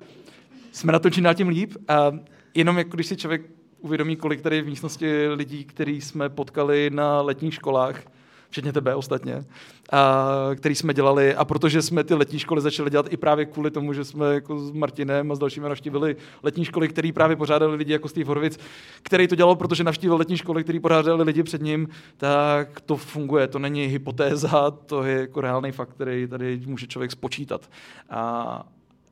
Jsme 0.72 0.92
na 0.92 0.98
to 0.98 1.10
čím 1.10 1.24
dál 1.24 1.34
tím 1.34 1.48
líp. 1.48 1.76
A 1.88 2.12
jenom 2.54 2.78
jako 2.78 2.96
když 2.96 3.06
si 3.06 3.16
člověk 3.16 3.42
uvědomí, 3.80 4.16
kolik 4.16 4.40
tady 4.40 4.62
v 4.62 4.66
místnosti 4.66 5.28
lidí, 5.28 5.64
který 5.64 6.00
jsme 6.00 6.28
potkali 6.28 6.90
na 6.90 7.20
letních 7.20 7.54
školách, 7.54 8.02
včetně 8.50 8.72
tebe 8.72 8.94
ostatně, 8.94 9.44
a, 9.92 10.28
který 10.56 10.74
jsme 10.74 10.94
dělali. 10.94 11.34
A 11.34 11.44
protože 11.44 11.82
jsme 11.82 12.04
ty 12.04 12.14
letní 12.14 12.38
školy 12.38 12.60
začali 12.60 12.90
dělat 12.90 13.12
i 13.12 13.16
právě 13.16 13.46
kvůli 13.46 13.70
tomu, 13.70 13.92
že 13.92 14.04
jsme 14.04 14.34
jako 14.34 14.58
s 14.58 14.72
Martinem 14.72 15.32
a 15.32 15.34
s 15.34 15.38
dalšími 15.38 15.68
navštívili 15.68 16.16
letní 16.42 16.64
školy, 16.64 16.88
které 16.88 17.10
právě 17.14 17.36
pořádali 17.36 17.76
lidi 17.76 17.92
jako 17.92 18.08
Steve 18.08 18.28
Horvic, 18.28 18.58
který 19.02 19.28
to 19.28 19.34
dělal, 19.34 19.56
protože 19.56 19.84
navštívil 19.84 20.16
letní 20.16 20.36
školy, 20.36 20.64
které 20.64 20.80
pořádali 20.80 21.22
lidi 21.22 21.42
před 21.42 21.62
ním, 21.62 21.88
tak 22.16 22.80
to 22.80 22.96
funguje. 22.96 23.48
To 23.48 23.58
není 23.58 23.86
hypotéza, 23.86 24.70
to 24.70 25.02
je 25.04 25.20
jako 25.20 25.40
reálný 25.40 25.72
fakt, 25.72 25.90
který 25.90 26.26
tady 26.26 26.60
může 26.66 26.86
člověk 26.86 27.10
spočítat. 27.10 27.70
A 28.10 28.62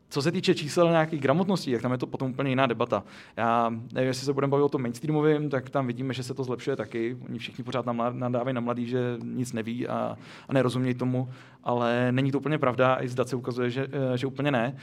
co 0.09 0.23
se 0.23 0.33
týče 0.33 0.55
čísel 0.55 0.91
nějakých 0.91 1.21
gramotností, 1.21 1.73
tak 1.73 1.83
tam 1.83 1.93
je 1.93 1.99
to 1.99 2.07
potom 2.07 2.31
úplně 2.31 2.51
jiná 2.51 2.67
debata. 2.67 3.05
Já 3.37 3.71
nevím, 3.71 4.09
jestli 4.09 4.27
se 4.27 4.33
budeme 4.33 4.51
bavit 4.51 4.63
o 4.63 4.69
tom 4.69 4.83
mainstreamovém, 4.83 5.51
tak 5.51 5.71
tam 5.71 5.87
vidíme, 5.87 6.15
že 6.15 6.23
se 6.23 6.35
to 6.35 6.45
zlepšuje 6.45 6.77
taky. 6.77 7.17
Oni 7.29 7.39
všichni 7.39 7.65
pořád 7.65 7.87
nadávají 8.13 8.55
na 8.55 8.61
mladý, 8.61 8.87
že 8.87 9.17
nic 9.23 9.53
neví 9.53 9.89
a, 9.89 10.17
a 10.49 10.53
nerozumějí 10.53 10.95
tomu, 10.95 11.29
ale 11.65 12.13
není 12.13 12.33
to 12.33 12.39
úplně 12.39 12.59
pravda, 12.59 12.99
i 13.01 13.09
zdat 13.09 13.29
se 13.29 13.37
ukazuje, 13.37 13.71
že, 13.71 13.89
že 14.15 14.27
úplně 14.27 14.51
ne 14.51 14.77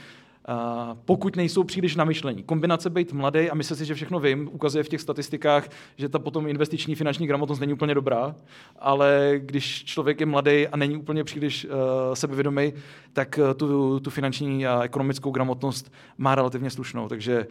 pokud 1.04 1.36
nejsou 1.36 1.64
příliš 1.64 1.96
namyšlení. 1.96 2.42
Kombinace 2.42 2.90
být 2.90 3.12
mladý 3.12 3.50
a 3.50 3.54
myslet 3.54 3.76
si, 3.76 3.84
že 3.84 3.94
všechno 3.94 4.20
vím, 4.20 4.50
ukazuje 4.52 4.84
v 4.84 4.88
těch 4.88 5.00
statistikách, 5.00 5.68
že 5.96 6.08
ta 6.08 6.18
potom 6.18 6.48
investiční 6.48 6.94
finanční 6.94 7.26
gramotnost 7.26 7.60
není 7.60 7.72
úplně 7.72 7.94
dobrá, 7.94 8.34
ale 8.78 9.34
když 9.38 9.84
člověk 9.84 10.20
je 10.20 10.26
mladý 10.26 10.68
a 10.68 10.76
není 10.76 10.96
úplně 10.96 11.24
příliš 11.24 11.64
uh, 11.64 11.70
sebevědomý, 12.14 12.72
tak 13.12 13.40
uh, 13.42 13.54
tu, 13.54 14.00
tu 14.00 14.10
finanční 14.10 14.66
a 14.66 14.82
ekonomickou 14.82 15.30
gramotnost 15.30 15.92
má 16.18 16.34
relativně 16.34 16.70
slušnou. 16.70 17.08
Takže 17.08 17.46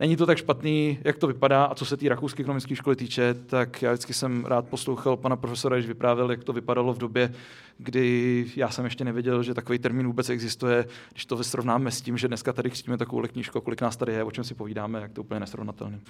Není 0.00 0.16
to 0.16 0.26
tak 0.26 0.38
špatný, 0.38 0.98
jak 1.04 1.18
to 1.18 1.26
vypadá. 1.26 1.64
A 1.64 1.74
co 1.74 1.84
se 1.84 1.96
té 1.96 2.08
rakouské 2.08 2.40
ekonomické 2.40 2.76
školy 2.76 2.96
týče, 2.96 3.34
tak 3.34 3.82
já 3.82 3.92
vždycky 3.92 4.14
jsem 4.14 4.44
rád 4.44 4.68
poslouchal 4.68 5.16
pana 5.16 5.36
profesora, 5.36 5.76
když 5.76 5.86
vyprávěl, 5.86 6.30
jak 6.30 6.44
to 6.44 6.52
vypadalo 6.52 6.94
v 6.94 6.98
době, 6.98 7.34
kdy 7.78 8.46
já 8.56 8.70
jsem 8.70 8.84
ještě 8.84 9.04
nevěděl, 9.04 9.42
že 9.42 9.54
takový 9.54 9.78
termín 9.78 10.06
vůbec 10.06 10.28
existuje. 10.28 10.86
Když 11.12 11.26
to 11.26 11.44
srovnáme 11.44 11.90
s 11.90 12.00
tím, 12.00 12.18
že 12.18 12.28
dneska 12.28 12.52
tady 12.52 12.70
křtíme 12.70 12.98
takovou 12.98 13.22
knížku, 13.22 13.60
kolik 13.60 13.80
nás 13.80 13.96
tady 13.96 14.12
je, 14.12 14.24
o 14.24 14.30
čem 14.30 14.44
si 14.44 14.54
povídáme, 14.54 15.00
jak 15.00 15.12
to 15.12 15.20
úplně 15.20 15.40
nesrovnatelné. 15.40 16.00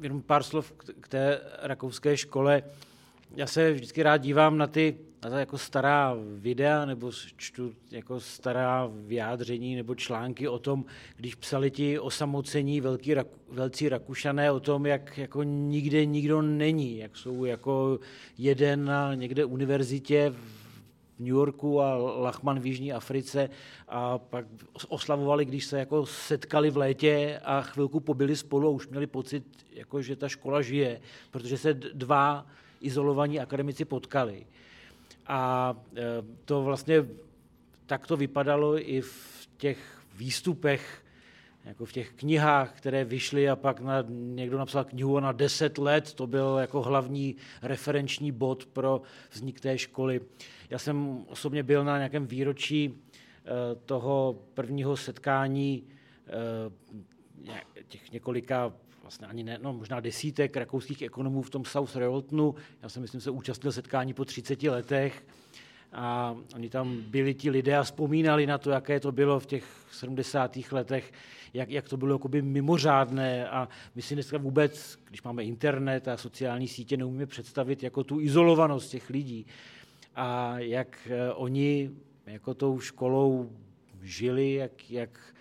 Jenom 0.00 0.22
pár 0.22 0.42
slov 0.42 0.72
k 1.00 1.08
té 1.08 1.40
rakouské 1.62 2.16
škole. 2.16 2.62
Já 3.36 3.46
se 3.46 3.72
vždycky 3.72 4.02
rád 4.02 4.16
dívám 4.16 4.58
na 4.58 4.66
ty 4.66 4.96
na 5.24 5.30
to 5.30 5.36
jako 5.36 5.58
stará 5.58 6.16
videa 6.38 6.84
nebo 6.84 7.12
čtu 7.36 7.72
jako 7.90 8.20
stará 8.20 8.90
vyjádření 8.92 9.76
nebo 9.76 9.94
články 9.94 10.48
o 10.48 10.58
tom, 10.58 10.84
když 11.16 11.34
psali 11.34 11.70
ti 11.70 11.98
osamocení 11.98 12.80
velký, 12.80 13.14
velcí 13.48 13.88
Rakušané 13.88 14.52
o 14.52 14.60
tom, 14.60 14.86
jak 14.86 15.18
jako 15.18 15.42
nikde 15.42 16.04
nikdo 16.04 16.42
není, 16.42 16.98
jak 16.98 17.16
jsou 17.16 17.44
jako 17.44 17.98
jeden 18.38 18.84
na 18.84 19.14
někde 19.14 19.44
univerzitě 19.44 20.30
v 20.30 20.66
New 21.18 21.28
Yorku 21.28 21.80
a 21.80 21.96
Lachman 21.96 22.60
v 22.60 22.66
Jižní 22.66 22.92
Africe 22.92 23.50
a 23.88 24.18
pak 24.18 24.46
oslavovali, 24.88 25.44
když 25.44 25.64
se 25.64 25.78
jako 25.78 26.06
setkali 26.06 26.70
v 26.70 26.76
létě 26.76 27.40
a 27.44 27.62
chvilku 27.62 28.00
pobyli 28.00 28.36
spolu 28.36 28.68
a 28.68 28.70
už 28.70 28.88
měli 28.88 29.06
pocit, 29.06 29.44
jako, 29.72 30.02
že 30.02 30.16
ta 30.16 30.28
škola 30.28 30.62
žije, 30.62 31.00
protože 31.30 31.58
se 31.58 31.74
dva 31.74 32.46
izolovaní 32.80 33.40
akademici 33.40 33.84
potkali. 33.84 34.46
A 35.28 35.74
e, 35.96 36.02
to 36.44 36.62
vlastně 36.62 37.04
tak 37.86 38.06
to 38.06 38.16
vypadalo 38.16 38.90
i 38.90 39.00
v 39.00 39.48
těch 39.56 39.78
výstupech, 40.16 41.04
jako 41.64 41.84
v 41.84 41.92
těch 41.92 42.12
knihách, 42.12 42.72
které 42.76 43.04
vyšly 43.04 43.48
a 43.50 43.56
pak 43.56 43.80
na, 43.80 44.04
někdo 44.08 44.58
napsal 44.58 44.84
knihu 44.84 45.20
na 45.20 45.32
deset 45.32 45.78
let, 45.78 46.14
to 46.14 46.26
byl 46.26 46.56
jako 46.60 46.82
hlavní 46.82 47.36
referenční 47.62 48.32
bod 48.32 48.66
pro 48.66 49.02
vznik 49.30 49.60
té 49.60 49.78
školy. 49.78 50.20
Já 50.70 50.78
jsem 50.78 51.24
osobně 51.26 51.62
byl 51.62 51.84
na 51.84 51.96
nějakém 51.96 52.26
výročí 52.26 52.84
e, 52.84 53.74
toho 53.74 54.42
prvního 54.54 54.96
setkání 54.96 55.88
e, 56.26 57.82
těch 57.88 58.12
několika 58.12 58.72
vlastně 59.06 59.26
ani 59.26 59.44
ne, 59.44 59.58
no, 59.62 59.72
možná 59.72 60.00
desítek 60.00 60.56
rakouských 60.56 61.02
ekonomů 61.02 61.42
v 61.42 61.50
tom 61.50 61.64
South 61.64 61.96
Revoltnu. 61.96 62.54
Já 62.82 62.88
jsem, 62.88 63.02
myslím, 63.02 63.20
se 63.20 63.30
účastnil 63.30 63.72
setkání 63.72 64.14
po 64.14 64.24
30 64.24 64.62
letech 64.62 65.24
a 65.92 66.36
oni 66.54 66.70
tam 66.70 67.00
byli 67.00 67.34
ti 67.34 67.50
lidé 67.50 67.76
a 67.76 67.82
vzpomínali 67.82 68.46
na 68.46 68.58
to, 68.58 68.70
jaké 68.70 69.00
to 69.00 69.12
bylo 69.12 69.40
v 69.40 69.46
těch 69.46 69.64
70. 69.92 70.58
letech, 70.72 71.12
jak, 71.54 71.70
jak 71.70 71.88
to 71.88 71.96
bylo 71.96 72.14
jakoby 72.14 72.42
mimořádné 72.42 73.48
a 73.48 73.68
my 73.94 74.02
si 74.02 74.14
dneska 74.14 74.38
vůbec, 74.38 74.98
když 75.08 75.22
máme 75.22 75.44
internet 75.44 76.08
a 76.08 76.16
sociální 76.16 76.68
sítě, 76.68 76.96
neumíme 76.96 77.26
představit 77.26 77.82
jako 77.82 78.04
tu 78.04 78.20
izolovanost 78.20 78.90
těch 78.90 79.10
lidí 79.10 79.46
a 80.16 80.58
jak 80.58 81.08
eh, 81.10 81.32
oni 81.32 81.90
jako 82.26 82.54
tou 82.54 82.80
školou 82.80 83.50
žili, 84.02 84.54
jak, 84.54 84.90
jak 84.90 85.35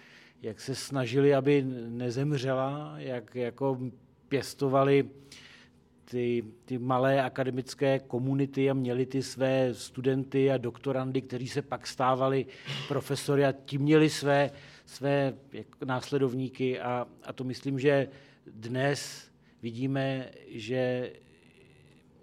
jak 0.45 0.61
se 0.61 0.75
snažili, 0.75 1.35
aby 1.35 1.65
nezemřela, 1.89 2.93
jak 2.97 3.35
jako 3.35 3.79
pěstovali 4.27 5.09
ty, 6.05 6.43
ty 6.65 6.77
malé 6.77 7.23
akademické 7.23 7.99
komunity 7.99 8.69
a 8.69 8.73
měli 8.73 9.05
ty 9.05 9.23
své 9.23 9.73
studenty 9.73 10.51
a 10.51 10.57
doktorandy, 10.57 11.21
kteří 11.21 11.47
se 11.47 11.61
pak 11.61 11.87
stávali 11.87 12.45
profesory 12.87 13.45
a 13.45 13.51
ti 13.51 13.77
měli 13.77 14.09
své, 14.09 14.51
své 14.85 15.33
následovníky. 15.85 16.79
A, 16.79 17.07
a 17.23 17.33
to 17.33 17.43
myslím, 17.43 17.79
že 17.79 18.07
dnes 18.47 19.31
vidíme, 19.61 20.29
že 20.47 21.11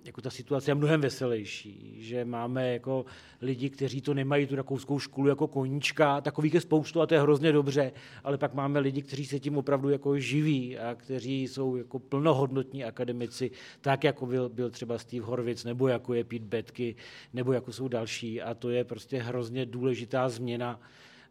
jako 0.04 0.20
ta 0.20 0.30
situace 0.30 0.70
je 0.70 0.74
mnohem 0.74 1.00
veselější, 1.00 1.96
že 1.98 2.24
máme 2.24 2.72
jako 2.72 3.04
lidi, 3.42 3.70
kteří 3.70 4.00
to 4.00 4.14
nemají 4.14 4.46
tu 4.46 4.56
rakouskou 4.56 4.98
školu 4.98 5.28
jako 5.28 5.48
koníčka, 5.48 6.20
takových 6.20 6.54
je 6.54 6.60
spoustu 6.60 7.00
a 7.00 7.06
to 7.06 7.14
je 7.14 7.20
hrozně 7.20 7.52
dobře, 7.52 7.92
ale 8.24 8.38
pak 8.38 8.54
máme 8.54 8.80
lidi, 8.80 9.02
kteří 9.02 9.26
se 9.26 9.40
tím 9.40 9.58
opravdu 9.58 9.88
jako 9.88 10.18
živí 10.18 10.78
a 10.78 10.94
kteří 10.94 11.42
jsou 11.42 11.76
jako 11.76 11.98
plnohodnotní 11.98 12.84
akademici, 12.84 13.50
tak 13.80 14.04
jako 14.04 14.26
byl, 14.26 14.48
byl 14.48 14.70
třeba 14.70 14.98
Steve 14.98 15.26
Horvic, 15.26 15.64
nebo 15.64 15.88
jako 15.88 16.14
je 16.14 16.24
Pete 16.24 16.44
Betky, 16.44 16.96
nebo 17.32 17.52
jako 17.52 17.72
jsou 17.72 17.88
další. 17.88 18.42
A 18.42 18.54
to 18.54 18.70
je 18.70 18.84
prostě 18.84 19.22
hrozně 19.22 19.66
důležitá 19.66 20.28
změna 20.28 20.80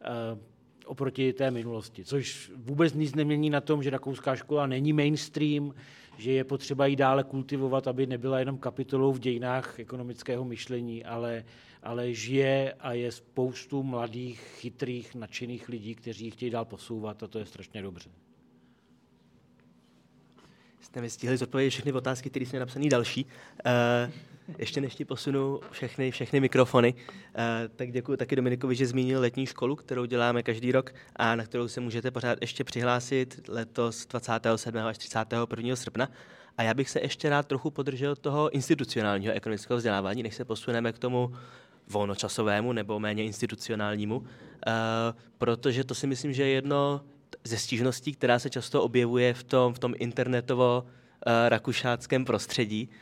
uh, 0.01 0.39
oproti 0.86 1.34
té 1.34 1.51
minulosti, 1.51 2.05
což 2.05 2.51
vůbec 2.55 2.93
nic 2.93 3.15
nemění 3.15 3.49
na 3.49 3.61
tom, 3.61 3.84
že 3.84 3.89
rakouská 3.89 4.36
škola 4.36 4.67
není 4.67 4.93
mainstream, 4.93 5.74
že 6.18 6.32
je 6.32 6.43
potřeba 6.43 6.86
ji 6.86 6.95
dále 6.95 7.24
kultivovat, 7.24 7.88
aby 7.88 8.05
nebyla 8.05 8.39
jenom 8.39 8.57
kapitolou 8.57 9.14
v 9.14 9.20
dějinách 9.20 9.80
ekonomického 9.80 10.45
myšlení, 10.45 11.05
ale, 11.05 11.45
ale 11.84 12.14
žije 12.14 12.74
a 12.80 12.93
je 12.93 13.12
spoustu 13.12 13.84
mladých, 13.84 14.39
chytrých, 14.39 15.16
nadšených 15.16 15.70
lidí, 15.70 15.95
kteří 15.95 16.26
ji 16.26 16.32
chtějí 16.32 16.51
dál 16.51 16.66
posouvat 16.66 17.24
a 17.24 17.28
to 17.28 17.39
je 17.39 17.45
strašně 17.45 17.82
dobře. 17.82 18.09
Jste 20.82 21.01
mi 21.01 21.09
stihli 21.09 21.38
zodpovědět 21.38 21.70
všechny 21.70 21.91
otázky, 21.91 22.30
které 22.30 22.45
jsou 22.45 22.59
napsané 22.59 22.89
další. 22.89 23.26
Uh, 23.26 24.31
ještě 24.58 24.82
než 24.82 24.96
ti 24.96 25.06
posunu 25.06 25.60
všechny, 25.72 26.12
všechny 26.12 26.39
mikrofony, 26.39 26.94
uh, 26.94 27.00
tak 27.76 27.92
děkuji 27.92 28.18
taky 28.18 28.36
Dominikovi, 28.36 28.76
že 28.76 28.88
zmínil 28.88 29.22
letní 29.22 29.46
školu, 29.46 29.76
kterou 29.76 30.06
děláme 30.06 30.44
každý 30.44 30.72
rok 30.72 30.94
a 31.16 31.36
na 31.36 31.44
kterou 31.44 31.68
se 31.68 31.82
můžete 31.82 32.12
pořád 32.12 32.38
ještě 32.42 32.64
přihlásit 32.64 33.42
letos 33.48 34.06
27. 34.06 34.78
až 34.78 34.98
31. 34.98 35.76
srpna. 35.76 36.10
A 36.58 36.64
já 36.64 36.74
bych 36.74 36.89
se 36.89 37.02
ještě 37.02 37.30
rád 37.30 37.48
trochu 37.48 37.72
podržel 37.72 38.16
toho 38.16 38.50
institucionálního 38.50 39.34
ekonomického 39.34 39.78
vzdělávání, 39.78 40.24
než 40.24 40.36
se 40.36 40.46
posuneme 40.46 40.94
k 40.94 41.00
tomu 41.00 41.34
volnočasovému 41.88 42.74
nebo 42.74 43.00
méně 43.00 43.24
institucionálnímu, 43.24 44.18
uh, 44.18 44.26
protože 45.38 45.84
to 45.84 45.96
si 45.96 46.08
myslím, 46.08 46.34
že 46.34 46.44
je 46.44 46.50
jedno 46.50 47.02
ze 47.44 47.58
stížností, 47.58 48.14
která 48.14 48.39
se 48.39 48.50
často 48.50 48.84
objevuje 48.84 49.34
v 49.34 49.44
tom, 49.44 49.74
v 49.74 49.80
tom 49.80 49.94
internetovo-rakušáckém 49.98 52.26
prostředí, 52.26 52.89
Eh, 52.92 52.96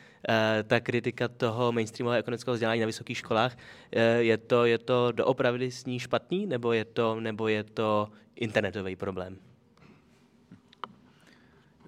ta 0.63 0.79
kritika 0.79 1.27
toho 1.27 1.71
mainstreamového 1.71 2.19
ekonomického 2.19 2.53
vzdělání 2.53 2.81
na 2.81 2.85
vysokých 2.85 3.17
školách, 3.17 3.57
eh, 3.91 4.23
je 4.23 4.37
to, 4.37 4.65
je 4.65 4.77
to 4.77 5.11
doopravdy 5.11 5.71
s 5.71 5.85
ní 5.85 5.99
špatný, 5.99 6.45
nebo 6.45 6.73
je 6.73 6.85
to, 6.85 7.19
nebo 7.19 7.47
je 7.47 7.63
to 7.63 8.09
internetový 8.35 8.95
problém? 8.95 9.37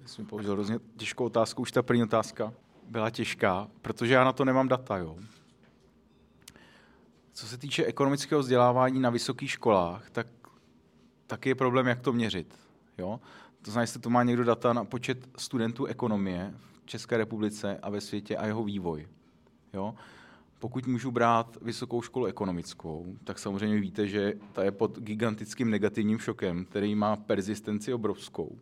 Já 0.02 0.08
jsem 0.08 0.26
použil 0.26 0.52
hrozně 0.52 0.78
těžkou 0.96 1.24
otázku, 1.24 1.62
už 1.62 1.72
ta 1.72 1.82
první 1.82 2.02
otázka 2.02 2.52
byla 2.88 3.10
těžká, 3.10 3.68
protože 3.82 4.14
já 4.14 4.24
na 4.24 4.32
to 4.32 4.44
nemám 4.44 4.68
data, 4.68 4.96
jo. 4.96 5.18
Co 7.32 7.46
se 7.46 7.58
týče 7.58 7.84
ekonomického 7.84 8.40
vzdělávání 8.40 9.00
na 9.00 9.10
vysokých 9.10 9.50
školách, 9.50 10.10
tak, 10.10 10.26
tak 11.26 11.46
je 11.46 11.54
problém, 11.54 11.86
jak 11.86 12.00
to 12.00 12.12
měřit. 12.12 12.58
Jo? 12.98 13.20
To 13.62 13.70
znamená, 13.70 13.82
jestli 13.82 14.00
to 14.00 14.10
má 14.10 14.22
někdo 14.22 14.44
data 14.44 14.72
na 14.72 14.84
počet 14.84 15.28
studentů 15.38 15.86
ekonomie 15.86 16.54
České 16.92 17.16
republice 17.16 17.78
a 17.82 17.90
ve 17.90 18.00
světě 18.00 18.36
a 18.36 18.46
jeho 18.46 18.64
vývoj. 18.64 19.08
Jo? 19.72 19.94
Pokud 20.58 20.86
můžu 20.86 21.10
brát 21.10 21.58
vysokou 21.62 22.02
školu 22.02 22.26
ekonomickou, 22.26 23.16
tak 23.24 23.38
samozřejmě 23.38 23.80
víte, 23.80 24.08
že 24.08 24.32
ta 24.52 24.64
je 24.64 24.70
pod 24.70 24.98
gigantickým 24.98 25.70
negativním 25.70 26.18
šokem, 26.18 26.64
který 26.64 26.94
má 26.94 27.16
persistenci 27.16 27.94
obrovskou. 27.94 28.58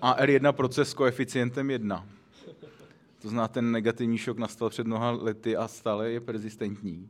A 0.00 0.24
R1 0.24 0.52
proces 0.52 0.90
s 0.90 0.94
koeficientem 0.94 1.70
1. 1.70 2.06
To 3.18 3.28
znamená, 3.28 3.48
ten 3.48 3.72
negativní 3.72 4.18
šok 4.18 4.38
nastal 4.38 4.70
před 4.70 4.86
mnoha 4.86 5.10
lety 5.10 5.56
a 5.56 5.68
stále 5.68 6.10
je 6.10 6.20
persistentní. 6.20 7.08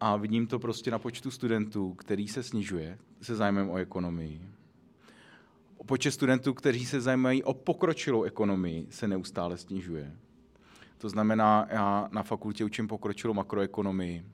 A 0.00 0.16
vidím 0.16 0.46
to 0.46 0.58
prostě 0.58 0.90
na 0.90 0.98
počtu 0.98 1.30
studentů, 1.30 1.94
který 1.94 2.28
se 2.28 2.42
snižuje 2.42 2.98
se 3.22 3.36
zájmem 3.36 3.70
o 3.70 3.76
ekonomii 3.76 4.52
počet 5.86 6.10
studentů, 6.10 6.54
kteří 6.54 6.86
se 6.86 7.00
zajímají 7.00 7.42
o 7.42 7.54
pokročilou 7.54 8.22
ekonomii, 8.22 8.86
se 8.90 9.08
neustále 9.08 9.58
snižuje. 9.58 10.16
To 10.98 11.08
znamená, 11.08 11.66
já 11.70 12.08
na 12.12 12.22
fakultě 12.22 12.64
učím 12.64 12.88
pokročilou 12.88 13.34
makroekonomii, 13.34 14.24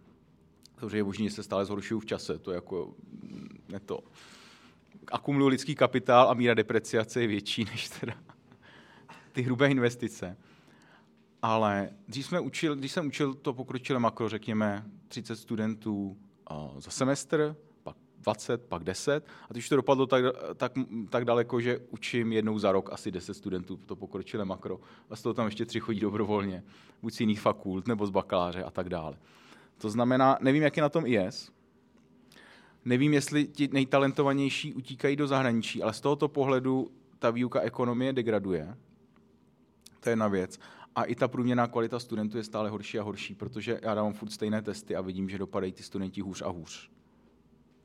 možné, 1.03 1.24
že 1.24 1.30
se 1.30 1.42
stále 1.42 1.64
zhoršují 1.64 2.01
v 2.01 2.07
čase. 2.07 2.38
To 2.38 2.51
je 2.51 2.55
jako, 2.55 2.94
ne 3.68 3.80
to. 3.80 4.01
Akumuluju 5.12 5.49
lidský 5.49 5.74
kapitál 5.74 6.30
a 6.30 6.34
míra 6.34 6.55
depreciace 6.55 7.20
je 7.20 7.26
větší 7.26 7.64
než 7.64 7.88
teda 7.88 8.14
ty 9.32 9.42
hrubé 9.42 9.68
investice. 9.68 10.36
Ale 11.42 11.90
když, 12.07 12.26
jsme 12.26 12.40
učil, 12.40 12.76
když 12.76 12.92
jsem 12.92 13.07
učil 13.07 13.34
to 13.34 13.53
pokročilé 13.53 13.99
makro, 13.99 14.28
řekněme 14.28 14.84
30 15.09 15.36
studentů 15.36 16.16
za 16.78 16.90
semestr, 16.90 17.57
20, 18.21 18.62
pak 18.62 18.85
10. 18.85 19.27
A 19.51 19.55
už 19.57 19.69
to 19.69 19.77
dopadlo 19.77 20.07
tak, 20.07 20.25
tak, 20.57 20.73
tak 21.11 21.25
daleko, 21.25 21.61
že 21.61 21.79
učím 21.91 22.33
jednou 22.33 22.59
za 22.59 22.73
rok 22.73 22.93
asi 22.93 23.11
10 23.11 23.35
studentů 23.35 23.77
to 23.77 23.97
pokročilé 23.97 24.45
makro. 24.45 24.81
A 25.11 25.16
z 25.16 25.23
toho 25.23 25.35
tam 25.35 25.47
ještě 25.47 25.66
tři 25.66 25.81
chodí 25.81 26.01
dobrovolně, 26.01 26.64
buď 27.03 27.14
z 27.14 27.21
jiných 27.21 27.41
fakult 27.41 27.87
nebo 27.87 28.07
z 28.07 28.11
bakaláře 28.11 28.64
a 28.64 28.71
tak 28.71 28.89
dále. 28.89 29.19
To 29.79 29.91
znamená, 29.91 30.39
nevím, 30.41 30.62
jak 30.62 30.77
je 30.77 30.83
na 30.83 30.89
tom 30.89 31.07
IS, 31.07 31.53
nevím, 32.85 33.14
jestli 33.14 33.47
ti 33.47 33.69
nejtalentovanější 33.73 34.75
utíkají 34.75 35.16
do 35.16 35.27
zahraničí, 35.27 35.83
ale 35.83 35.93
z 35.93 36.01
tohoto 36.01 36.29
pohledu 36.29 36.91
ta 37.19 37.31
výuka 37.31 37.61
ekonomie 37.61 38.12
degraduje. 38.12 38.77
To 40.01 40.09
je 40.09 40.12
jedna 40.12 40.29
věc. 40.29 40.59
A 40.95 41.05
i 41.05 41.14
ta 41.14 41.29
průměrná 41.29 41.66
kvalita 41.66 41.99
studentů 41.99 42.37
je 42.37 42.45
stále 42.45 42.71
horší 42.71 42.99
a 42.99 43.03
horší, 43.03 43.35
protože 43.35 43.81
já 43.83 43.95
dávám 43.95 44.12
furt 44.12 44.31
stejné 44.31 44.62
testy 44.62 44.97
a 44.97 45.01
vidím, 45.01 45.29
že 45.29 45.39
dopadají 45.39 45.73
ty 45.73 45.83
studenti 45.83 46.21
hůř 46.21 46.43
a 46.43 46.49
hůř. 46.49 46.91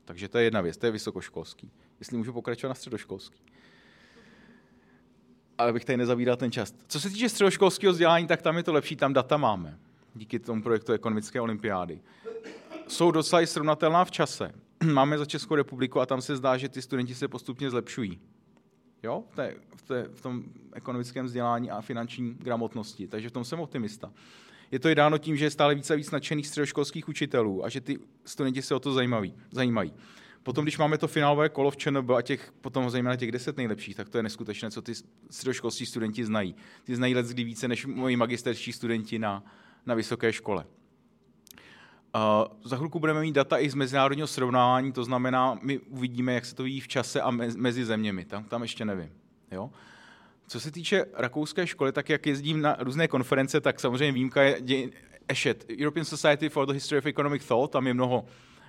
Takže 0.04 0.28
to 0.28 0.38
je 0.38 0.44
jedna 0.44 0.60
věc, 0.60 0.76
to 0.76 0.86
je 0.86 0.92
vysokoškolský. 0.92 1.70
Jestli 1.98 2.16
můžu 2.16 2.32
pokračovat 2.32 2.68
na 2.68 2.74
středoškolský. 2.74 3.40
Ale 5.58 5.72
bych 5.72 5.84
tady 5.84 5.96
nezavíral 5.96 6.36
ten 6.36 6.52
čas. 6.52 6.74
Co 6.88 7.00
se 7.00 7.10
týče 7.10 7.28
středoškolského 7.28 7.92
vzdělání, 7.92 8.26
tak 8.26 8.42
tam 8.42 8.56
je 8.56 8.62
to 8.62 8.72
lepší, 8.72 8.96
tam 8.96 9.12
data 9.12 9.36
máme. 9.36 9.78
Díky 10.14 10.38
tomu 10.38 10.62
projektu 10.62 10.92
ekonomické 10.92 11.40
olympiády. 11.40 12.00
Jsou 12.88 13.10
docela 13.10 13.46
srovnatelná 13.46 14.04
v 14.04 14.10
čase. 14.10 14.52
máme 14.92 15.18
za 15.18 15.24
Českou 15.24 15.54
republiku 15.54 16.00
a 16.00 16.06
tam 16.06 16.22
se 16.22 16.36
zdá, 16.36 16.56
že 16.56 16.68
ty 16.68 16.82
studenti 16.82 17.14
se 17.14 17.28
postupně 17.28 17.70
zlepšují. 17.70 18.20
Jo? 19.02 19.24
V, 19.30 19.36
té, 19.36 19.54
v, 19.88 20.08
v 20.14 20.20
tom 20.20 20.44
ekonomickém 20.72 21.26
vzdělání 21.26 21.70
a 21.70 21.80
finanční 21.80 22.34
gramotnosti. 22.34 23.08
Takže 23.08 23.28
v 23.28 23.32
tom 23.32 23.44
jsem 23.44 23.60
optimista 23.60 24.12
je 24.74 24.80
to 24.80 24.88
i 24.88 24.94
dáno 24.94 25.18
tím, 25.18 25.36
že 25.36 25.44
je 25.44 25.50
stále 25.50 25.74
více 25.74 25.94
a 25.94 25.96
víc 25.96 26.10
nadšených 26.10 26.46
středoškolských 26.46 27.08
učitelů 27.08 27.64
a 27.64 27.68
že 27.68 27.80
ty 27.80 27.98
studenti 28.24 28.62
se 28.62 28.74
o 28.74 28.80
to 28.80 28.92
zajímaví, 28.92 29.34
zajímají. 29.50 29.92
Potom, 30.42 30.64
když 30.64 30.78
máme 30.78 30.98
to 30.98 31.08
finálové 31.08 31.48
kolo 31.48 31.70
v 31.70 31.76
ČNB 31.76 32.10
a 32.10 32.22
těch, 32.22 32.52
potom 32.60 32.90
zejména 32.90 33.16
těch 33.16 33.32
deset 33.32 33.56
nejlepších, 33.56 33.96
tak 33.96 34.08
to 34.08 34.18
je 34.18 34.22
neskutečné, 34.22 34.70
co 34.70 34.82
ty 34.82 34.92
středoškolští 35.30 35.86
studenti 35.86 36.24
znají. 36.24 36.54
Ty 36.84 36.96
znají 36.96 37.14
let 37.14 37.26
kdy 37.26 37.44
více 37.44 37.68
než 37.68 37.86
moji 37.86 38.16
magisterští 38.16 38.72
studenti 38.72 39.18
na, 39.18 39.44
na 39.86 39.94
vysoké 39.94 40.32
škole. 40.32 40.64
Uh, 42.14 42.20
za 42.64 42.76
chvilku 42.76 42.98
budeme 42.98 43.20
mít 43.20 43.32
data 43.32 43.58
i 43.58 43.70
z 43.70 43.74
mezinárodního 43.74 44.26
srovnávání, 44.26 44.92
to 44.92 45.04
znamená, 45.04 45.58
my 45.62 45.78
uvidíme, 45.78 46.34
jak 46.34 46.44
se 46.44 46.54
to 46.54 46.62
ví 46.62 46.80
v 46.80 46.88
čase 46.88 47.20
a 47.20 47.30
mezi 47.56 47.84
zeměmi. 47.84 48.24
Tam, 48.24 48.44
tam 48.44 48.62
ještě 48.62 48.84
nevím. 48.84 49.10
Jo? 49.50 49.70
Co 50.46 50.60
se 50.60 50.70
týče 50.70 51.04
rakouské 51.14 51.66
školy, 51.66 51.92
tak 51.92 52.08
jak 52.08 52.26
jezdím 52.26 52.60
na 52.60 52.76
různé 52.80 53.08
konference, 53.08 53.60
tak 53.60 53.80
samozřejmě 53.80 54.12
výjimka 54.12 54.42
je 54.42 54.90
ESHET, 55.28 55.64
European 55.80 56.04
Society 56.04 56.48
for 56.48 56.66
the 56.66 56.72
History 56.72 56.98
of 56.98 57.06
Economic 57.06 57.46
Thought, 57.46 57.72
tam 57.72 57.86
je 57.86 57.94
mnoho, 57.94 58.24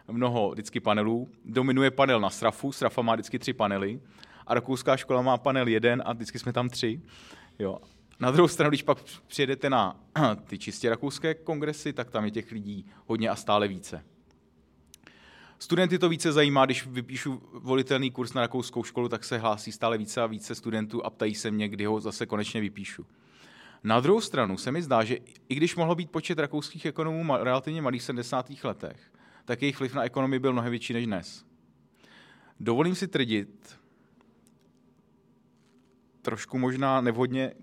mnoho 0.07 0.51
vždycky 0.51 0.79
panelů. 0.79 1.29
Dominuje 1.45 1.91
panel 1.91 2.19
na 2.19 2.29
SRAFu, 2.29 2.71
SRAFa 2.71 3.01
má 3.01 3.13
vždycky 3.13 3.39
tři 3.39 3.53
panely 3.53 3.99
a 4.47 4.53
rakouská 4.53 4.97
škola 4.97 5.21
má 5.21 5.37
panel 5.37 5.67
jeden 5.67 6.03
a 6.05 6.13
vždycky 6.13 6.39
jsme 6.39 6.53
tam 6.53 6.69
tři. 6.69 7.01
Jo. 7.59 7.79
Na 8.19 8.31
druhou 8.31 8.47
stranu, 8.47 8.69
když 8.69 8.83
pak 8.83 8.97
přijedete 9.27 9.69
na 9.69 9.99
ty 10.47 10.57
čistě 10.57 10.89
rakouské 10.89 11.33
kongresy, 11.33 11.93
tak 11.93 12.11
tam 12.11 12.25
je 12.25 12.31
těch 12.31 12.51
lidí 12.51 12.85
hodně 13.05 13.29
a 13.29 13.35
stále 13.35 13.67
více. 13.67 14.03
Studenty 15.59 15.99
to 15.99 16.09
více 16.09 16.31
zajímá, 16.31 16.65
když 16.65 16.87
vypíšu 16.87 17.41
volitelný 17.53 18.11
kurz 18.11 18.33
na 18.33 18.41
rakouskou 18.41 18.83
školu, 18.83 19.09
tak 19.09 19.23
se 19.23 19.37
hlásí 19.37 19.71
stále 19.71 19.97
více 19.97 20.21
a 20.21 20.25
více 20.25 20.55
studentů 20.55 21.05
a 21.05 21.09
ptají 21.09 21.35
se 21.35 21.51
mě, 21.51 21.69
kdy 21.69 21.85
ho 21.85 21.99
zase 21.99 22.25
konečně 22.25 22.61
vypíšu. 22.61 23.05
Na 23.83 23.99
druhou 23.99 24.21
stranu 24.21 24.57
se 24.57 24.71
mi 24.71 24.81
zdá, 24.81 25.03
že 25.03 25.17
i 25.49 25.55
když 25.55 25.75
mohlo 25.75 25.95
být 25.95 26.11
počet 26.11 26.39
rakouských 26.39 26.85
ekonomů 26.85 27.35
relativně 27.37 27.81
malý 27.81 27.99
v 27.99 28.03
70. 28.03 28.51
letech, 28.63 29.13
tak 29.45 29.61
jejich 29.61 29.79
vliv 29.79 29.93
na 29.93 30.03
ekonomii 30.03 30.39
byl 30.39 30.53
mnohem 30.53 30.71
větší 30.71 30.93
než 30.93 31.05
dnes. 31.05 31.45
Dovolím 32.59 32.95
si 32.95 33.07
tvrdit, 33.07 33.79
trošku 36.21 36.57
možná 36.57 37.01
nevhodně 37.01 37.53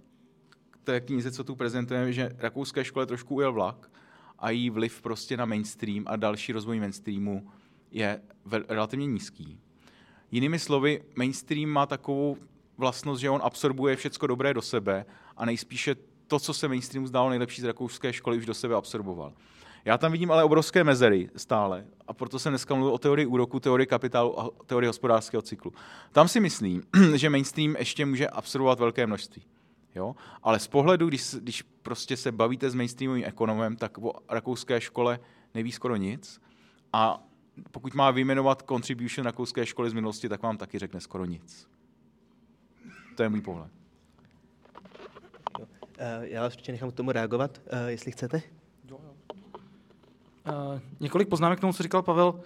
k 0.71 0.79
té 0.85 1.01
knize, 1.01 1.31
co 1.31 1.45
tu 1.45 1.57
prezentujeme, 1.57 2.13
že 2.13 2.31
rakouské 2.39 2.85
škole 2.85 3.07
trošku 3.07 3.35
ujel 3.35 3.53
vlak 3.53 3.91
a 4.39 4.51
jí 4.51 4.71
vliv 4.71 5.03
prostě 5.03 5.37
na 5.37 5.45
mainstream 5.45 6.05
a 6.07 6.17
další 6.17 6.53
rozvoj 6.53 6.81
mainstreamu 6.81 7.51
je 7.93 8.21
relativně 8.69 9.07
nízký. 9.07 9.59
Jinými 10.31 10.59
slovy, 10.59 11.03
mainstream 11.17 11.69
má 11.69 11.87
takovou 11.87 12.37
vlastnost, 12.79 13.21
že 13.21 13.31
on 13.31 13.41
absorbuje 13.45 13.97
všecko 13.97 14.27
dobré 14.27 14.55
do 14.55 14.63
sebe 14.63 15.07
a 15.37 15.45
nejspíše 15.45 15.97
to, 16.27 16.39
co 16.39 16.55
se 16.55 16.69
mainstreamu 16.69 17.07
zdálo 17.07 17.31
nejlepší 17.31 17.63
z 17.63 17.65
rakouské 17.65 18.13
školy, 18.13 18.37
už 18.37 18.47
do 18.47 18.55
sebe 18.55 18.75
absorboval. 18.75 19.33
Já 19.85 19.99
tam 19.99 20.13
vidím 20.13 20.31
ale 20.31 20.45
obrovské 20.45 20.85
mezery 20.85 21.31
stále 21.37 21.87
a 22.07 22.13
proto 22.13 22.39
jsem 22.39 22.53
dneska 22.53 22.75
mluvil 22.75 22.95
o 22.95 22.99
teorii 22.99 23.27
úroku, 23.27 23.61
teorii 23.61 23.87
kapitálu 23.87 24.41
a 24.41 24.51
teorii 24.67 24.87
hospodářského 24.87 25.43
cyklu. 25.43 25.73
Tam 26.13 26.29
si 26.29 26.41
myslím, 26.41 26.83
že 27.15 27.31
mainstream 27.31 27.77
ještě 27.79 28.07
může 28.07 28.29
absorbovat 28.29 28.79
velké 28.79 29.07
množství. 29.07 29.43
Jo? 29.95 30.17
Ale 30.43 30.59
z 30.59 30.69
pohledu, 30.69 31.09
když, 31.09 31.35
když 31.35 31.63
prostě 31.63 32.17
se 32.17 32.33
bavíte 32.33 32.71
s 32.71 32.75
mainstreamovým 32.75 33.25
ekonomem, 33.27 33.77
tak 33.77 33.99
o 33.99 34.13
rakouské 34.29 34.81
škole 34.81 35.21
neví 35.55 35.73
skoro 35.73 35.97
nic. 35.97 36.41
A 36.93 37.23
pokud 37.71 37.95
má 37.95 38.11
vyjmenovat 38.11 38.63
contribution 38.69 39.25
rakouské 39.25 39.67
školy 39.67 39.91
z 39.91 39.93
minulosti, 39.93 40.29
tak 40.29 40.43
vám 40.43 40.57
taky 40.57 40.79
řekne 40.79 41.01
skoro 41.01 41.25
nic. 41.25 41.69
To 43.17 43.23
je 43.23 43.29
můj 43.29 43.41
pohled. 43.41 43.71
Eh, 45.99 46.29
já 46.29 46.43
vás 46.43 46.53
určitě 46.53 46.73
nechám 46.73 46.91
k 46.91 46.95
tomu 46.95 47.13
reagovat, 47.13 47.61
eh, 47.67 47.91
jestli 47.91 48.13
chcete. 48.13 48.43
Uh, 50.49 50.81
několik 51.01 51.29
poznámek 51.29 51.59
k 51.59 51.61
tomu, 51.61 51.73
co 51.73 51.83
říkal 51.83 52.03
Pavel. 52.03 52.41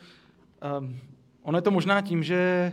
Ono 1.43 1.59
je 1.59 1.63
to 1.63 1.71
možná 1.71 2.01
tím, 2.01 2.23
že 2.23 2.73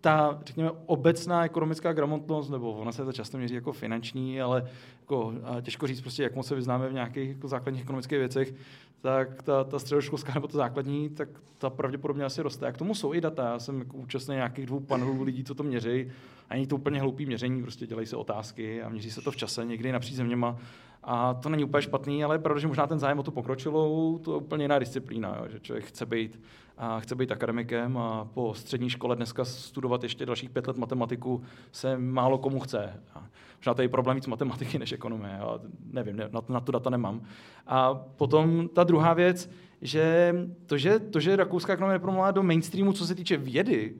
ta, 0.00 0.38
řekněme, 0.46 0.70
obecná 0.86 1.44
ekonomická 1.44 1.92
gramotnost, 1.92 2.50
nebo 2.50 2.72
ona 2.72 2.92
se 2.92 3.04
to 3.04 3.12
často 3.12 3.38
měří 3.38 3.54
jako 3.54 3.72
finanční, 3.72 4.40
ale 4.40 4.68
jako, 5.00 5.34
těžko 5.62 5.86
říct 5.86 6.00
prostě, 6.00 6.22
jak 6.22 6.36
moc 6.36 6.46
se 6.46 6.54
vyznáme 6.54 6.88
v 6.88 6.92
nějakých 6.92 7.28
jako 7.28 7.48
základních 7.48 7.82
ekonomických 7.82 8.18
věcech, 8.18 8.54
tak 9.00 9.42
ta, 9.42 9.64
ta 9.64 9.78
středoškolská 9.78 10.34
nebo 10.34 10.48
ta 10.48 10.58
základní, 10.58 11.08
tak 11.08 11.28
ta 11.58 11.70
pravděpodobně 11.70 12.24
asi 12.24 12.42
roste. 12.42 12.66
A 12.66 12.72
k 12.72 12.76
tomu 12.76 12.94
jsou 12.94 13.14
i 13.14 13.20
data. 13.20 13.48
Já 13.48 13.58
jsem 13.58 13.78
jako 13.78 13.96
účastný 13.96 14.34
nějakých 14.34 14.66
dvou 14.66 14.80
panelů 14.80 15.22
lidí, 15.22 15.44
co 15.44 15.54
to 15.54 15.62
měří. 15.62 16.10
A 16.50 16.54
není 16.54 16.66
to 16.66 16.76
úplně 16.76 17.00
hloupý 17.00 17.26
měření, 17.26 17.62
prostě 17.62 17.86
dělají 17.86 18.06
se 18.06 18.16
otázky 18.16 18.82
a 18.82 18.88
měří 18.88 19.10
se 19.10 19.20
to 19.20 19.30
v 19.30 19.36
čase, 19.36 19.64
někdy 19.64 19.92
napříč 19.92 20.14
zeměma. 20.14 20.58
A 21.02 21.34
to 21.34 21.48
není 21.48 21.64
úplně 21.64 21.82
špatný, 21.82 22.24
ale 22.24 22.38
protože 22.38 22.68
možná 22.68 22.86
ten 22.86 22.98
zájem 22.98 23.18
o 23.18 23.22
tu 23.22 23.30
pokročilou, 23.30 24.18
to 24.18 24.32
je 24.32 24.36
úplně 24.36 24.64
jiná 24.64 24.78
disciplína, 24.78 25.36
jo, 25.38 25.48
že 25.48 25.60
člověk 25.60 25.84
chce 25.84 26.06
být, 26.06 26.40
a 26.78 27.00
chce 27.00 27.14
být 27.14 27.32
akademikem 27.32 27.98
a 27.98 28.24
po 28.24 28.54
střední 28.54 28.90
škole 28.90 29.16
dneska 29.16 29.44
studovat 29.44 30.02
ještě 30.02 30.26
dalších 30.26 30.50
pět 30.50 30.66
let 30.66 30.76
matematiku 30.76 31.42
se 31.72 31.98
málo 31.98 32.38
komu 32.38 32.60
chce. 32.60 33.02
A 33.14 33.26
možná 33.56 33.74
to 33.74 33.82
je 33.82 33.88
problém 33.88 34.14
víc 34.14 34.26
matematiky 34.26 34.78
než 34.78 34.92
ekonomie, 34.92 35.36
já 35.38 35.58
nevím, 35.92 36.16
ne, 36.16 36.28
na, 36.32 36.42
na 36.48 36.60
to 36.60 36.72
data 36.72 36.90
nemám. 36.90 37.20
A 37.66 37.94
potom 37.94 38.68
ta 38.68 38.84
druhá 38.84 39.14
věc, 39.14 39.50
že 39.82 40.34
to, 40.66 40.78
že, 40.78 40.98
to, 40.98 41.20
že 41.20 41.36
rakouská 41.36 41.72
ekonomie 41.72 41.94
nepromluvá 41.94 42.30
do 42.30 42.42
mainstreamu, 42.42 42.92
co 42.92 43.06
se 43.06 43.14
týče 43.14 43.36
vědy, 43.36 43.94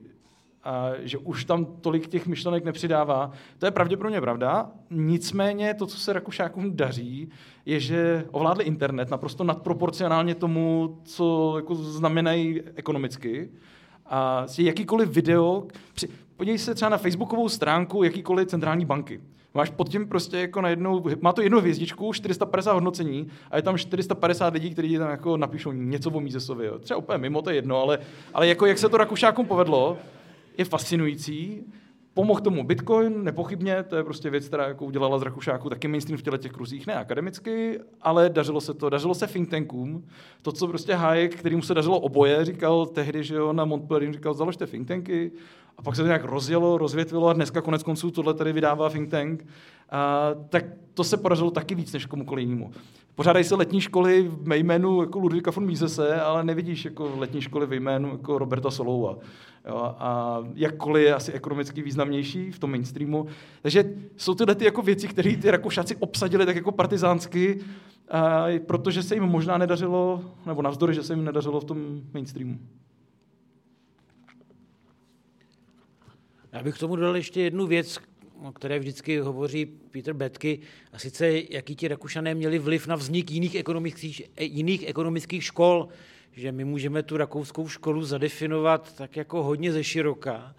a 0.63 0.89
že 0.99 1.17
už 1.17 1.45
tam 1.45 1.65
tolik 1.65 2.07
těch 2.07 2.27
myšlenek 2.27 2.63
nepřidává. 2.63 3.31
To 3.57 3.65
je 3.65 3.71
pravděpodobně 3.71 4.21
pravda. 4.21 4.71
Nicméně 4.89 5.73
to, 5.73 5.85
co 5.85 5.97
se 5.97 6.13
Rakušákům 6.13 6.75
daří, 6.75 7.29
je, 7.65 7.79
že 7.79 8.25
ovládli 8.31 8.63
internet 8.63 9.09
naprosto 9.09 9.43
nadproporcionálně 9.43 10.35
tomu, 10.35 10.97
co 11.03 11.53
jako 11.55 11.75
znamenají 11.75 12.61
ekonomicky. 12.75 13.49
A 14.05 14.45
jakýkoliv 14.57 15.09
video, 15.09 15.63
podívej 16.37 16.57
se 16.57 16.75
třeba 16.75 16.89
na 16.89 16.97
facebookovou 16.97 17.49
stránku 17.49 18.03
jakýkoliv 18.03 18.47
centrální 18.47 18.85
banky. 18.85 19.21
Máš 19.53 19.69
pod 19.69 19.89
tím 19.89 20.07
prostě 20.07 20.39
jako 20.39 20.61
najednou, 20.61 21.03
má 21.21 21.33
to 21.33 21.41
jednu 21.41 21.59
hvězdičku, 21.59 22.13
450 22.13 22.73
hodnocení 22.73 23.27
a 23.51 23.55
je 23.55 23.61
tam 23.61 23.77
450 23.77 24.53
lidí, 24.53 24.69
kteří 24.69 24.97
tam 24.97 25.09
jako 25.09 25.37
napíšou 25.37 25.71
něco 25.71 26.11
o 26.11 26.19
Mízesovi. 26.19 26.65
Jo. 26.65 26.79
Třeba 26.79 26.97
úplně 26.97 27.17
mimo, 27.17 27.41
to 27.41 27.49
je 27.49 27.55
jedno, 27.55 27.81
ale, 27.81 27.99
ale 28.33 28.47
jako 28.47 28.65
jak 28.65 28.77
se 28.77 28.89
to 28.89 28.97
Rakušákům 28.97 29.45
povedlo, 29.45 29.97
je 30.59 30.65
fascinující. 30.65 31.63
Pomohl 32.13 32.39
tomu 32.39 32.63
Bitcoin, 32.63 33.23
nepochybně, 33.23 33.83
to 33.83 33.95
je 33.95 34.03
prostě 34.03 34.29
věc, 34.29 34.47
která 34.47 34.67
jako 34.67 34.85
udělala 34.85 35.19
z 35.19 35.21
Rakušáku 35.21 35.69
taky 35.69 35.87
mainstream 35.87 36.17
v 36.17 36.21
těle 36.21 36.37
těch 36.37 36.51
kruzích, 36.51 36.87
ne 36.87 36.95
akademicky, 36.95 37.79
ale 38.01 38.29
dařilo 38.29 38.61
se 38.61 38.73
to, 38.73 38.89
dařilo 38.89 39.15
se 39.15 39.27
think 39.27 39.49
tankům. 39.49 40.07
To, 40.41 40.51
co 40.51 40.67
prostě 40.67 40.93
Hayek, 40.93 41.35
kterým 41.35 41.61
se 41.61 41.73
dařilo 41.73 41.99
oboje, 41.99 42.45
říkal 42.45 42.85
tehdy, 42.85 43.23
že 43.23 43.35
jo, 43.35 43.53
na 43.53 43.65
Montpellier, 43.65 44.13
říkal, 44.13 44.33
založte 44.33 44.67
think 44.67 44.87
tanky, 44.87 45.31
a 45.77 45.81
pak 45.81 45.95
se 45.95 46.01
to 46.01 46.07
nějak 46.07 46.23
rozjelo, 46.23 46.77
rozvětvilo 46.77 47.27
a 47.27 47.33
dneska 47.33 47.61
konec 47.61 47.83
konců 47.83 48.11
tohle 48.11 48.33
tady 48.33 48.53
vydává 48.53 48.89
think 48.89 49.09
tank. 49.09 49.47
A, 49.89 50.29
tak 50.49 50.65
to 50.93 51.03
se 51.03 51.17
podařilo 51.17 51.51
taky 51.51 51.75
víc 51.75 51.93
než 51.93 52.05
komukoliv 52.05 52.43
jinému. 52.43 52.71
Pořádají 53.19 53.45
se 53.45 53.55
letní 53.55 53.81
školy 53.81 54.31
ve 54.41 54.57
jménu 54.57 55.01
jako 55.01 55.19
Ludvíka 55.19 55.51
von 55.51 55.65
Misese, 55.65 56.21
ale 56.21 56.43
nevidíš 56.43 56.85
jako 56.85 57.13
letní 57.17 57.41
školy 57.41 57.65
ve 57.65 57.75
jménu 57.75 58.09
jako 58.09 58.37
Roberta 58.37 58.71
Solouva. 58.71 59.17
Jo, 59.67 59.95
a 59.97 60.39
jakkoliv 60.55 61.05
je 61.05 61.15
asi 61.15 61.31
ekonomicky 61.31 61.81
významnější 61.81 62.51
v 62.51 62.59
tom 62.59 62.71
mainstreamu. 62.71 63.25
Takže 63.61 63.83
jsou 64.17 64.35
tyhle 64.35 64.55
ty 64.55 64.65
jako 64.65 64.81
věci, 64.81 65.07
které 65.07 65.37
ty 65.37 65.51
Rakušáci 65.51 65.95
obsadili 65.95 66.45
tak 66.45 66.55
jako 66.55 66.71
partizánsky, 66.71 67.59
a, 68.09 68.45
protože 68.65 69.03
se 69.03 69.15
jim 69.15 69.23
možná 69.23 69.57
nedařilo, 69.57 70.21
nebo 70.45 70.61
navzdory, 70.61 70.93
že 70.93 71.03
se 71.03 71.13
jim 71.13 71.25
nedařilo 71.25 71.59
v 71.59 71.65
tom 71.65 72.01
mainstreamu. 72.13 72.59
Já 76.51 76.63
bych 76.63 76.75
k 76.75 76.79
tomu 76.79 76.95
dodal 76.95 77.15
ještě 77.15 77.41
jednu 77.41 77.67
věc, 77.67 77.99
o 78.43 78.51
které 78.51 78.79
vždycky 78.79 79.19
hovoří 79.19 79.65
Peter 79.65 80.13
Betky, 80.13 80.59
a 80.93 80.99
sice 80.99 81.31
jaký 81.49 81.75
ti 81.75 81.87
Rakušané 81.87 82.35
měli 82.35 82.59
vliv 82.59 82.87
na 82.87 82.95
vznik 82.95 83.31
jiných 83.31 83.55
ekonomických, 83.55 84.21
jiných 84.39 84.87
ekonomických 84.87 85.43
škol, 85.43 85.87
že 86.31 86.51
my 86.51 86.65
můžeme 86.65 87.03
tu 87.03 87.17
rakouskou 87.17 87.67
školu 87.67 88.03
zadefinovat 88.03 88.95
tak 88.95 89.17
jako 89.17 89.43
hodně 89.43 89.71
ze 89.73 89.83
široka 89.83 90.55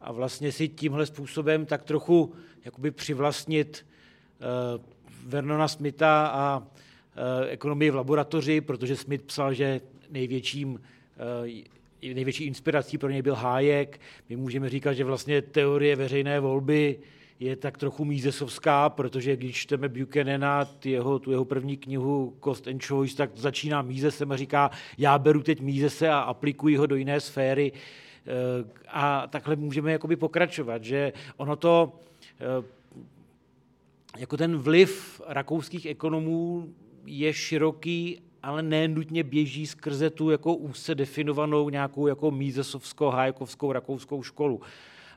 a 0.00 0.12
vlastně 0.12 0.52
si 0.52 0.68
tímhle 0.68 1.06
způsobem 1.06 1.66
tak 1.66 1.82
trochu 1.82 2.34
jakoby 2.64 2.90
přivlastnit 2.90 3.86
uh, 4.76 4.84
Vernona 5.26 5.68
Smitha 5.68 6.26
a 6.26 6.58
uh, 6.58 6.66
ekonomii 7.48 7.90
v 7.90 7.94
laboratoři, 7.94 8.60
protože 8.60 8.96
Smith 8.96 9.24
psal, 9.24 9.54
že 9.54 9.80
největším 10.10 10.74
uh, 10.74 10.80
největší 12.12 12.44
inspirací 12.44 12.98
pro 12.98 13.10
něj 13.10 13.22
byl 13.22 13.34
Hájek. 13.34 14.00
My 14.28 14.36
můžeme 14.36 14.68
říkat, 14.68 14.92
že 14.92 15.04
vlastně 15.04 15.42
teorie 15.42 15.96
veřejné 15.96 16.40
volby 16.40 16.98
je 17.40 17.56
tak 17.56 17.78
trochu 17.78 18.04
mízesovská, 18.04 18.88
protože 18.88 19.36
když 19.36 19.56
čteme 19.56 19.88
Buchanana, 19.88 20.68
jeho, 20.84 21.18
tu 21.18 21.30
jeho 21.30 21.44
první 21.44 21.76
knihu 21.76 22.36
Cost 22.44 22.68
and 22.68 22.84
Choice, 22.84 23.16
tak 23.16 23.30
začíná 23.34 23.82
Mízesem 23.82 24.32
a 24.32 24.36
říká, 24.36 24.70
já 24.98 25.18
beru 25.18 25.42
teď 25.42 25.60
Mízese 25.60 26.08
a 26.08 26.18
aplikuji 26.18 26.76
ho 26.76 26.86
do 26.86 26.96
jiné 26.96 27.20
sféry. 27.20 27.72
Eh, 28.26 28.64
a 28.88 29.26
takhle 29.26 29.56
můžeme 29.56 29.92
jakoby 29.92 30.16
pokračovat, 30.16 30.84
že 30.84 31.12
ono 31.36 31.56
to, 31.56 32.00
eh, 32.40 32.64
jako 34.18 34.36
ten 34.36 34.56
vliv 34.56 35.20
rakouských 35.26 35.86
ekonomů 35.86 36.74
je 37.06 37.32
široký 37.32 38.20
ale 38.44 38.62
nenutně 38.62 39.24
běží 39.24 39.66
skrze 39.66 40.10
tu 40.10 40.30
jako 40.30 40.54
úzce 40.54 40.94
definovanou 40.94 41.68
nějakou 41.68 42.06
jako 42.06 42.30
mízesovskou, 42.30 43.08
hájkovskou, 43.08 43.72
rakouskou 43.72 44.22
školu. 44.22 44.60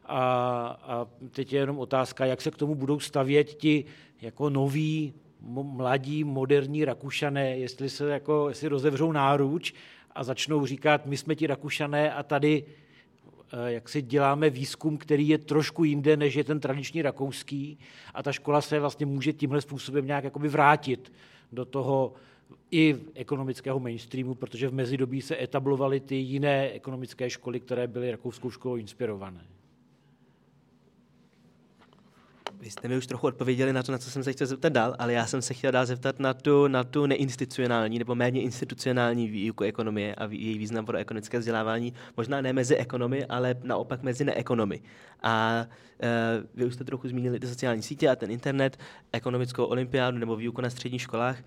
A, 0.05 0.19
a 0.83 1.07
teď 1.31 1.53
je 1.53 1.59
jenom 1.59 1.79
otázka, 1.79 2.25
jak 2.25 2.41
se 2.41 2.51
k 2.51 2.55
tomu 2.55 2.75
budou 2.75 2.99
stavět 2.99 3.53
ti 3.53 3.85
jako 4.21 4.49
noví, 4.49 5.13
mladí, 5.51 6.23
moderní 6.23 6.85
Rakušané, 6.85 7.57
jestli 7.57 7.89
se 7.89 8.09
jako, 8.09 8.49
jestli 8.49 8.67
rozevřou 8.67 9.11
náruč 9.11 9.73
a 10.15 10.23
začnou 10.23 10.65
říkat, 10.65 11.05
my 11.05 11.17
jsme 11.17 11.35
ti 11.35 11.47
Rakušané 11.47 12.13
a 12.13 12.23
tady 12.23 12.63
eh, 13.53 13.71
jak 13.71 13.89
si 13.89 14.01
děláme 14.01 14.49
výzkum, 14.49 14.97
který 14.97 15.27
je 15.27 15.37
trošku 15.37 15.83
jinde, 15.83 16.17
než 16.17 16.35
je 16.35 16.43
ten 16.43 16.59
tradiční 16.59 17.01
rakouský 17.01 17.79
a 18.13 18.23
ta 18.23 18.31
škola 18.31 18.61
se 18.61 18.79
vlastně 18.79 19.05
může 19.05 19.33
tímhle 19.33 19.61
způsobem 19.61 20.05
nějak 20.05 20.23
jakoby 20.23 20.47
vrátit 20.47 21.13
do 21.51 21.65
toho 21.65 22.13
i 22.71 22.95
ekonomického 23.13 23.79
mainstreamu, 23.79 24.35
protože 24.35 24.69
v 24.69 24.73
mezidobí 24.73 25.21
se 25.21 25.43
etablovaly 25.43 25.99
ty 25.99 26.15
jiné 26.15 26.71
ekonomické 26.71 27.29
školy, 27.29 27.59
které 27.59 27.87
byly 27.87 28.11
rakouskou 28.11 28.51
školou 28.51 28.75
inspirované. 28.75 29.56
Vy 32.59 32.69
jste 32.69 32.87
mi 32.87 32.97
už 32.97 33.07
trochu 33.07 33.27
odpověděli 33.27 33.73
na 33.73 33.83
to, 33.83 33.91
na 33.91 33.97
co 33.97 34.11
jsem 34.11 34.23
se 34.23 34.33
chtěl 34.33 34.47
zeptat 34.47 34.73
dál, 34.73 34.95
ale 34.99 35.13
já 35.13 35.25
jsem 35.25 35.41
se 35.41 35.53
chtěl 35.53 35.71
dál 35.71 35.85
zeptat 35.85 36.19
na 36.19 36.33
tu, 36.33 36.67
na 36.67 36.83
tu 36.83 37.05
neinstitucionální 37.05 37.99
nebo 37.99 38.15
méně 38.15 38.41
institucionální 38.41 39.27
výuku 39.27 39.63
ekonomie 39.63 40.15
a 40.15 40.25
její 40.25 40.57
význam 40.57 40.85
pro 40.85 40.97
ekonomické 40.97 41.39
vzdělávání. 41.39 41.93
Možná 42.17 42.41
ne 42.41 42.53
mezi 42.53 42.75
ekonomy, 42.75 43.25
ale 43.25 43.55
naopak 43.63 44.03
mezi 44.03 44.25
neekonomy. 44.25 44.81
A 45.23 45.65
e, 46.01 46.43
vy 46.55 46.65
už 46.65 46.73
jste 46.73 46.83
trochu 46.83 47.07
zmínili 47.07 47.39
ty 47.39 47.47
sociální 47.47 47.81
sítě 47.81 48.09
a 48.09 48.15
ten 48.15 48.31
internet, 48.31 48.79
ekonomickou 49.11 49.65
olympiádu 49.65 50.17
nebo 50.17 50.35
výuku 50.35 50.61
na 50.61 50.69
středních 50.69 51.01
školách. 51.01 51.39
E, 51.39 51.43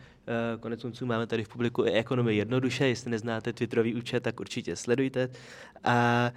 konec 0.60 0.82
konců 0.82 1.06
máme 1.06 1.26
tady 1.26 1.44
v 1.44 1.48
publiku 1.48 1.84
i 1.84 1.90
ekonomii 1.90 2.38
jednoduše. 2.38 2.88
Jestli 2.88 3.10
neznáte 3.10 3.52
Twitterový 3.52 3.94
účet, 3.94 4.22
tak 4.22 4.40
určitě 4.40 4.76
sledujte. 4.76 5.28
A 5.84 6.30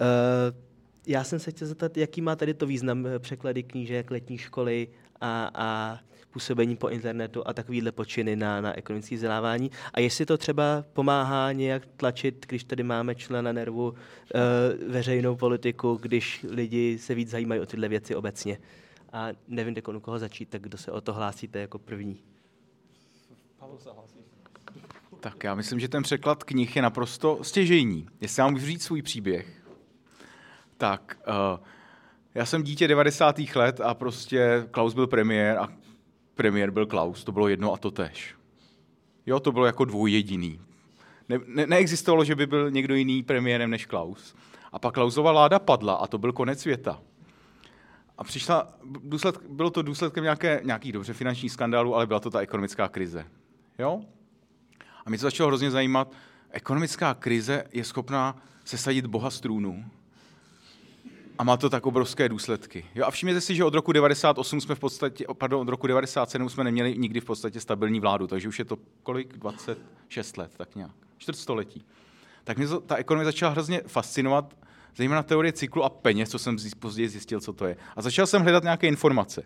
e, 0.00 0.67
já 1.08 1.24
jsem 1.24 1.38
se 1.38 1.50
chtěl 1.50 1.68
zeptat, 1.68 1.96
jaký 1.96 2.20
má 2.20 2.36
tady 2.36 2.54
to 2.54 2.66
význam 2.66 3.06
eh, 3.06 3.18
překlady 3.18 3.62
knížek, 3.62 4.10
letní 4.10 4.38
školy 4.38 4.88
a, 5.20 5.50
a 5.54 5.98
působení 6.30 6.76
po 6.76 6.88
internetu 6.88 7.42
a 7.46 7.52
takovýhle 7.52 7.92
počiny 7.92 8.36
na, 8.36 8.60
na 8.60 8.78
ekonomické 8.78 9.14
vzdělávání. 9.14 9.70
A 9.94 10.00
jestli 10.00 10.26
to 10.26 10.38
třeba 10.38 10.84
pomáhá 10.92 11.52
nějak 11.52 11.86
tlačit, 11.86 12.46
když 12.48 12.64
tady 12.64 12.82
máme 12.82 13.14
člena 13.14 13.52
nervu 13.52 13.94
e, 13.94 14.40
veřejnou 14.86 15.36
politiku, 15.36 15.98
když 16.02 16.46
lidi 16.48 16.98
se 16.98 17.14
víc 17.14 17.30
zajímají 17.30 17.60
o 17.60 17.66
tyhle 17.66 17.88
věci 17.88 18.14
obecně. 18.14 18.58
a 19.12 19.28
nevím, 19.48 19.74
kde 19.74 19.82
u 19.82 20.00
koho 20.00 20.18
začít, 20.18 20.48
tak 20.48 20.62
kdo 20.62 20.78
se 20.78 20.92
o 20.92 21.00
to 21.00 21.12
hlásíte 21.12 21.58
jako 21.58 21.78
první? 21.78 22.22
Pavel 23.58 23.78
se 23.78 23.90
hlásí. 23.90 24.18
Tak 25.20 25.44
já 25.44 25.54
myslím, 25.54 25.80
že 25.80 25.88
ten 25.88 26.02
překlad 26.02 26.44
knih 26.44 26.76
je 26.76 26.82
naprosto 26.82 27.38
stěžejní. 27.42 28.06
Jestli 28.20 28.42
vám 28.42 28.52
můžu 28.52 28.66
říct 28.66 28.82
svůj 28.82 29.02
příběh, 29.02 29.57
tak 30.78 31.18
uh, 31.28 31.66
já 32.34 32.46
jsem 32.46 32.62
dítě 32.62 32.88
90. 32.88 33.38
let 33.54 33.80
a 33.80 33.94
prostě 33.94 34.66
Klaus 34.70 34.94
byl 34.94 35.06
premiér 35.06 35.58
a 35.58 35.68
premiér 36.34 36.70
byl 36.70 36.86
Klaus. 36.86 37.24
To 37.24 37.32
bylo 37.32 37.48
jedno 37.48 37.72
a 37.72 37.76
to 37.76 37.90
tež. 37.90 38.34
Jo, 39.26 39.40
to 39.40 39.52
bylo 39.52 39.66
jako 39.66 39.84
dvojjediný. 39.84 40.60
Ne, 41.28 41.38
ne, 41.46 41.66
neexistovalo, 41.66 42.24
že 42.24 42.34
by 42.34 42.46
byl 42.46 42.70
někdo 42.70 42.94
jiný 42.94 43.22
premiérem 43.22 43.70
než 43.70 43.86
Klaus. 43.86 44.34
A 44.72 44.78
pak 44.78 44.94
Klausova 44.94 45.32
vláda 45.32 45.58
padla 45.58 45.94
a 45.94 46.06
to 46.06 46.18
byl 46.18 46.32
konec 46.32 46.60
světa. 46.60 47.00
A 48.18 48.24
přišla, 48.24 48.74
důsled, 48.84 49.38
bylo 49.48 49.70
to 49.70 49.82
důsledkem 49.82 50.24
nějaké, 50.24 50.60
nějakých 50.64 50.92
dobře 50.92 51.12
finančních 51.12 51.52
skandálů, 51.52 51.94
ale 51.94 52.06
byla 52.06 52.20
to 52.20 52.30
ta 52.30 52.40
ekonomická 52.40 52.88
krize. 52.88 53.26
Jo? 53.78 54.00
A 55.06 55.10
mě 55.10 55.18
to 55.18 55.22
začalo 55.22 55.46
hrozně 55.46 55.70
zajímat, 55.70 56.12
ekonomická 56.50 57.14
krize 57.14 57.64
je 57.72 57.84
schopná 57.84 58.42
sesadit 58.64 59.06
boha 59.06 59.30
z 59.30 59.40
trůnu 59.40 59.84
a 61.38 61.44
má 61.44 61.56
to 61.56 61.70
tak 61.70 61.86
obrovské 61.86 62.28
důsledky. 62.28 62.84
Jo, 62.94 63.04
a 63.06 63.10
všimněte 63.10 63.40
si, 63.40 63.54
že 63.54 63.64
od 63.64 63.74
roku 63.74 63.92
98 63.92 64.60
jsme 64.60 64.74
v 64.74 64.78
podstatě, 64.78 65.24
pardon, 65.38 65.60
od 65.60 65.68
roku 65.68 65.86
97 65.86 66.48
jsme 66.48 66.64
neměli 66.64 66.98
nikdy 66.98 67.20
v 67.20 67.24
podstatě 67.24 67.60
stabilní 67.60 68.00
vládu, 68.00 68.26
takže 68.26 68.48
už 68.48 68.58
je 68.58 68.64
to 68.64 68.78
kolik? 69.02 69.38
26 69.38 70.36
let, 70.36 70.52
tak 70.56 70.76
nějak. 70.76 70.92
Čtvrtstoletí. 71.18 71.84
Tak 72.44 72.58
mě 72.58 72.66
ta 72.86 72.96
ekonomie 72.96 73.24
začala 73.24 73.52
hrozně 73.52 73.80
fascinovat, 73.86 74.54
zejména 74.96 75.22
teorie 75.22 75.52
cyklu 75.52 75.84
a 75.84 75.88
peněz, 75.88 76.30
co 76.30 76.38
jsem 76.38 76.56
později 76.78 77.08
zjistil, 77.08 77.40
co 77.40 77.52
to 77.52 77.66
je. 77.66 77.76
A 77.96 78.02
začal 78.02 78.26
jsem 78.26 78.42
hledat 78.42 78.62
nějaké 78.62 78.88
informace. 78.88 79.42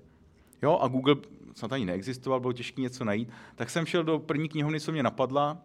Jo, 0.63 0.79
a 0.83 0.89
Google 0.89 1.17
snad 1.55 1.73
ani 1.73 1.85
neexistoval, 1.85 2.41
bylo 2.41 2.53
těžké 2.53 2.81
něco 2.81 3.05
najít. 3.05 3.29
Tak 3.55 3.71
jsem 3.71 3.87
šel 3.87 4.05
do 4.05 4.19
první 4.19 4.49
knihovny, 4.49 4.81
co 4.81 4.93
mě 4.93 5.03
napadla, 5.03 5.59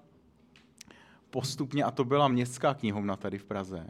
postupně, 1.29 1.83
a 1.83 1.91
to 1.91 2.03
byla 2.05 2.27
městská 2.27 2.73
knihovna 2.73 3.15
tady 3.15 3.37
v 3.37 3.45
Praze. 3.45 3.87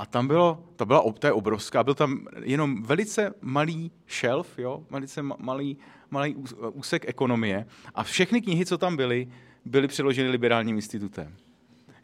A 0.00 0.06
tam 0.06 0.26
bylo, 0.26 0.62
to 0.76 0.86
byla 0.86 1.04
to 1.18 1.26
je 1.26 1.32
obrovská, 1.32 1.84
byl 1.84 1.94
tam 1.94 2.26
jenom 2.42 2.82
velice 2.82 3.34
malý 3.40 3.90
shelf, 4.08 4.58
jo, 4.58 4.82
velice 4.90 5.22
malý, 5.22 5.76
malý 6.10 6.36
úsek 6.72 7.08
ekonomie 7.08 7.66
a 7.94 8.02
všechny 8.02 8.40
knihy, 8.40 8.66
co 8.66 8.78
tam 8.78 8.96
byly, 8.96 9.28
byly 9.64 9.88
přeloženy 9.88 10.28
liberálním 10.28 10.76
institutem. 10.76 11.34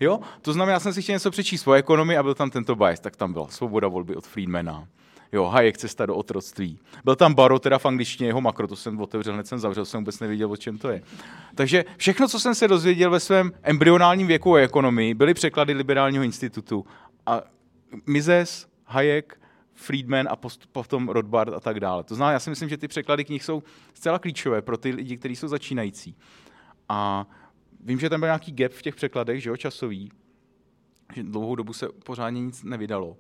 Jo? 0.01 0.21
To 0.43 0.53
znamená, 0.53 0.73
já 0.73 0.81
jsem 0.81 0.93
si 0.93 1.03
chtěl 1.03 1.13
něco 1.13 1.31
přečíst 1.31 1.67
o 1.67 1.73
ekonomii 1.73 2.19
a 2.19 2.23
byl 2.23 2.35
tam 2.35 2.51
tento 2.51 2.77
bias, 2.77 3.01
tak 3.01 3.17
tam 3.17 3.33
byla 3.33 3.49
svoboda 3.49 3.89
volby 3.89 4.17
od 4.17 4.27
Friedmana. 4.27 4.89
Jo, 5.33 5.45
Hayek 5.45 5.79
cesta 5.79 6.07
do 6.07 6.17
otroctví. 6.17 6.79
Byl 7.05 7.17
tam 7.17 7.35
Baro, 7.35 7.59
teda 7.59 7.79
v 7.79 7.87
angličtině 7.87 8.29
jeho 8.29 8.41
makro, 8.41 8.69
to 8.69 8.77
jsem 8.77 9.01
otevřel, 9.01 9.35
hned 9.35 9.47
jsem 9.47 9.59
zavřel, 9.59 9.85
jsem 9.85 10.01
vůbec 10.01 10.21
nevěděl, 10.21 10.53
o 10.53 10.57
čem 10.57 10.79
to 10.79 10.89
je. 10.89 11.03
Takže 11.55 11.85
všechno, 11.97 12.29
co 12.29 12.41
jsem 12.41 12.55
se 12.55 12.69
dozvěděl 12.69 13.11
ve 13.11 13.21
svém 13.21 13.53
embryonálním 13.63 14.27
věku 14.27 14.51
o 14.51 14.57
ekonomii, 14.57 15.15
byly 15.15 15.35
překlady 15.35 15.73
liberálního 15.73 16.25
institutu. 16.25 16.87
A 17.27 17.43
Mises, 18.07 18.69
Hayek, 18.85 19.41
Friedman 19.73 20.29
a 20.31 20.37
post, 20.37 20.67
potom 20.73 21.09
Rothbard 21.09 21.53
a 21.55 21.61
tak 21.61 21.81
dále. 21.81 22.05
To 22.05 22.15
znamená, 22.15 22.33
já 22.33 22.41
si 22.41 22.51
myslím, 22.51 22.69
že 22.69 22.77
ty 22.77 22.89
překlady 22.89 23.25
knih 23.25 23.45
jsou 23.45 23.63
zcela 23.95 24.19
klíčové 24.19 24.63
pro 24.63 24.77
ty 24.77 24.91
lidi, 24.91 25.17
kteří 25.17 25.37
jsou 25.37 25.49
začínající. 25.49 26.17
A 26.89 27.27
vím, 27.81 27.99
že 27.99 28.11
tam 28.11 28.21
byl 28.21 28.27
nějaký 28.27 28.53
gap 28.53 28.73
v 28.73 28.83
těch 28.83 28.95
překladech, 28.95 29.43
že 29.43 29.51
jo, 29.51 29.57
časový, 29.57 30.13
že 31.15 31.23
dlouhou 31.23 31.55
dobu 31.55 31.73
se 31.73 31.89
pořádně 32.05 32.41
nic 32.41 32.63
nevydalo. 32.63 33.17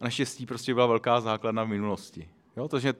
A 0.00 0.04
naštěstí 0.04 0.46
prostě 0.46 0.74
byla 0.74 0.86
velká 0.86 1.20
základna 1.20 1.64
v 1.64 1.68
minulosti. 1.68 2.28
Jo, 2.56 2.68
takže 2.68 2.94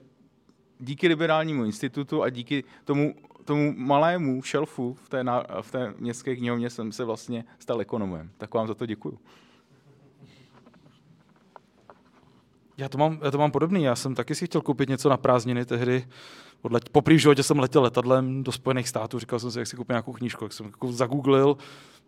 díky 0.79 1.09
liberálnímu 1.09 1.64
institutu 1.64 2.22
a 2.22 2.31
díky 2.31 2.64
tomu, 2.85 3.14
tomu 3.45 3.75
malému 3.77 4.43
šelfu 4.43 4.95
v 4.95 5.09
té, 5.09 5.25
v 5.61 5.70
té 5.70 5.95
městské 5.99 6.37
knihovně 6.37 6.70
jsem 6.70 6.93
se 6.93 7.05
vlastně 7.05 7.45
stal 7.59 7.81
ekonomem. 7.81 8.31
Tak 8.39 8.55
vám 8.55 8.66
za 8.66 8.75
to 8.75 8.87
děkuju. 8.87 9.18
Já 12.79 12.89
to, 12.89 12.99
mám, 12.99 13.18
já 13.22 13.31
to 13.31 13.39
mám 13.39 13.51
podobný. 13.51 13.83
Já 13.83 13.97
jsem 13.97 14.14
taky 14.14 14.35
si 14.35 14.47
chtěl 14.47 14.61
koupit 14.61 14.89
něco 14.89 15.09
na 15.09 15.16
prázdniny 15.16 15.64
tehdy. 15.64 16.07
Odleť, 16.62 16.89
poprvé 16.89 17.16
v 17.16 17.20
životě 17.20 17.43
jsem 17.43 17.59
letěl 17.59 17.83
letadlem 17.83 18.45
do 18.45 18.53
Spojených 18.53 18.89
států. 18.89 19.18
Říkal 19.18 19.39
jsem 19.39 19.51
si, 19.51 19.59
jak 19.59 19.68
si 19.68 19.77
koupit 19.77 19.93
nějakou 19.93 20.12
knížku. 20.12 20.45
Jak 20.45 20.53
jsem 20.53 20.66
jako 20.66 20.93
zagooglil, 20.93 21.57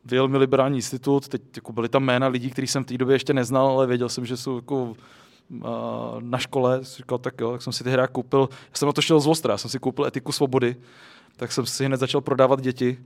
vyjel 0.04 0.28
mi 0.28 0.38
liberální 0.38 0.76
institut. 0.76 1.28
Teď 1.28 1.42
jako 1.56 1.72
byly 1.72 1.88
tam 1.88 2.04
jména 2.04 2.26
lidí, 2.26 2.50
který 2.50 2.66
jsem 2.66 2.84
v 2.84 2.86
té 2.86 2.98
době 2.98 3.14
ještě 3.14 3.34
neznal, 3.34 3.68
ale 3.68 3.86
věděl 3.86 4.08
jsem, 4.08 4.26
že 4.26 4.36
jsou 4.36 4.56
jako 4.56 4.94
na 6.20 6.38
škole, 6.38 6.80
říkal, 6.82 7.18
tak 7.18 7.40
jo, 7.40 7.52
tak 7.52 7.62
jsem 7.62 7.72
si 7.72 7.84
tehdy 7.84 8.02
koupil, 8.12 8.48
já 8.50 8.76
jsem 8.76 8.86
na 8.86 8.92
to 8.92 9.02
šel 9.02 9.20
z 9.20 9.26
Ostra, 9.26 9.52
já 9.52 9.58
jsem 9.58 9.70
si 9.70 9.78
koupil 9.78 10.06
etiku 10.06 10.32
svobody, 10.32 10.76
tak 11.36 11.52
jsem 11.52 11.66
si 11.66 11.84
hned 11.84 11.96
začal 11.96 12.20
prodávat 12.20 12.60
děti 12.60 12.98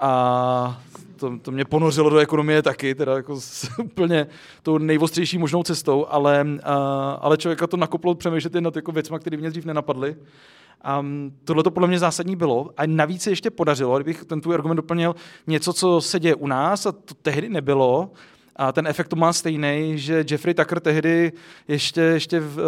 a 0.00 0.80
to, 1.16 1.38
to 1.38 1.50
mě 1.50 1.64
ponořilo 1.64 2.10
do 2.10 2.18
ekonomie 2.18 2.62
taky, 2.62 2.94
teda 2.94 3.16
jako 3.16 3.40
s 3.40 3.70
úplně 3.78 4.26
tou 4.62 4.78
nejvostřejší 4.78 5.38
možnou 5.38 5.62
cestou, 5.62 6.06
ale, 6.08 6.46
a, 6.62 6.74
ale 7.20 7.36
člověka 7.36 7.66
to 7.66 7.76
nakoplo 7.76 8.14
přemýšlet 8.14 8.54
nad 8.54 8.76
jako 8.76 8.92
věcma, 8.92 9.18
které 9.18 9.36
mě 9.36 9.50
dřív 9.50 9.64
nenapadly. 9.64 10.16
Um, 11.00 11.32
Tohle 11.44 11.62
to 11.62 11.70
podle 11.70 11.88
mě 11.88 11.98
zásadní 11.98 12.36
bylo. 12.36 12.70
A 12.76 12.86
navíc 12.86 13.22
se 13.22 13.30
ještě 13.30 13.50
podařilo, 13.50 13.96
kdybych 13.96 14.24
ten 14.24 14.40
tvůj 14.40 14.54
argument 14.54 14.76
doplnil, 14.76 15.14
něco, 15.46 15.72
co 15.72 16.00
se 16.00 16.20
děje 16.20 16.34
u 16.34 16.46
nás 16.46 16.86
a 16.86 16.92
to 16.92 17.14
tehdy 17.14 17.48
nebylo, 17.48 18.10
a 18.56 18.72
ten 18.72 18.86
efekt 18.86 19.08
to 19.08 19.16
má 19.16 19.32
stejný, 19.32 19.98
že 19.98 20.24
Jeffrey 20.30 20.54
Tucker 20.54 20.80
tehdy 20.80 21.32
ještě, 21.68 22.00
ještě 22.00 22.40
v, 22.40 22.58
eh, 22.58 22.62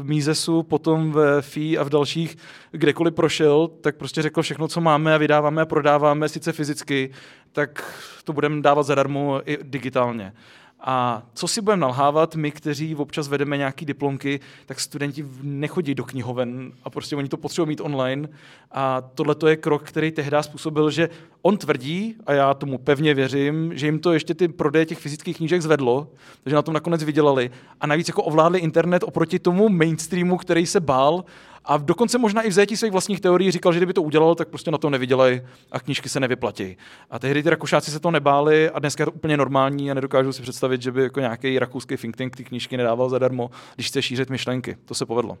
v 0.00 0.04
Misesu, 0.04 0.62
potom 0.62 1.12
ve 1.12 1.42
FI 1.42 1.78
a 1.78 1.82
v 1.82 1.88
dalších, 1.88 2.36
kdekoliv 2.70 3.14
prošel, 3.14 3.68
tak 3.80 3.96
prostě 3.96 4.22
řekl 4.22 4.42
všechno, 4.42 4.68
co 4.68 4.80
máme 4.80 5.14
a 5.14 5.18
vydáváme 5.18 5.62
a 5.62 5.66
prodáváme, 5.66 6.28
sice 6.28 6.52
fyzicky, 6.52 7.10
tak 7.52 7.94
to 8.24 8.32
budeme 8.32 8.62
dávat 8.62 8.82
zadarmo 8.82 9.40
i 9.50 9.58
digitálně. 9.62 10.32
A 10.80 11.22
co 11.34 11.48
si 11.48 11.60
budeme 11.60 11.80
nalhávat, 11.80 12.34
my, 12.34 12.50
kteří 12.50 12.96
občas 12.96 13.28
vedeme 13.28 13.56
nějaký 13.56 13.86
diplomky, 13.86 14.40
tak 14.66 14.80
studenti 14.80 15.26
nechodí 15.42 15.94
do 15.94 16.04
knihoven 16.04 16.72
a 16.84 16.90
prostě 16.90 17.16
oni 17.16 17.28
to 17.28 17.36
potřebují 17.36 17.68
mít 17.68 17.80
online. 17.80 18.28
A 18.72 19.00
tohle 19.00 19.36
je 19.48 19.56
krok, 19.56 19.82
který 19.82 20.10
tehdy 20.10 20.36
způsobil, 20.40 20.90
že 20.90 21.08
on 21.42 21.56
tvrdí, 21.56 22.14
a 22.26 22.32
já 22.32 22.54
tomu 22.54 22.78
pevně 22.78 23.14
věřím, 23.14 23.76
že 23.76 23.86
jim 23.86 23.98
to 23.98 24.12
ještě 24.12 24.34
ty 24.34 24.48
prodeje 24.48 24.86
těch 24.86 24.98
fyzických 24.98 25.36
knížek 25.36 25.62
zvedlo, 25.62 26.08
takže 26.42 26.56
na 26.56 26.62
tom 26.62 26.74
nakonec 26.74 27.04
vydělali. 27.04 27.50
A 27.80 27.86
navíc 27.86 28.08
jako 28.08 28.22
ovládli 28.22 28.58
internet 28.58 29.02
oproti 29.02 29.38
tomu 29.38 29.68
mainstreamu, 29.68 30.36
který 30.36 30.66
se 30.66 30.80
bál 30.80 31.24
a 31.64 31.76
dokonce 31.76 32.18
možná 32.18 32.42
i 32.42 32.48
v 32.48 32.52
zajetí 32.52 32.76
svých 32.76 32.92
vlastních 32.92 33.20
teorií 33.20 33.50
říkal, 33.50 33.72
že 33.72 33.78
kdyby 33.78 33.92
to 33.92 34.02
udělal, 34.02 34.34
tak 34.34 34.48
prostě 34.48 34.70
na 34.70 34.78
to 34.78 34.90
nevydělají 34.90 35.40
a 35.72 35.80
knížky 35.80 36.08
se 36.08 36.20
nevyplatí. 36.20 36.76
A 37.10 37.18
tehdy 37.18 37.42
ty 37.42 37.50
Rakušáci 37.50 37.90
se 37.90 38.00
to 38.00 38.10
nebáli 38.10 38.70
a 38.70 38.78
dneska 38.78 39.02
je 39.02 39.06
to 39.06 39.12
úplně 39.12 39.36
normální 39.36 39.90
a 39.90 39.94
nedokážu 39.94 40.32
si 40.32 40.42
představit, 40.42 40.82
že 40.82 40.92
by 40.92 41.02
jako 41.02 41.20
nějaký 41.20 41.58
rakouský 41.58 41.96
think 41.96 42.16
tank 42.16 42.36
ty 42.36 42.44
knížky 42.44 42.76
nedával 42.76 43.08
zadarmo, 43.08 43.50
když 43.74 43.88
chce 43.88 44.02
šířit 44.02 44.30
myšlenky. 44.30 44.76
To 44.84 44.94
se 44.94 45.06
povedlo. 45.06 45.38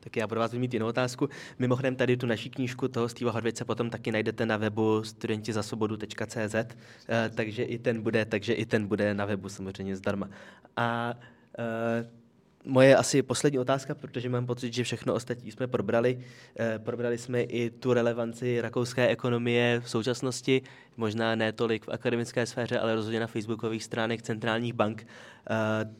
Tak 0.00 0.16
já 0.16 0.26
pro 0.26 0.40
vás 0.40 0.52
mít 0.52 0.74
jinou 0.74 0.86
otázku. 0.86 1.28
Mimochodem 1.58 1.96
tady 1.96 2.16
tu 2.16 2.26
naší 2.26 2.50
knížku 2.50 2.88
toho 2.88 3.08
Steva 3.08 3.32
Horvice 3.32 3.64
potom 3.64 3.90
taky 3.90 4.12
najdete 4.12 4.46
na 4.46 4.56
webu 4.56 5.04
studentizasobodu.cz, 5.04 6.54
eh, 6.54 7.30
takže 7.34 7.62
i 7.62 7.78
ten 7.78 8.02
bude, 8.02 8.24
takže 8.24 8.52
i 8.52 8.66
ten 8.66 8.86
bude 8.86 9.14
na 9.14 9.24
webu 9.24 9.48
samozřejmě 9.48 9.96
zdarma. 9.96 10.28
A 10.76 11.14
eh, 11.58 12.06
moje 12.66 12.96
asi 12.96 13.22
poslední 13.22 13.58
otázka, 13.58 13.94
protože 13.94 14.28
mám 14.28 14.46
pocit, 14.46 14.72
že 14.72 14.84
všechno 14.84 15.14
ostatní 15.14 15.50
jsme 15.52 15.66
probrali. 15.66 16.18
E, 16.60 16.78
probrali 16.78 17.18
jsme 17.18 17.42
i 17.42 17.70
tu 17.70 17.92
relevanci 17.92 18.60
rakouské 18.60 19.08
ekonomie 19.08 19.80
v 19.80 19.90
současnosti, 19.90 20.62
možná 20.96 21.34
ne 21.34 21.52
tolik 21.52 21.84
v 21.84 21.88
akademické 21.88 22.46
sféře, 22.46 22.78
ale 22.78 22.94
rozhodně 22.94 23.20
na 23.20 23.26
facebookových 23.26 23.84
stránek 23.84 24.22
centrálních 24.22 24.72
bank. 24.72 25.02
E, 25.02 25.06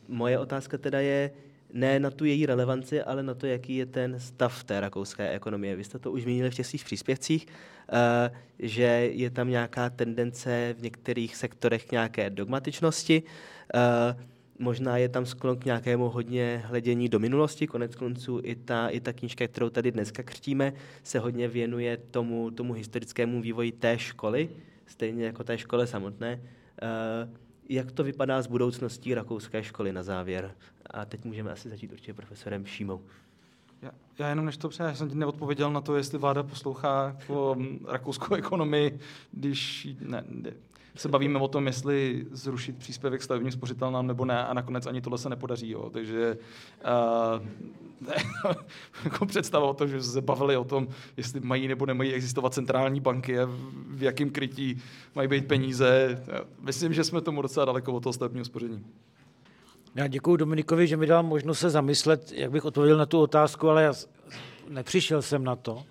moje 0.09 0.39
otázka 0.39 0.79
teda 0.79 1.01
je, 1.01 1.31
ne 1.73 2.01
na 2.01 2.11
tu 2.11 2.25
její 2.25 2.47
relevanci, 2.47 3.03
ale 3.03 3.23
na 3.23 3.35
to, 3.35 3.47
jaký 3.47 3.77
je 3.77 3.87
ten 3.87 4.21
stav 4.21 4.65
té 4.65 4.81
rakouské 4.81 5.31
ekonomie. 5.31 5.77
Vy 5.77 5.85
jste 5.85 5.99
to 5.99 6.13
už 6.13 6.23
zmínili 6.23 6.51
v 6.51 6.55
těch 6.55 6.67
svých 6.67 6.85
příspěvcích, 6.85 7.47
e, 7.93 8.31
že 8.59 9.11
je 9.13 9.31
tam 9.31 9.49
nějaká 9.51 9.91
tendence 9.91 10.75
v 10.79 10.83
některých 10.83 11.37
sektorech 11.37 11.85
k 11.85 11.93
nějaké 11.93 12.31
dogmatičnosti. 12.31 13.23
Možná 14.59 14.97
je 14.97 15.09
tam 15.09 15.27
sklon 15.27 15.57
k 15.59 15.65
nějakému 15.65 16.09
hodně 16.09 16.63
hledění 16.67 17.09
do 17.09 17.19
minulosti, 17.19 17.67
konec 17.67 17.95
konců 17.97 18.41
i 18.43 18.55
ta, 18.55 18.89
i 18.89 19.01
ta 19.01 19.13
knížka, 19.13 19.49
kterou 19.49 19.71
tady 19.71 19.93
dneska 19.93 20.23
křtíme, 20.23 20.73
se 21.03 21.19
hodně 21.19 21.49
věnuje 21.49 21.97
tomu, 21.97 22.51
tomu 22.51 22.73
historickému 22.73 23.43
vývoji 23.43 23.73
té 23.73 23.99
školy, 23.99 24.49
stejně 24.87 25.25
jako 25.25 25.45
té 25.45 25.59
škole 25.59 25.87
samotné. 25.87 26.41
Uh, 26.43 27.37
jak 27.69 27.93
to 27.93 28.05
vypadá 28.05 28.43
s 28.43 28.47
budoucností 28.47 29.15
rakouské 29.15 29.63
školy 29.65 29.93
na 29.93 30.03
závěr? 30.03 30.55
A 30.91 31.05
teď 31.05 31.25
můžeme 31.25 31.53
asi 31.53 31.69
začít 31.71 31.93
určitě 31.93 32.15
profesorem 32.15 32.67
Šímou. 32.67 33.01
Já, 33.83 33.91
já 34.19 34.29
jenom 34.29 34.47
než 34.47 34.57
to 34.57 34.69
přeje, 34.69 34.89
já 34.89 34.95
jsem 34.95 35.09
ti 35.11 35.15
neodpověděl 35.15 35.73
na 35.73 35.81
to, 35.81 35.97
jestli 35.97 36.19
vláda 36.19 36.43
poslouchá 36.43 37.17
jako 37.19 37.57
rakouskou 37.89 38.35
ekonomii, 38.35 38.99
když 39.33 39.89
ne, 40.01 40.25
ne, 40.29 40.53
se 40.97 41.09
bavíme 41.09 41.39
o 41.39 41.49
tom, 41.49 41.67
jestli 41.67 42.27
zrušit 42.31 42.79
příspěvek 42.79 43.23
stavebním 43.23 43.53
spořitelnám 43.53 44.07
nebo 44.07 44.25
ne 44.25 44.47
a 44.47 44.55
nakonec 44.55 44.87
ani 44.87 45.01
tohle 45.01 45.19
se 45.19 45.29
nepodaří. 45.29 45.71
Jo. 45.71 45.91
Takže 45.91 46.39
uh, 46.85 47.47
jako 49.05 49.27
představa 49.27 49.67
o 49.67 49.75
tom, 49.75 49.89
že 49.89 50.03
se 50.03 50.21
bavili 50.21 50.57
o 50.57 50.65
tom, 50.65 50.89
jestli 51.17 51.41
mají 51.41 51.69
nebo 51.69 51.87
nemají 51.87 52.13
existovat 52.13 52.55
centrální 52.55 53.01
banky 53.01 53.39
a 53.39 53.49
v 53.89 54.03
jakém 54.03 54.31
krytí 54.31 54.83
mají 55.15 55.29
být 55.29 55.49
peníze. 55.49 56.23
Myslím, 56.61 56.93
že 56.93 57.05
jsme 57.05 57.21
tomu 57.21 57.43
docela 57.43 57.67
daleko 57.67 57.93
od 57.93 58.03
toho 58.03 58.13
stavebního 58.13 58.45
spoření. 58.45 58.85
Já 59.95 60.07
děkuji 60.07 60.37
Dominikovi, 60.37 60.87
že 60.87 60.97
mi 60.97 61.07
dal 61.07 61.23
možnost 61.23 61.59
se 61.59 61.71
zamyslet, 61.71 62.33
jak 62.33 62.51
bych 62.51 62.65
odpověděl 62.65 62.99
na 62.99 63.07
tu 63.07 63.21
otázku, 63.21 63.69
ale 63.69 63.83
já 63.83 63.93
nepřišel 64.69 65.23
jsem 65.23 65.45
na 65.45 65.57
to. 65.57 65.85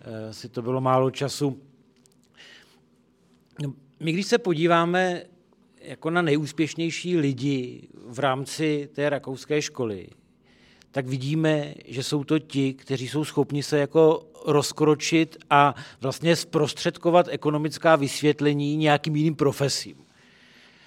Eh, 0.00 0.32
si 0.32 0.48
to 0.48 0.62
bylo 0.62 0.80
málo 0.80 1.10
času. 1.10 1.60
My 4.00 4.12
když 4.12 4.26
se 4.26 4.38
podíváme 4.38 5.22
jako 5.80 6.10
na 6.10 6.22
nejúspěšnější 6.22 7.16
lidi 7.16 7.88
v 8.06 8.18
rámci 8.18 8.88
té 8.92 9.10
rakouské 9.10 9.62
školy, 9.62 10.08
tak 10.90 11.06
vidíme, 11.06 11.74
že 11.86 12.02
jsou 12.02 12.24
to 12.24 12.38
ti, 12.38 12.74
kteří 12.74 13.08
jsou 13.08 13.24
schopni 13.24 13.62
se 13.62 13.78
jako 13.78 14.26
rozkročit 14.46 15.36
a 15.50 15.74
vlastně 16.00 16.36
zprostředkovat 16.36 17.28
ekonomická 17.30 17.96
vysvětlení 17.96 18.76
nějakým 18.76 19.16
jiným 19.16 19.34
profesím. 19.34 19.96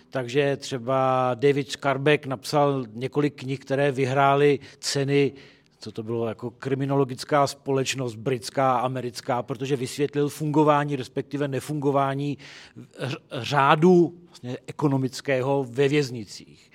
Takže 0.10 0.58
třeba 0.58 1.32
David 1.34 1.72
Skarbek 1.72 2.26
napsal 2.26 2.86
několik 2.94 3.36
knih, 3.36 3.60
které 3.60 3.92
vyhrály 3.92 4.60
ceny 4.80 5.34
co 5.80 5.92
to 5.92 6.04
bylo 6.04 6.28
jako 6.28 6.52
kriminologická 6.52 7.48
společnost 7.48 8.16
britská, 8.16 8.80
americká, 8.80 9.44
protože 9.44 9.76
vysvětlil 9.76 10.30
fungování, 10.30 10.96
respektive 10.96 11.48
nefungování 11.48 12.38
řádu 13.32 14.20
vlastně 14.28 14.58
ekonomického 14.68 15.66
ve 15.70 15.88
věznicích. 15.88 16.72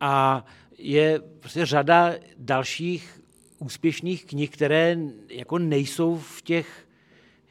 A 0.00 0.44
je 0.78 1.20
prostě 1.40 1.66
řada 1.66 2.14
dalších 2.38 3.20
úspěšných 3.58 4.24
knih, 4.24 4.50
které 4.50 4.96
jako 5.28 5.58
nejsou 5.58 6.16
v 6.16 6.42
těch 6.42 6.88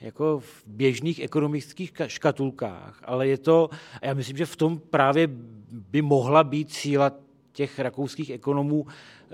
jako 0.02 0.40
v 0.40 0.64
běžných 0.68 1.20
ekonomických 1.20 1.94
škatulkách, 2.08 3.02
ale 3.06 3.28
je 3.28 3.38
to, 3.38 3.70
a 4.02 4.06
já 4.06 4.14
myslím, 4.14 4.38
že 4.38 4.46
v 4.46 4.56
tom 4.56 4.80
právě 4.80 5.28
by 5.72 6.02
mohla 6.02 6.44
být 6.44 6.74
síla 6.74 7.12
těch 7.52 7.80
rakouských 7.80 8.30
ekonomů, 8.30 8.86
eh, 8.88 9.34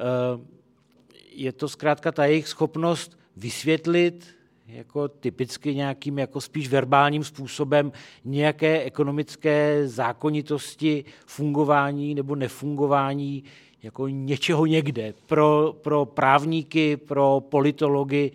je 1.33 1.51
to 1.51 1.69
zkrátka 1.69 2.11
ta 2.11 2.25
jejich 2.25 2.47
schopnost 2.47 3.19
vysvětlit 3.37 4.35
jako 4.67 5.07
typicky 5.07 5.75
nějakým 5.75 6.19
jako 6.19 6.41
spíš 6.41 6.69
verbálním 6.69 7.23
způsobem 7.23 7.91
nějaké 8.25 8.83
ekonomické 8.83 9.87
zákonitosti 9.87 11.05
fungování 11.25 12.15
nebo 12.15 12.35
nefungování 12.35 13.43
jako 13.83 14.07
něčeho 14.07 14.65
někde 14.65 15.13
pro, 15.25 15.75
pro 15.81 16.05
právníky, 16.05 16.97
pro 16.97 17.41
politology, 17.49 18.31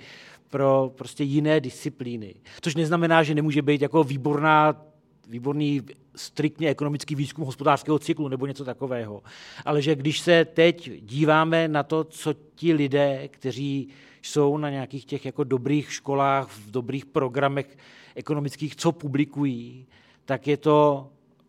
pro 0.51 0.92
prostě 0.94 1.24
jiné 1.24 1.61
disciplíny. 1.61 2.34
Což 2.61 2.74
neznamená, 2.74 3.22
že 3.22 3.34
nemůže 3.34 3.62
být 3.62 3.82
jako 3.82 4.05
výborná, 4.05 4.86
výborný 5.28 5.82
striktně 6.19 6.69
ekonomický 6.69 7.14
výzkum 7.14 7.45
hospodářského 7.45 7.99
cyklu 7.99 8.29
nebo 8.29 8.47
něco 8.47 8.64
takového. 8.64 9.23
Ale 9.64 9.83
že 9.83 9.95
když 9.95 10.21
se 10.21 10.45
teď 10.45 10.91
díváme 11.01 11.69
na 11.69 11.83
to, 11.83 12.05
co 12.05 12.35
ti 12.55 12.73
lidé, 12.73 13.29
kteří 13.29 13.89
jsou 14.23 14.57
na 14.57 14.71
nějakých 14.71 15.05
těch 15.05 15.27
jako 15.27 15.45
dobrých 15.45 15.93
školách, 15.93 16.49
v 16.49 16.71
dobrých 16.71 17.07
programech 17.07 17.77
ekonomických, 18.14 18.77
co 18.77 18.93
publikují, 18.93 19.87
tak 20.25 20.47
je 20.47 20.57
to, 20.57 21.09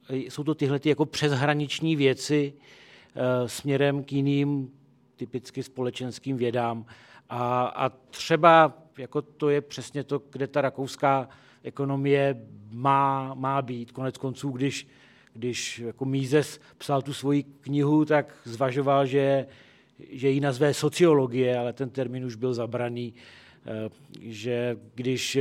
jsou 0.09 0.43
to 0.43 0.55
tyhle 0.55 0.79
ty 0.79 0.89
jako 0.89 1.05
přeshraniční 1.05 1.95
věci 1.95 2.53
e, 3.15 3.49
směrem 3.49 4.03
k 4.03 4.11
jiným 4.11 4.71
typicky 5.15 5.63
společenským 5.63 6.37
vědám. 6.37 6.85
A, 7.29 7.65
a 7.65 7.89
třeba 7.89 8.73
jako 8.97 9.21
to 9.21 9.49
je 9.49 9.61
přesně 9.61 10.03
to, 10.03 10.21
kde 10.31 10.47
ta 10.47 10.61
rakouská 10.61 11.29
ekonomie 11.63 12.41
má, 12.71 13.33
má 13.33 13.61
být. 13.61 13.91
Konec 13.91 14.17
konců, 14.17 14.49
když, 14.49 14.87
když 15.33 15.79
jako 15.79 16.05
Mízes 16.05 16.59
psal 16.77 17.01
tu 17.01 17.13
svoji 17.13 17.43
knihu, 17.43 18.05
tak 18.05 18.35
zvažoval, 18.43 19.05
že, 19.05 19.47
že 20.11 20.29
ji 20.29 20.39
nazve 20.39 20.73
sociologie, 20.73 21.57
ale 21.57 21.73
ten 21.73 21.89
termín 21.89 22.25
už 22.25 22.35
byl 22.35 22.53
zabraný 22.53 23.13
eh, 23.65 23.89
že 24.19 24.77
když 24.95 25.37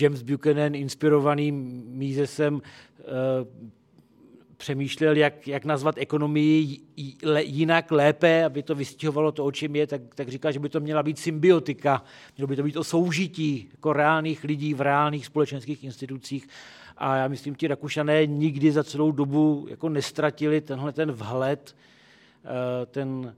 James 0.00 0.22
Buchanan, 0.22 0.74
inspirovaný 0.74 1.52
Mízesem, 1.52 2.62
eh, 3.00 3.04
přemýšlel, 4.62 5.16
jak, 5.16 5.48
jak 5.48 5.64
nazvat 5.64 5.94
ekonomii 5.98 6.80
jinak, 7.38 7.90
lépe, 7.90 8.44
aby 8.44 8.62
to 8.62 8.74
vystihovalo 8.74 9.32
to, 9.32 9.44
o 9.44 9.52
čem 9.52 9.76
je, 9.76 9.86
tak, 9.86 10.02
tak 10.14 10.28
říká, 10.28 10.50
že 10.50 10.58
by 10.58 10.68
to 10.68 10.80
měla 10.80 11.02
být 11.02 11.18
symbiotika, 11.18 12.04
mělo 12.36 12.46
by 12.46 12.56
to 12.56 12.62
být 12.62 12.76
o 12.76 12.84
soužití 12.84 13.68
jako 13.72 13.92
reálných 13.92 14.44
lidí 14.44 14.74
v 14.74 14.80
reálných 14.80 15.26
společenských 15.26 15.84
institucích. 15.84 16.48
A 16.98 17.16
já 17.16 17.28
myslím, 17.28 17.54
ti 17.54 17.66
Rakušané 17.66 18.26
nikdy 18.26 18.72
za 18.72 18.84
celou 18.84 19.12
dobu 19.12 19.66
jako 19.70 19.88
nestratili 19.88 20.60
tenhle 20.60 20.92
ten 20.92 21.12
vhled, 21.12 21.76
eh, 22.44 22.86
ten, 22.86 23.34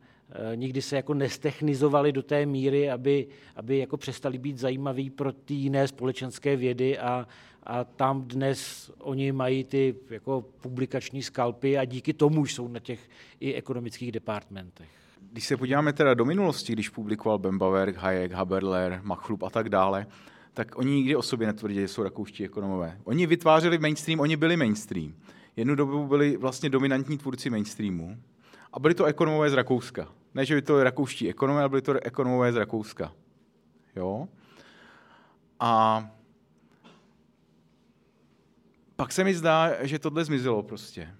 nikdy 0.55 0.83
se 0.83 0.97
jako 0.97 1.15
nestechnizovali 1.15 2.13
do 2.13 2.23
té 2.23 2.47
míry, 2.47 2.91
aby, 2.91 3.27
aby 3.57 3.79
jako 3.79 3.97
přestali 3.97 4.39
být 4.39 4.59
zajímaví 4.59 5.11
pro 5.11 5.33
ty 5.33 5.55
jiné 5.55 5.89
společenské 5.89 6.57
vědy 6.57 6.99
a, 6.99 7.29
a 7.63 7.85
tam 7.85 8.23
dnes 8.23 8.91
oni 8.99 9.33
mají 9.33 9.65
ty 9.65 9.95
jako 10.11 10.45
publikační 10.61 11.23
skalpy 11.23 11.79
a 11.79 11.85
díky 11.85 12.13
tomu 12.13 12.47
jsou 12.47 12.69
na 12.69 12.81
těch 12.81 13.09
i 13.41 13.55
ekonomických 13.55 14.13
departmentech. 14.13 14.89
Když 15.33 15.47
se 15.47 15.57
podíváme 15.57 15.93
teda 15.93 16.15
do 16.15 16.25
minulosti, 16.25 16.73
když 16.73 16.89
publikoval 16.89 17.39
Bembaverk, 17.39 17.97
Hayek, 17.97 18.33
Haberler, 18.33 19.01
Machlup 19.03 19.43
a 19.43 19.51
tak 19.51 19.69
dále, 19.69 20.07
tak 20.53 20.79
oni 20.79 20.95
nikdy 20.95 21.17
o 21.17 21.23
sobě 21.23 21.47
netvrdili, 21.47 21.81
že 21.81 21.89
jsou 21.89 22.03
rakouští 22.03 22.45
ekonomové. 22.45 22.99
Oni 23.05 23.27
vytvářeli 23.27 23.79
mainstream, 23.79 24.21
oni 24.21 24.37
byli 24.37 24.57
mainstream. 24.57 25.15
Jednu 25.57 25.75
dobu 25.75 26.07
byli 26.07 26.37
vlastně 26.37 26.71
dominantní 26.71 27.19
tvůrci 27.19 27.51
mainstreamu 27.51 28.17
a 28.73 28.81
byli 28.81 28.95
to 28.95 29.05
ekonomové 29.05 29.51
z 29.51 29.55
Rakouska. 29.55 30.09
Ne, 30.35 30.45
že 30.45 30.55
by 30.55 30.63
to 30.63 30.85
rakouští 30.85 31.29
ekonomové, 31.29 31.63
ale 31.63 31.69
byli 31.69 31.83
to 31.83 31.95
ekonomové 32.03 32.53
z 32.53 32.57
Rakouska. 32.57 33.13
Jo? 33.97 34.29
A 35.61 36.05
pak 38.97 39.13
se 39.13 39.25
mi 39.25 39.35
zdá, 39.35 39.85
že 39.87 39.99
tohle 39.99 40.25
zmizelo 40.25 40.63
prostě. 40.63 41.15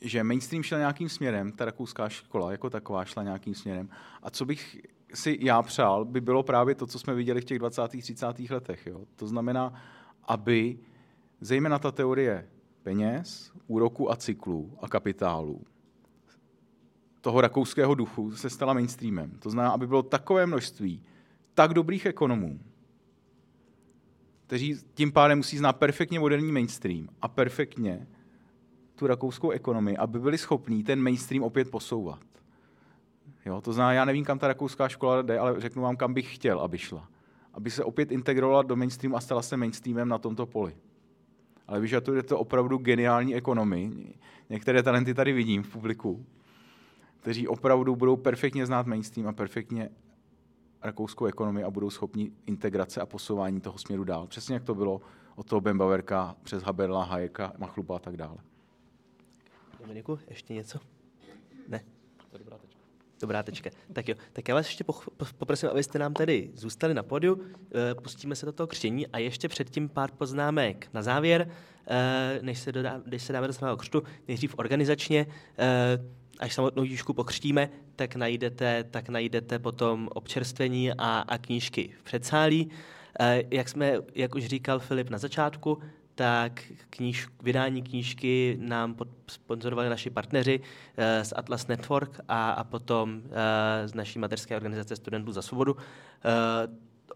Že 0.00 0.24
mainstream 0.24 0.62
šel 0.62 0.78
nějakým 0.78 1.08
směrem, 1.08 1.52
ta 1.52 1.64
rakouská 1.64 2.08
škola 2.08 2.52
jako 2.52 2.70
taková 2.70 3.04
šla 3.04 3.22
nějakým 3.22 3.54
směrem. 3.54 3.88
A 4.22 4.30
co 4.30 4.44
bych 4.44 4.80
si 5.14 5.38
já 5.40 5.62
přál, 5.62 6.04
by 6.04 6.20
bylo 6.20 6.42
právě 6.42 6.74
to, 6.74 6.86
co 6.86 6.98
jsme 6.98 7.14
viděli 7.14 7.40
v 7.40 7.44
těch 7.44 7.58
20. 7.58 7.88
30. 7.88 8.26
letech. 8.50 8.86
Jo? 8.86 9.04
To 9.16 9.26
znamená, 9.26 9.72
aby 10.24 10.78
zejména 11.40 11.78
ta 11.78 11.92
teorie 11.92 12.48
peněz, 12.82 13.52
úroku 13.66 14.10
a 14.10 14.16
cyklů 14.16 14.78
a 14.82 14.88
kapitálu, 14.88 15.64
toho 17.26 17.40
rakouského 17.40 17.94
duchu 17.94 18.36
se 18.36 18.50
stala 18.50 18.72
mainstreamem. 18.72 19.30
To 19.38 19.50
znamená, 19.50 19.72
aby 19.72 19.86
bylo 19.86 20.02
takové 20.02 20.46
množství 20.46 21.02
tak 21.54 21.74
dobrých 21.74 22.06
ekonomů, 22.06 22.60
kteří 24.46 24.76
tím 24.94 25.12
pádem 25.12 25.38
musí 25.38 25.58
znát 25.58 25.72
perfektně 25.72 26.20
moderní 26.20 26.52
mainstream 26.52 27.08
a 27.22 27.28
perfektně 27.28 28.06
tu 28.94 29.06
rakouskou 29.06 29.50
ekonomii, 29.50 29.96
aby 29.96 30.18
byli 30.20 30.38
schopní 30.38 30.84
ten 30.84 31.02
mainstream 31.02 31.42
opět 31.42 31.70
posouvat. 31.70 32.22
Jo, 33.46 33.60
to 33.60 33.72
znamená, 33.72 33.92
já 33.92 34.04
nevím, 34.04 34.24
kam 34.24 34.38
ta 34.38 34.48
rakouská 34.48 34.88
škola 34.88 35.22
jde, 35.22 35.38
ale 35.38 35.60
řeknu 35.60 35.82
vám, 35.82 35.96
kam 35.96 36.14
bych 36.14 36.34
chtěl, 36.34 36.60
aby 36.60 36.78
šla. 36.78 37.08
Aby 37.54 37.70
se 37.70 37.84
opět 37.84 38.12
integrovala 38.12 38.62
do 38.62 38.76
mainstreamu 38.76 39.16
a 39.16 39.20
stala 39.20 39.42
se 39.42 39.56
mainstreamem 39.56 40.08
na 40.08 40.18
tomto 40.18 40.46
poli. 40.46 40.76
Ale 41.66 41.80
vyžaduje 41.80 42.22
to 42.22 42.38
opravdu 42.38 42.78
geniální 42.78 43.34
ekonomii. 43.34 44.18
Některé 44.50 44.82
talenty 44.82 45.14
tady 45.14 45.32
vidím 45.32 45.62
v 45.62 45.68
publiku, 45.68 46.26
kteří 47.26 47.48
opravdu 47.48 47.96
budou 47.96 48.16
perfektně 48.16 48.66
znát 48.66 48.86
mainstream 48.86 49.28
a 49.28 49.32
perfektně 49.32 49.90
rakouskou 50.82 51.26
ekonomii 51.26 51.64
a 51.64 51.70
budou 51.70 51.90
schopni 51.90 52.32
integrace 52.46 53.00
a 53.00 53.06
posouvání 53.06 53.60
toho 53.60 53.78
směru 53.78 54.04
dál. 54.04 54.26
Přesně 54.26 54.54
jak 54.54 54.64
to 54.64 54.74
bylo 54.74 55.00
od 55.36 55.46
toho 55.46 55.60
Bembaverka 55.60 56.36
přes 56.42 56.62
Haberla, 56.62 57.04
Hayeka, 57.04 57.52
Machlupa 57.58 57.96
a 57.96 57.98
tak 57.98 58.16
dále. 58.16 58.36
Dominiku, 59.80 60.18
ještě 60.28 60.54
něco? 60.54 60.78
Ne? 61.68 61.80
To 62.30 62.38
dobrá 62.38 62.58
tečka. 62.58 62.80
Dobrá 63.20 63.42
tečka. 63.42 63.70
Tak 63.92 64.08
jo, 64.08 64.14
tak 64.32 64.48
já 64.48 64.54
vás 64.54 64.66
ještě 64.66 64.84
poprosím, 65.38 65.68
abyste 65.68 65.98
nám 65.98 66.14
tady 66.14 66.50
zůstali 66.54 66.94
na 66.94 67.02
podiu, 67.02 67.40
eh, 67.74 67.94
pustíme 67.94 68.36
se 68.36 68.46
do 68.46 68.52
toho 68.52 68.66
křtění 68.66 69.06
a 69.06 69.18
ještě 69.18 69.48
předtím 69.48 69.88
pár 69.88 70.10
poznámek 70.10 70.88
na 70.92 71.02
závěr, 71.02 71.50
eh, 71.86 72.38
než 72.42 72.58
se, 72.58 72.72
dodá, 72.72 73.02
než 73.06 73.22
se 73.22 73.32
dáme 73.32 73.46
do 73.46 73.52
samého 73.52 73.76
křtu, 73.76 74.02
nejdřív 74.28 74.54
organizačně, 74.58 75.26
eh, 75.58 75.98
až 76.40 76.54
samotnou 76.54 76.84
díšku 76.84 77.12
pokřtíme, 77.12 77.68
tak 77.96 78.16
najdete, 78.16 78.84
tak 78.84 79.08
najdete 79.08 79.58
potom 79.58 80.08
občerstvení 80.14 80.92
a, 80.92 81.24
a 81.28 81.38
knížky 81.38 81.94
v 82.00 82.02
předsálí. 82.02 82.70
Jak, 83.50 83.68
jsme, 83.68 83.92
jak 84.14 84.34
už 84.34 84.46
říkal 84.46 84.78
Filip 84.78 85.10
na 85.10 85.18
začátku, 85.18 85.78
tak 86.14 86.64
kníž, 86.90 87.28
vydání 87.42 87.82
knížky 87.82 88.58
nám 88.60 88.96
sponzorovali 89.26 89.88
naši 89.88 90.10
partneři 90.10 90.58
uh, 90.60 90.64
z 91.22 91.32
Atlas 91.36 91.66
Network 91.66 92.20
a, 92.28 92.50
a 92.50 92.64
potom 92.64 93.22
uh, 93.24 93.30
z 93.86 93.94
naší 93.94 94.18
mateřské 94.18 94.56
organizace 94.56 94.96
Studentů 94.96 95.32
za 95.32 95.42
svobodu. 95.42 95.76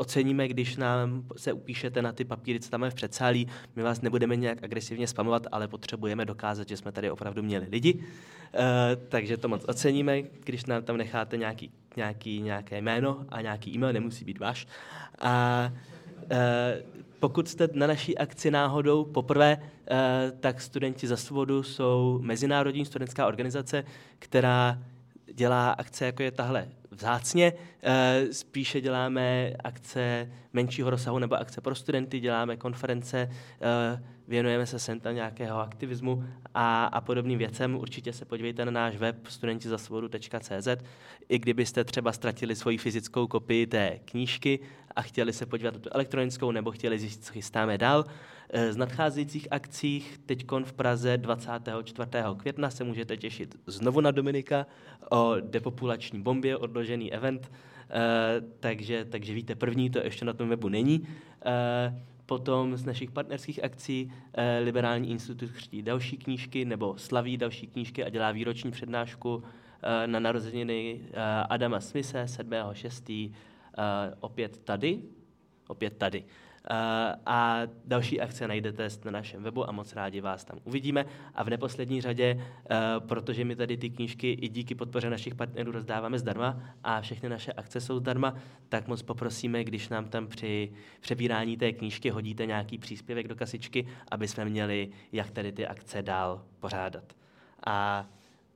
Oceníme, 0.01 0.49
když 0.49 0.77
nám 0.77 1.25
se 1.37 1.53
upíšete 1.53 2.03
na 2.03 2.13
ty 2.13 2.25
papíry, 2.25 2.61
co 2.61 2.71
tam 2.71 2.83
je 2.83 2.91
v 2.91 2.95
předsálí. 2.95 3.47
My 3.77 3.83
vás 3.83 4.01
nebudeme 4.01 4.37
nějak 4.37 4.65
agresivně 4.65 5.07
spamovat, 5.07 5.47
ale 5.53 5.69
potřebujeme 5.69 6.25
dokázat, 6.25 6.69
že 6.69 6.77
jsme 6.77 6.93
tady 6.93 7.11
opravdu 7.11 7.43
měli 7.43 7.67
lidi. 7.71 7.95
Uh, 7.95 8.61
takže 9.09 9.37
to 9.37 9.49
moc 9.49 9.65
oceníme, 9.69 10.23
když 10.23 10.67
nám 10.67 10.83
tam 10.83 10.97
necháte 10.97 11.37
nějaký, 11.37 11.71
nějaký, 11.97 12.41
nějaké 12.41 12.79
jméno 12.79 13.27
a 13.29 13.41
nějaký 13.41 13.75
e-mail, 13.75 13.93
nemusí 13.93 14.25
být 14.25 14.39
váš. 14.39 14.67
A 15.21 15.73
uh, 16.23 17.01
pokud 17.21 17.49
jste 17.49 17.69
na 17.73 17.87
naší 17.87 18.19
akci 18.19 18.51
náhodou 18.51 19.05
poprvé, 19.05 19.63
eh, 19.91 20.33
tak 20.41 20.61
Studenti 20.61 21.07
za 21.07 21.17
svobodu 21.17 21.63
jsou 21.63 22.19
mezinárodní 22.23 22.87
studentská 22.87 23.27
organizace, 23.27 23.85
která 24.19 24.79
dělá 25.35 25.71
akce, 25.71 26.07
jako 26.07 26.23
je 26.23 26.31
tahle 26.31 26.69
vzácně. 27.01 27.53
Eh, 27.83 28.27
spíše 28.33 28.81
děláme 28.81 29.55
akce 29.65 30.31
menšího 30.53 30.91
rozsahu 30.91 31.19
nebo 31.19 31.35
akce 31.35 31.61
pro 31.61 31.75
studenty, 31.75 32.21
děláme 32.21 32.57
konference, 32.57 33.31
eh, 33.61 34.03
věnujeme 34.29 34.67
se 34.67 34.79
sem 34.79 35.01
tam 35.01 35.15
nějakého 35.15 35.61
aktivismu 35.61 36.25
a, 36.55 36.85
a 36.85 37.01
podobným 37.01 37.39
věcem. 37.39 37.77
Určitě 37.77 38.13
se 38.13 38.25
podívejte 38.25 38.65
na 38.65 38.71
náš 38.71 38.97
web 38.97 39.27
studentizasvobodu.cz. 39.27 40.69
I 41.29 41.39
kdybyste 41.39 41.85
třeba 41.85 42.13
ztratili 42.13 42.57
svoji 42.57 42.79
fyzickou 42.79 43.27
kopii 43.27 43.67
té 43.67 43.99
knížky 44.05 44.61
a 44.97 45.03
chtěli 45.03 45.33
se 45.33 45.47
podívat 45.47 45.75
na 45.75 45.81
tu 45.81 45.89
elektronickou 45.93 46.51
nebo 46.51 46.71
chtěli 46.71 46.99
zjistit, 46.99 47.25
co 47.25 47.33
chystáme 47.33 47.79
dál, 47.79 48.05
eh, 48.51 48.73
z 48.73 48.77
nadcházejících 48.77 49.49
akcích 49.51 50.21
teď 50.27 50.47
v 50.65 50.73
Praze 50.73 51.19
24. 51.19 52.35
května 52.37 52.71
se 52.71 52.85
můžete 52.85 53.17
těšit 53.17 53.57
znovu 53.67 54.01
na 54.01 54.11
Dominika 54.11 54.67
o 55.11 55.35
depopulační 55.41 56.23
bombě, 56.23 56.57
odložený 56.91 57.13
event, 57.13 57.51
Uh, 57.91 58.51
takže, 58.61 59.05
takže 59.05 59.35
víte, 59.35 59.55
první 59.55 59.91
to 59.91 59.99
ještě 59.99 60.25
na 60.25 60.33
tom 60.33 60.49
webu 60.49 60.69
není. 60.69 61.01
Uh, 61.01 61.99
Potom 62.27 62.77
z 62.77 62.85
našich 62.85 63.11
partnerských 63.11 63.65
akcí 63.65 64.13
eh, 64.35 64.59
Liberální 64.59 65.11
institut 65.11 65.51
chřtí 65.51 65.83
další 65.83 66.17
knížky 66.17 66.65
nebo 66.65 66.99
slaví 66.99 67.37
další 67.37 67.67
knížky 67.67 68.05
a 68.05 68.09
dělá 68.09 68.31
výroční 68.31 68.71
přednášku 68.71 69.43
eh, 69.83 70.07
na 70.07 70.21
narozeniny 70.21 71.01
eh, 71.11 71.21
Adama 71.51 71.81
Smise 71.81 72.25
7.6. 72.25 73.33
Eh, 73.79 74.15
opět 74.21 74.59
tady, 74.59 75.03
opět 75.69 75.97
tady. 75.99 76.25
Eh, 76.73 77.17
a 77.27 77.61
další 77.85 78.21
akce 78.21 78.49
najdete 78.49 78.89
na 79.05 79.11
našem 79.11 79.43
webu 79.43 79.69
a 79.69 79.73
moc 79.73 79.93
rádi 79.93 80.21
vás 80.21 80.45
tam 80.45 80.59
uvidíme. 80.65 81.05
A 81.35 81.43
v 81.43 81.51
neposlední 81.51 82.01
řadě, 82.01 82.41
eh, 82.71 82.77
protože 82.99 83.45
my 83.45 83.57
tady 83.57 83.77
ty 83.77 83.91
knížky 83.91 84.33
i 84.33 84.49
díky 84.49 84.75
podpoře 84.75 85.11
našich 85.11 85.35
partnerů 85.35 85.73
rozdáváme 85.73 86.19
zdarma 86.19 86.61
a 86.85 87.01
všechny 87.01 87.29
naše 87.29 87.53
akce 87.53 87.81
jsou 87.81 87.99
zdarma, 87.99 88.35
tak 88.69 88.89
moc 88.89 89.03
poprosíme, 89.03 89.65
když 89.65 89.89
nám 89.89 90.05
tam 90.05 90.27
při 90.27 90.73
přebírání 91.01 91.57
té 91.57 91.73
knížky 91.73 92.11
hodíte 92.11 92.47
nějaký 92.47 92.79
příspěvek 92.79 93.29
do 93.29 93.37
kasičky, 93.37 93.87
aby 94.11 94.29
jsme 94.29 94.45
měli, 94.45 94.89
jak 95.13 95.31
tady 95.31 95.53
ty 95.53 95.67
akce 95.67 96.03
dál 96.03 96.45
pořádat. 96.61 97.05
A 97.67 98.07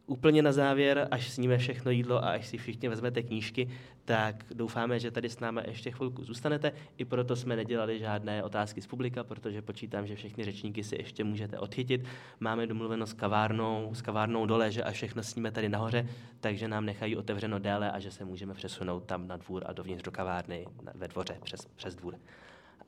úplně 0.06 0.42
na 0.42 0.52
závěr, 0.52 1.08
až 1.10 1.30
sníme 1.30 1.58
všechno 1.58 1.90
jídlo 1.90 2.24
a 2.24 2.30
až 2.30 2.46
si 2.46 2.58
všichni 2.58 2.88
vezmete 2.88 3.22
knížky, 3.22 3.70
tak 4.04 4.44
doufáme, 4.54 5.00
že 5.00 5.10
tady 5.10 5.28
s 5.30 5.40
námi 5.40 5.60
ještě 5.66 5.90
chvilku 5.90 6.24
zůstanete. 6.24 6.72
I 6.98 7.04
proto 7.04 7.36
jsme 7.36 7.56
nedělali 7.56 7.98
žádné 7.98 8.42
otázky 8.42 8.82
z 8.82 8.86
publika, 8.86 9.24
protože 9.24 9.62
počítám, 9.62 10.06
že 10.06 10.16
všechny 10.16 10.44
řečníky 10.44 10.84
si 10.84 10.96
ještě 10.96 11.24
můžete 11.24 11.58
odchytit. 11.58 12.04
Máme 12.40 12.66
domluveno 12.66 13.06
s 13.06 13.12
kavárnou, 13.12 13.90
s 13.94 14.02
kavárnou 14.02 14.46
dole, 14.46 14.72
že 14.72 14.82
a 14.82 14.90
všechno 14.90 15.22
sníme 15.22 15.50
tady 15.50 15.68
nahoře, 15.68 16.08
takže 16.40 16.68
nám 16.68 16.84
nechají 16.84 17.16
otevřeno 17.16 17.58
déle 17.58 17.90
a 17.90 18.00
že 18.00 18.10
se 18.10 18.24
můžeme 18.24 18.54
přesunout 18.54 19.04
tam 19.04 19.28
na 19.28 19.36
dvůr 19.36 19.62
a 19.66 19.72
dovnitř 19.72 20.02
do 20.02 20.10
kavárny 20.10 20.66
ve 20.94 21.08
dvoře 21.08 21.38
přes, 21.42 21.66
přes 21.76 21.94
dvůr. 21.94 22.14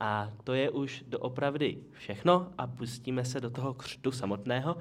A 0.01 0.33
to 0.45 0.55
je 0.55 0.71
už 0.71 1.05
doopravdy 1.09 1.79
všechno 1.93 2.53
a 2.59 2.67
pustíme 2.67 3.25
se 3.25 3.41
do 3.41 3.51
toho 3.51 3.75
křtu 3.75 4.13
samotného. 4.13 4.77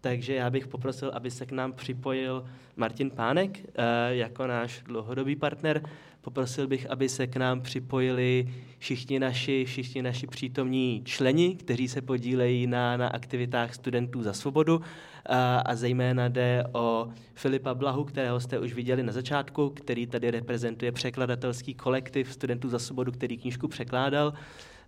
Takže 0.00 0.34
já 0.34 0.50
bych 0.50 0.66
poprosil, 0.66 1.10
aby 1.14 1.30
se 1.30 1.46
k 1.46 1.52
nám 1.52 1.72
připojil 1.72 2.44
Martin 2.76 3.10
Pánek 3.10 3.58
eh, 3.58 3.64
jako 4.08 4.46
náš 4.46 4.82
dlouhodobý 4.86 5.36
partner. 5.36 5.82
Poprosil 6.20 6.66
bych, 6.66 6.90
aby 6.90 7.08
se 7.08 7.26
k 7.26 7.36
nám 7.36 7.60
připojili 7.60 8.48
všichni 8.78 9.18
naši, 9.18 9.64
všichni 9.64 10.02
naši 10.02 10.26
přítomní 10.26 11.02
členi, 11.04 11.56
kteří 11.56 11.88
se 11.88 12.02
podílejí 12.02 12.66
na, 12.66 12.96
na 12.96 13.08
aktivitách 13.08 13.74
studentů 13.74 14.22
za 14.22 14.32
svobodu. 14.32 14.80
A, 15.26 15.58
a 15.58 15.74
zejména 15.74 16.28
jde 16.28 16.64
o 16.72 17.08
Filipa 17.34 17.74
Blahu, 17.74 18.04
kterého 18.04 18.40
jste 18.40 18.58
už 18.58 18.74
viděli 18.74 19.02
na 19.02 19.12
začátku, 19.12 19.70
který 19.70 20.06
tady 20.06 20.30
reprezentuje 20.30 20.92
překladatelský 20.92 21.74
kolektiv 21.74 22.32
studentů 22.32 22.68
za 22.68 22.78
svobodu, 22.78 23.12
který 23.12 23.38
knížku 23.38 23.68
překládal. 23.68 24.32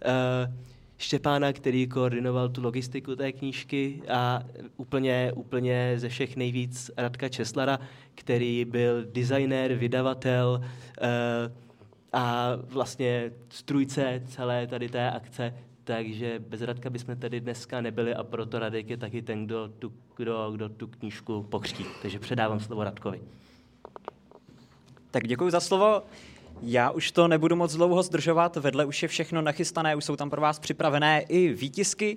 Uh, 0.07 0.55
Štěpána, 1.01 1.53
který 1.53 1.87
koordinoval 1.87 2.49
tu 2.49 2.63
logistiku 2.63 3.17
té 3.17 3.33
knížky 3.33 4.03
a 4.09 4.43
úplně, 4.77 5.33
úplně 5.35 5.95
ze 5.97 6.09
všech 6.09 6.37
nejvíc 6.37 6.91
Radka 6.97 7.29
Česlara, 7.29 7.79
který 8.15 8.65
byl 8.65 9.05
designér, 9.05 9.75
vydavatel 9.75 10.61
uh, 10.61 11.07
a 12.13 12.53
vlastně 12.69 13.33
strujce 13.49 14.23
celé 14.27 14.67
tady 14.67 14.89
té 14.89 15.11
akce, 15.11 15.55
takže 15.85 16.39
bez 16.39 16.63
Radka 16.63 16.91
bychom 16.91 17.17
tady 17.17 17.41
dneska 17.41 17.81
nebyli 17.81 18.15
a 18.15 18.25
proto 18.25 18.59
Radek 18.59 18.91
je 18.91 18.97
taky 18.97 19.23
ten, 19.23 19.47
kdo 19.47 19.69
tu, 19.69 19.93
kdo, 20.17 20.51
kdo 20.53 20.69
tu 20.69 20.87
knížku 20.87 21.43
pokřtí. 21.43 21.85
Takže 22.03 22.19
předávám 22.19 22.61
slovo 22.61 22.85
Radkovi. 22.85 23.21
Tak 25.11 25.27
děkuji 25.27 25.51
za 25.51 25.61
slovo. 25.61 26.03
Já 26.63 26.91
už 26.91 27.13
to 27.13 27.29
nebudu 27.29 27.57
moc 27.57 27.77
dlouho 27.77 28.03
zdržovat, 28.03 28.57
vedle 28.57 28.85
už 28.85 29.03
je 29.03 29.09
všechno 29.09 29.43
nachystané, 29.43 29.97
už 29.97 30.05
jsou 30.05 30.17
tam 30.17 30.31
pro 30.31 30.41
vás 30.41 30.59
připravené 30.59 31.25
i 31.29 31.49
výtisky. 31.49 32.17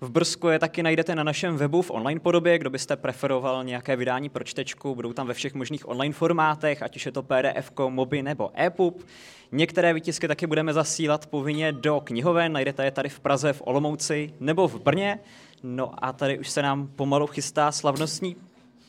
V 0.00 0.10
Brzku 0.10 0.48
je 0.48 0.58
taky 0.58 0.82
najdete 0.82 1.14
na 1.14 1.22
našem 1.22 1.56
webu 1.56 1.82
v 1.82 1.90
online 1.90 2.20
podobě, 2.20 2.58
kdo 2.58 2.70
byste 2.70 2.96
preferoval 2.96 3.64
nějaké 3.64 3.96
vydání 3.96 4.28
pro 4.28 4.44
čtečku, 4.44 4.94
budou 4.94 5.12
tam 5.12 5.26
ve 5.26 5.34
všech 5.34 5.54
možných 5.54 5.88
online 5.88 6.14
formátech, 6.14 6.82
ať 6.82 6.96
už 6.96 7.06
je 7.06 7.12
to 7.12 7.22
PDF, 7.22 7.70
mobi 7.88 8.22
nebo 8.22 8.50
EPUB. 8.60 9.06
Některé 9.52 9.94
výtisky 9.94 10.28
taky 10.28 10.46
budeme 10.46 10.72
zasílat 10.72 11.26
povinně 11.26 11.72
do 11.72 12.00
knihoven, 12.04 12.52
najdete 12.52 12.84
je 12.84 12.90
tady 12.90 13.08
v 13.08 13.20
Praze, 13.20 13.52
v 13.52 13.62
Olomouci 13.64 14.34
nebo 14.40 14.68
v 14.68 14.80
Brně. 14.80 15.18
No 15.62 16.04
a 16.04 16.12
tady 16.12 16.38
už 16.38 16.50
se 16.50 16.62
nám 16.62 16.86
pomalu 16.86 17.26
chystá 17.26 17.72
slavnostní 17.72 18.36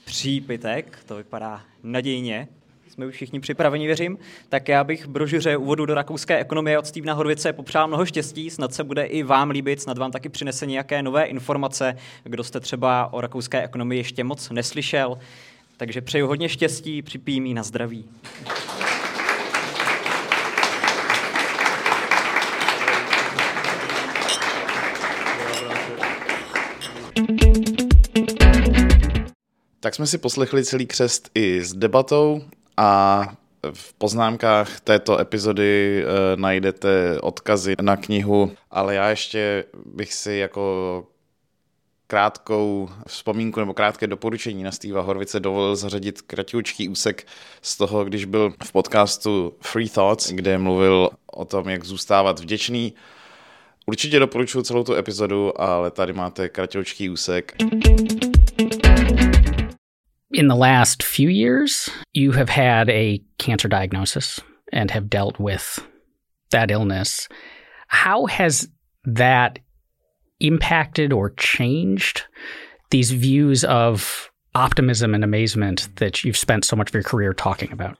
přípitek, 0.06 1.00
to 1.06 1.16
vypadá 1.16 1.62
nadějně 1.84 2.48
jsme 2.96 3.06
už 3.06 3.14
všichni 3.16 3.40
připraveni, 3.40 3.88
věřím, 3.88 4.18
tak 4.50 4.70
já 4.70 4.84
bych 4.84 5.08
brožuře 5.08 5.58
úvodu 5.58 5.86
do 5.86 5.94
rakouské 5.94 6.40
ekonomie 6.40 6.80
od 6.80 6.88
Stevena 6.88 7.14
Horvice 7.14 7.54
popřál 7.54 7.88
mnoho 7.88 8.06
štěstí, 8.06 8.50
snad 8.50 8.74
se 8.74 8.84
bude 8.84 9.04
i 9.04 9.24
vám 9.24 9.50
líbit, 9.50 9.82
snad 9.82 9.98
vám 9.98 10.12
taky 10.12 10.30
přinese 10.30 10.66
nějaké 10.66 11.04
nové 11.04 11.26
informace, 11.26 11.98
kdo 12.24 12.44
jste 12.44 12.60
třeba 12.60 13.14
o 13.14 13.22
rakouské 13.22 13.64
ekonomii 13.64 14.00
ještě 14.00 14.24
moc 14.24 14.50
neslyšel. 14.50 15.18
Takže 15.78 16.02
přeju 16.02 16.28
hodně 16.28 16.50
štěstí, 16.50 17.02
připijím 17.02 17.54
na 17.54 17.64
zdraví. 17.64 18.06
Tak 29.80 29.96
jsme 29.96 30.08
si 30.08 30.18
poslechli 30.18 30.66
celý 30.66 30.86
křest 30.86 31.30
i 31.36 31.62
s 31.64 31.74
debatou 31.74 32.42
a 32.78 33.22
v 33.74 33.94
poznámkách 33.94 34.80
této 34.80 35.20
epizody 35.20 36.04
e, 36.04 36.38
najdete 36.38 37.20
odkazy 37.22 37.76
na 37.82 37.98
knihu, 37.98 38.52
ale 38.72 38.96
já 38.96 39.10
ještě 39.10 39.66
bych 39.86 40.14
si 40.14 40.34
jako 40.34 41.04
krátkou 42.08 42.90
vzpomínku 43.08 43.60
nebo 43.60 43.74
krátké 43.74 44.08
doporučení 44.08 44.64
na 44.64 44.72
Steva 44.72 45.02
Horvice 45.02 45.40
dovolil 45.40 45.76
zařadit 45.76 46.22
kratičký 46.22 46.90
úsek 46.90 47.28
z 47.62 47.78
toho, 47.78 48.06
když 48.06 48.26
byl 48.26 48.54
v 48.64 48.72
podcastu 48.72 49.54
Free 49.62 49.90
Thoughts, 49.90 50.32
kde 50.32 50.58
mluvil 50.58 51.10
o 51.32 51.46
tom, 51.46 51.70
jak 51.70 51.84
zůstávat 51.84 52.40
vděčný. 52.40 52.94
Určitě 53.86 54.20
doporučuji 54.20 54.64
celou 54.64 54.84
tu 54.84 54.94
epizodu, 54.94 55.62
ale 55.62 55.92
tady 55.92 56.14
máte 56.14 56.50
kratičký 56.50 57.10
úsek. 57.10 57.56
In 60.36 60.50
the 60.50 60.56
last 60.56 61.02
few 61.02 61.30
years, 61.30 61.90
you 62.14 62.34
have 62.34 62.50
had 62.50 62.90
a 62.90 63.24
cancer 63.38 63.70
diagnosis 63.70 64.42
and 64.74 64.92
have 64.92 65.10
dealt 65.10 65.40
with 65.40 65.80
that 66.52 66.70
illness. 66.70 67.30
How 67.88 68.26
has 68.26 68.68
that 69.06 69.60
impacted 70.42 71.14
or 71.14 71.30
changed 71.32 72.24
these 72.90 73.12
views 73.12 73.64
of 73.64 74.30
optimism 74.54 75.16
and 75.16 75.24
amazement 75.24 75.88
that 75.96 76.26
you've 76.26 76.36
spent 76.36 76.66
so 76.66 76.76
much 76.76 76.90
of 76.90 76.94
your 76.94 77.04
career 77.04 77.34
talking 77.34 77.72
about? 77.72 77.98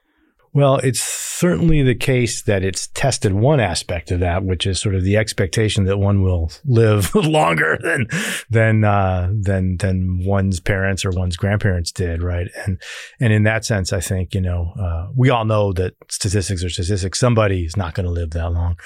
Well, 0.56 0.78
it's 0.78 1.02
certainly 1.02 1.84
the 1.84 1.96
case 1.96 2.44
that 2.44 2.64
it's 2.64 2.88
tested 2.88 3.34
one 3.34 3.60
aspect 3.60 4.10
of 4.10 4.22
that, 4.22 4.46
which 4.46 4.66
is 4.66 4.80
sort 4.80 4.96
of 4.96 5.04
the 5.04 5.18
expectation 5.18 5.84
that 5.84 5.98
one 5.98 6.24
will 6.24 6.50
live 6.64 7.14
longer 7.16 7.78
than 7.82 8.08
than 8.50 8.86
uh, 8.86 9.34
than 9.38 9.76
than 9.76 10.22
one's 10.24 10.62
parents 10.62 11.04
or 11.04 11.12
one's 11.12 11.36
grandparents 11.36 11.92
did, 11.92 12.24
right? 12.24 12.48
And 12.66 12.82
and 13.20 13.34
in 13.34 13.44
that 13.44 13.66
sense, 13.66 13.92
I 13.92 14.00
think 14.00 14.34
you 14.34 14.40
know 14.40 14.72
uh, 14.80 15.08
we 15.14 15.30
all 15.30 15.44
know 15.44 15.74
that 15.74 15.96
statistics 16.10 16.64
are 16.64 16.70
statistics. 16.70 17.20
Somebody's 17.20 17.76
not 17.76 17.94
going 17.94 18.06
to 18.06 18.12
live 18.14 18.32
that 18.32 18.54
long. 18.54 18.80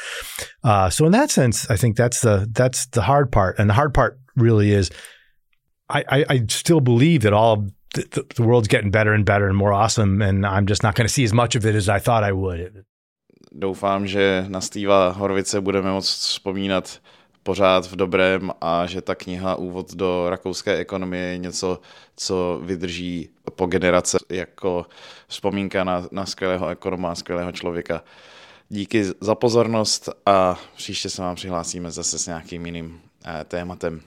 Uh, 0.64 0.90
so 0.90 1.06
in 1.06 1.12
that 1.12 1.30
sense, 1.30 1.70
I 1.70 1.76
think 1.76 1.98
that's 1.98 2.22
the 2.22 2.50
that's 2.52 2.88
the 2.88 3.04
hard 3.04 3.32
part, 3.32 3.60
and 3.60 3.70
the 3.70 3.76
hard 3.76 3.94
part 3.94 4.20
really 4.36 4.72
is. 4.72 4.90
I, 5.92 6.24
I 6.30 6.46
still 6.50 6.82
believe 6.82 7.24
that 7.24 7.34
all 7.34 7.68
the, 7.94 8.26
the, 8.36 8.44
world's 8.44 8.68
getting 8.68 8.92
better 8.92 9.14
and 9.14 9.26
better 9.26 9.48
and 9.48 9.58
more 9.58 9.74
awesome, 9.74 10.22
and 10.22 10.46
I'm 10.46 10.68
just 10.68 10.84
not 10.84 10.96
going 10.96 11.08
to 11.08 11.14
see 11.14 11.24
as 11.24 11.34
much 11.34 11.56
of 11.56 11.66
it 11.66 11.76
as 11.76 11.90
I 11.90 12.00
thought 12.00 12.24
I 12.24 12.32
would. 12.32 12.86
Doufám, 13.52 14.08
že 14.08 14.46
na 14.48 14.62
Steva 14.62 15.10
Horvice 15.10 15.62
budeme 15.62 15.92
moc 15.92 16.06
vzpomínat 16.06 17.00
pořád 17.44 17.88
v 17.88 17.96
dobrém 17.96 18.52
a 18.62 18.86
že 18.86 19.02
ta 19.02 19.16
kniha 19.16 19.56
Úvod 19.56 19.94
do 19.96 20.30
rakouské 20.30 20.76
ekonomie 20.76 21.24
je 21.24 21.38
něco, 21.38 21.80
co 22.16 22.62
vydrží 22.64 23.30
po 23.56 23.66
generace 23.66 24.18
jako 24.30 24.86
vzpomínka 25.28 25.84
na, 25.84 26.08
na 26.12 26.26
skvělého 26.26 26.68
ekonoma, 26.68 27.16
skvělého 27.16 27.52
člověka. 27.52 28.04
Díky 28.70 29.04
za 29.22 29.36
pozornost 29.36 30.10
a 30.26 30.60
příště 30.76 31.10
se 31.10 31.22
vám 31.22 31.36
přihlásíme 31.36 31.92
zase 31.92 32.20
s 32.20 32.28
nějakým 32.28 32.66
jiným 32.66 33.02
eh, 33.26 33.44
tématem. 33.44 34.02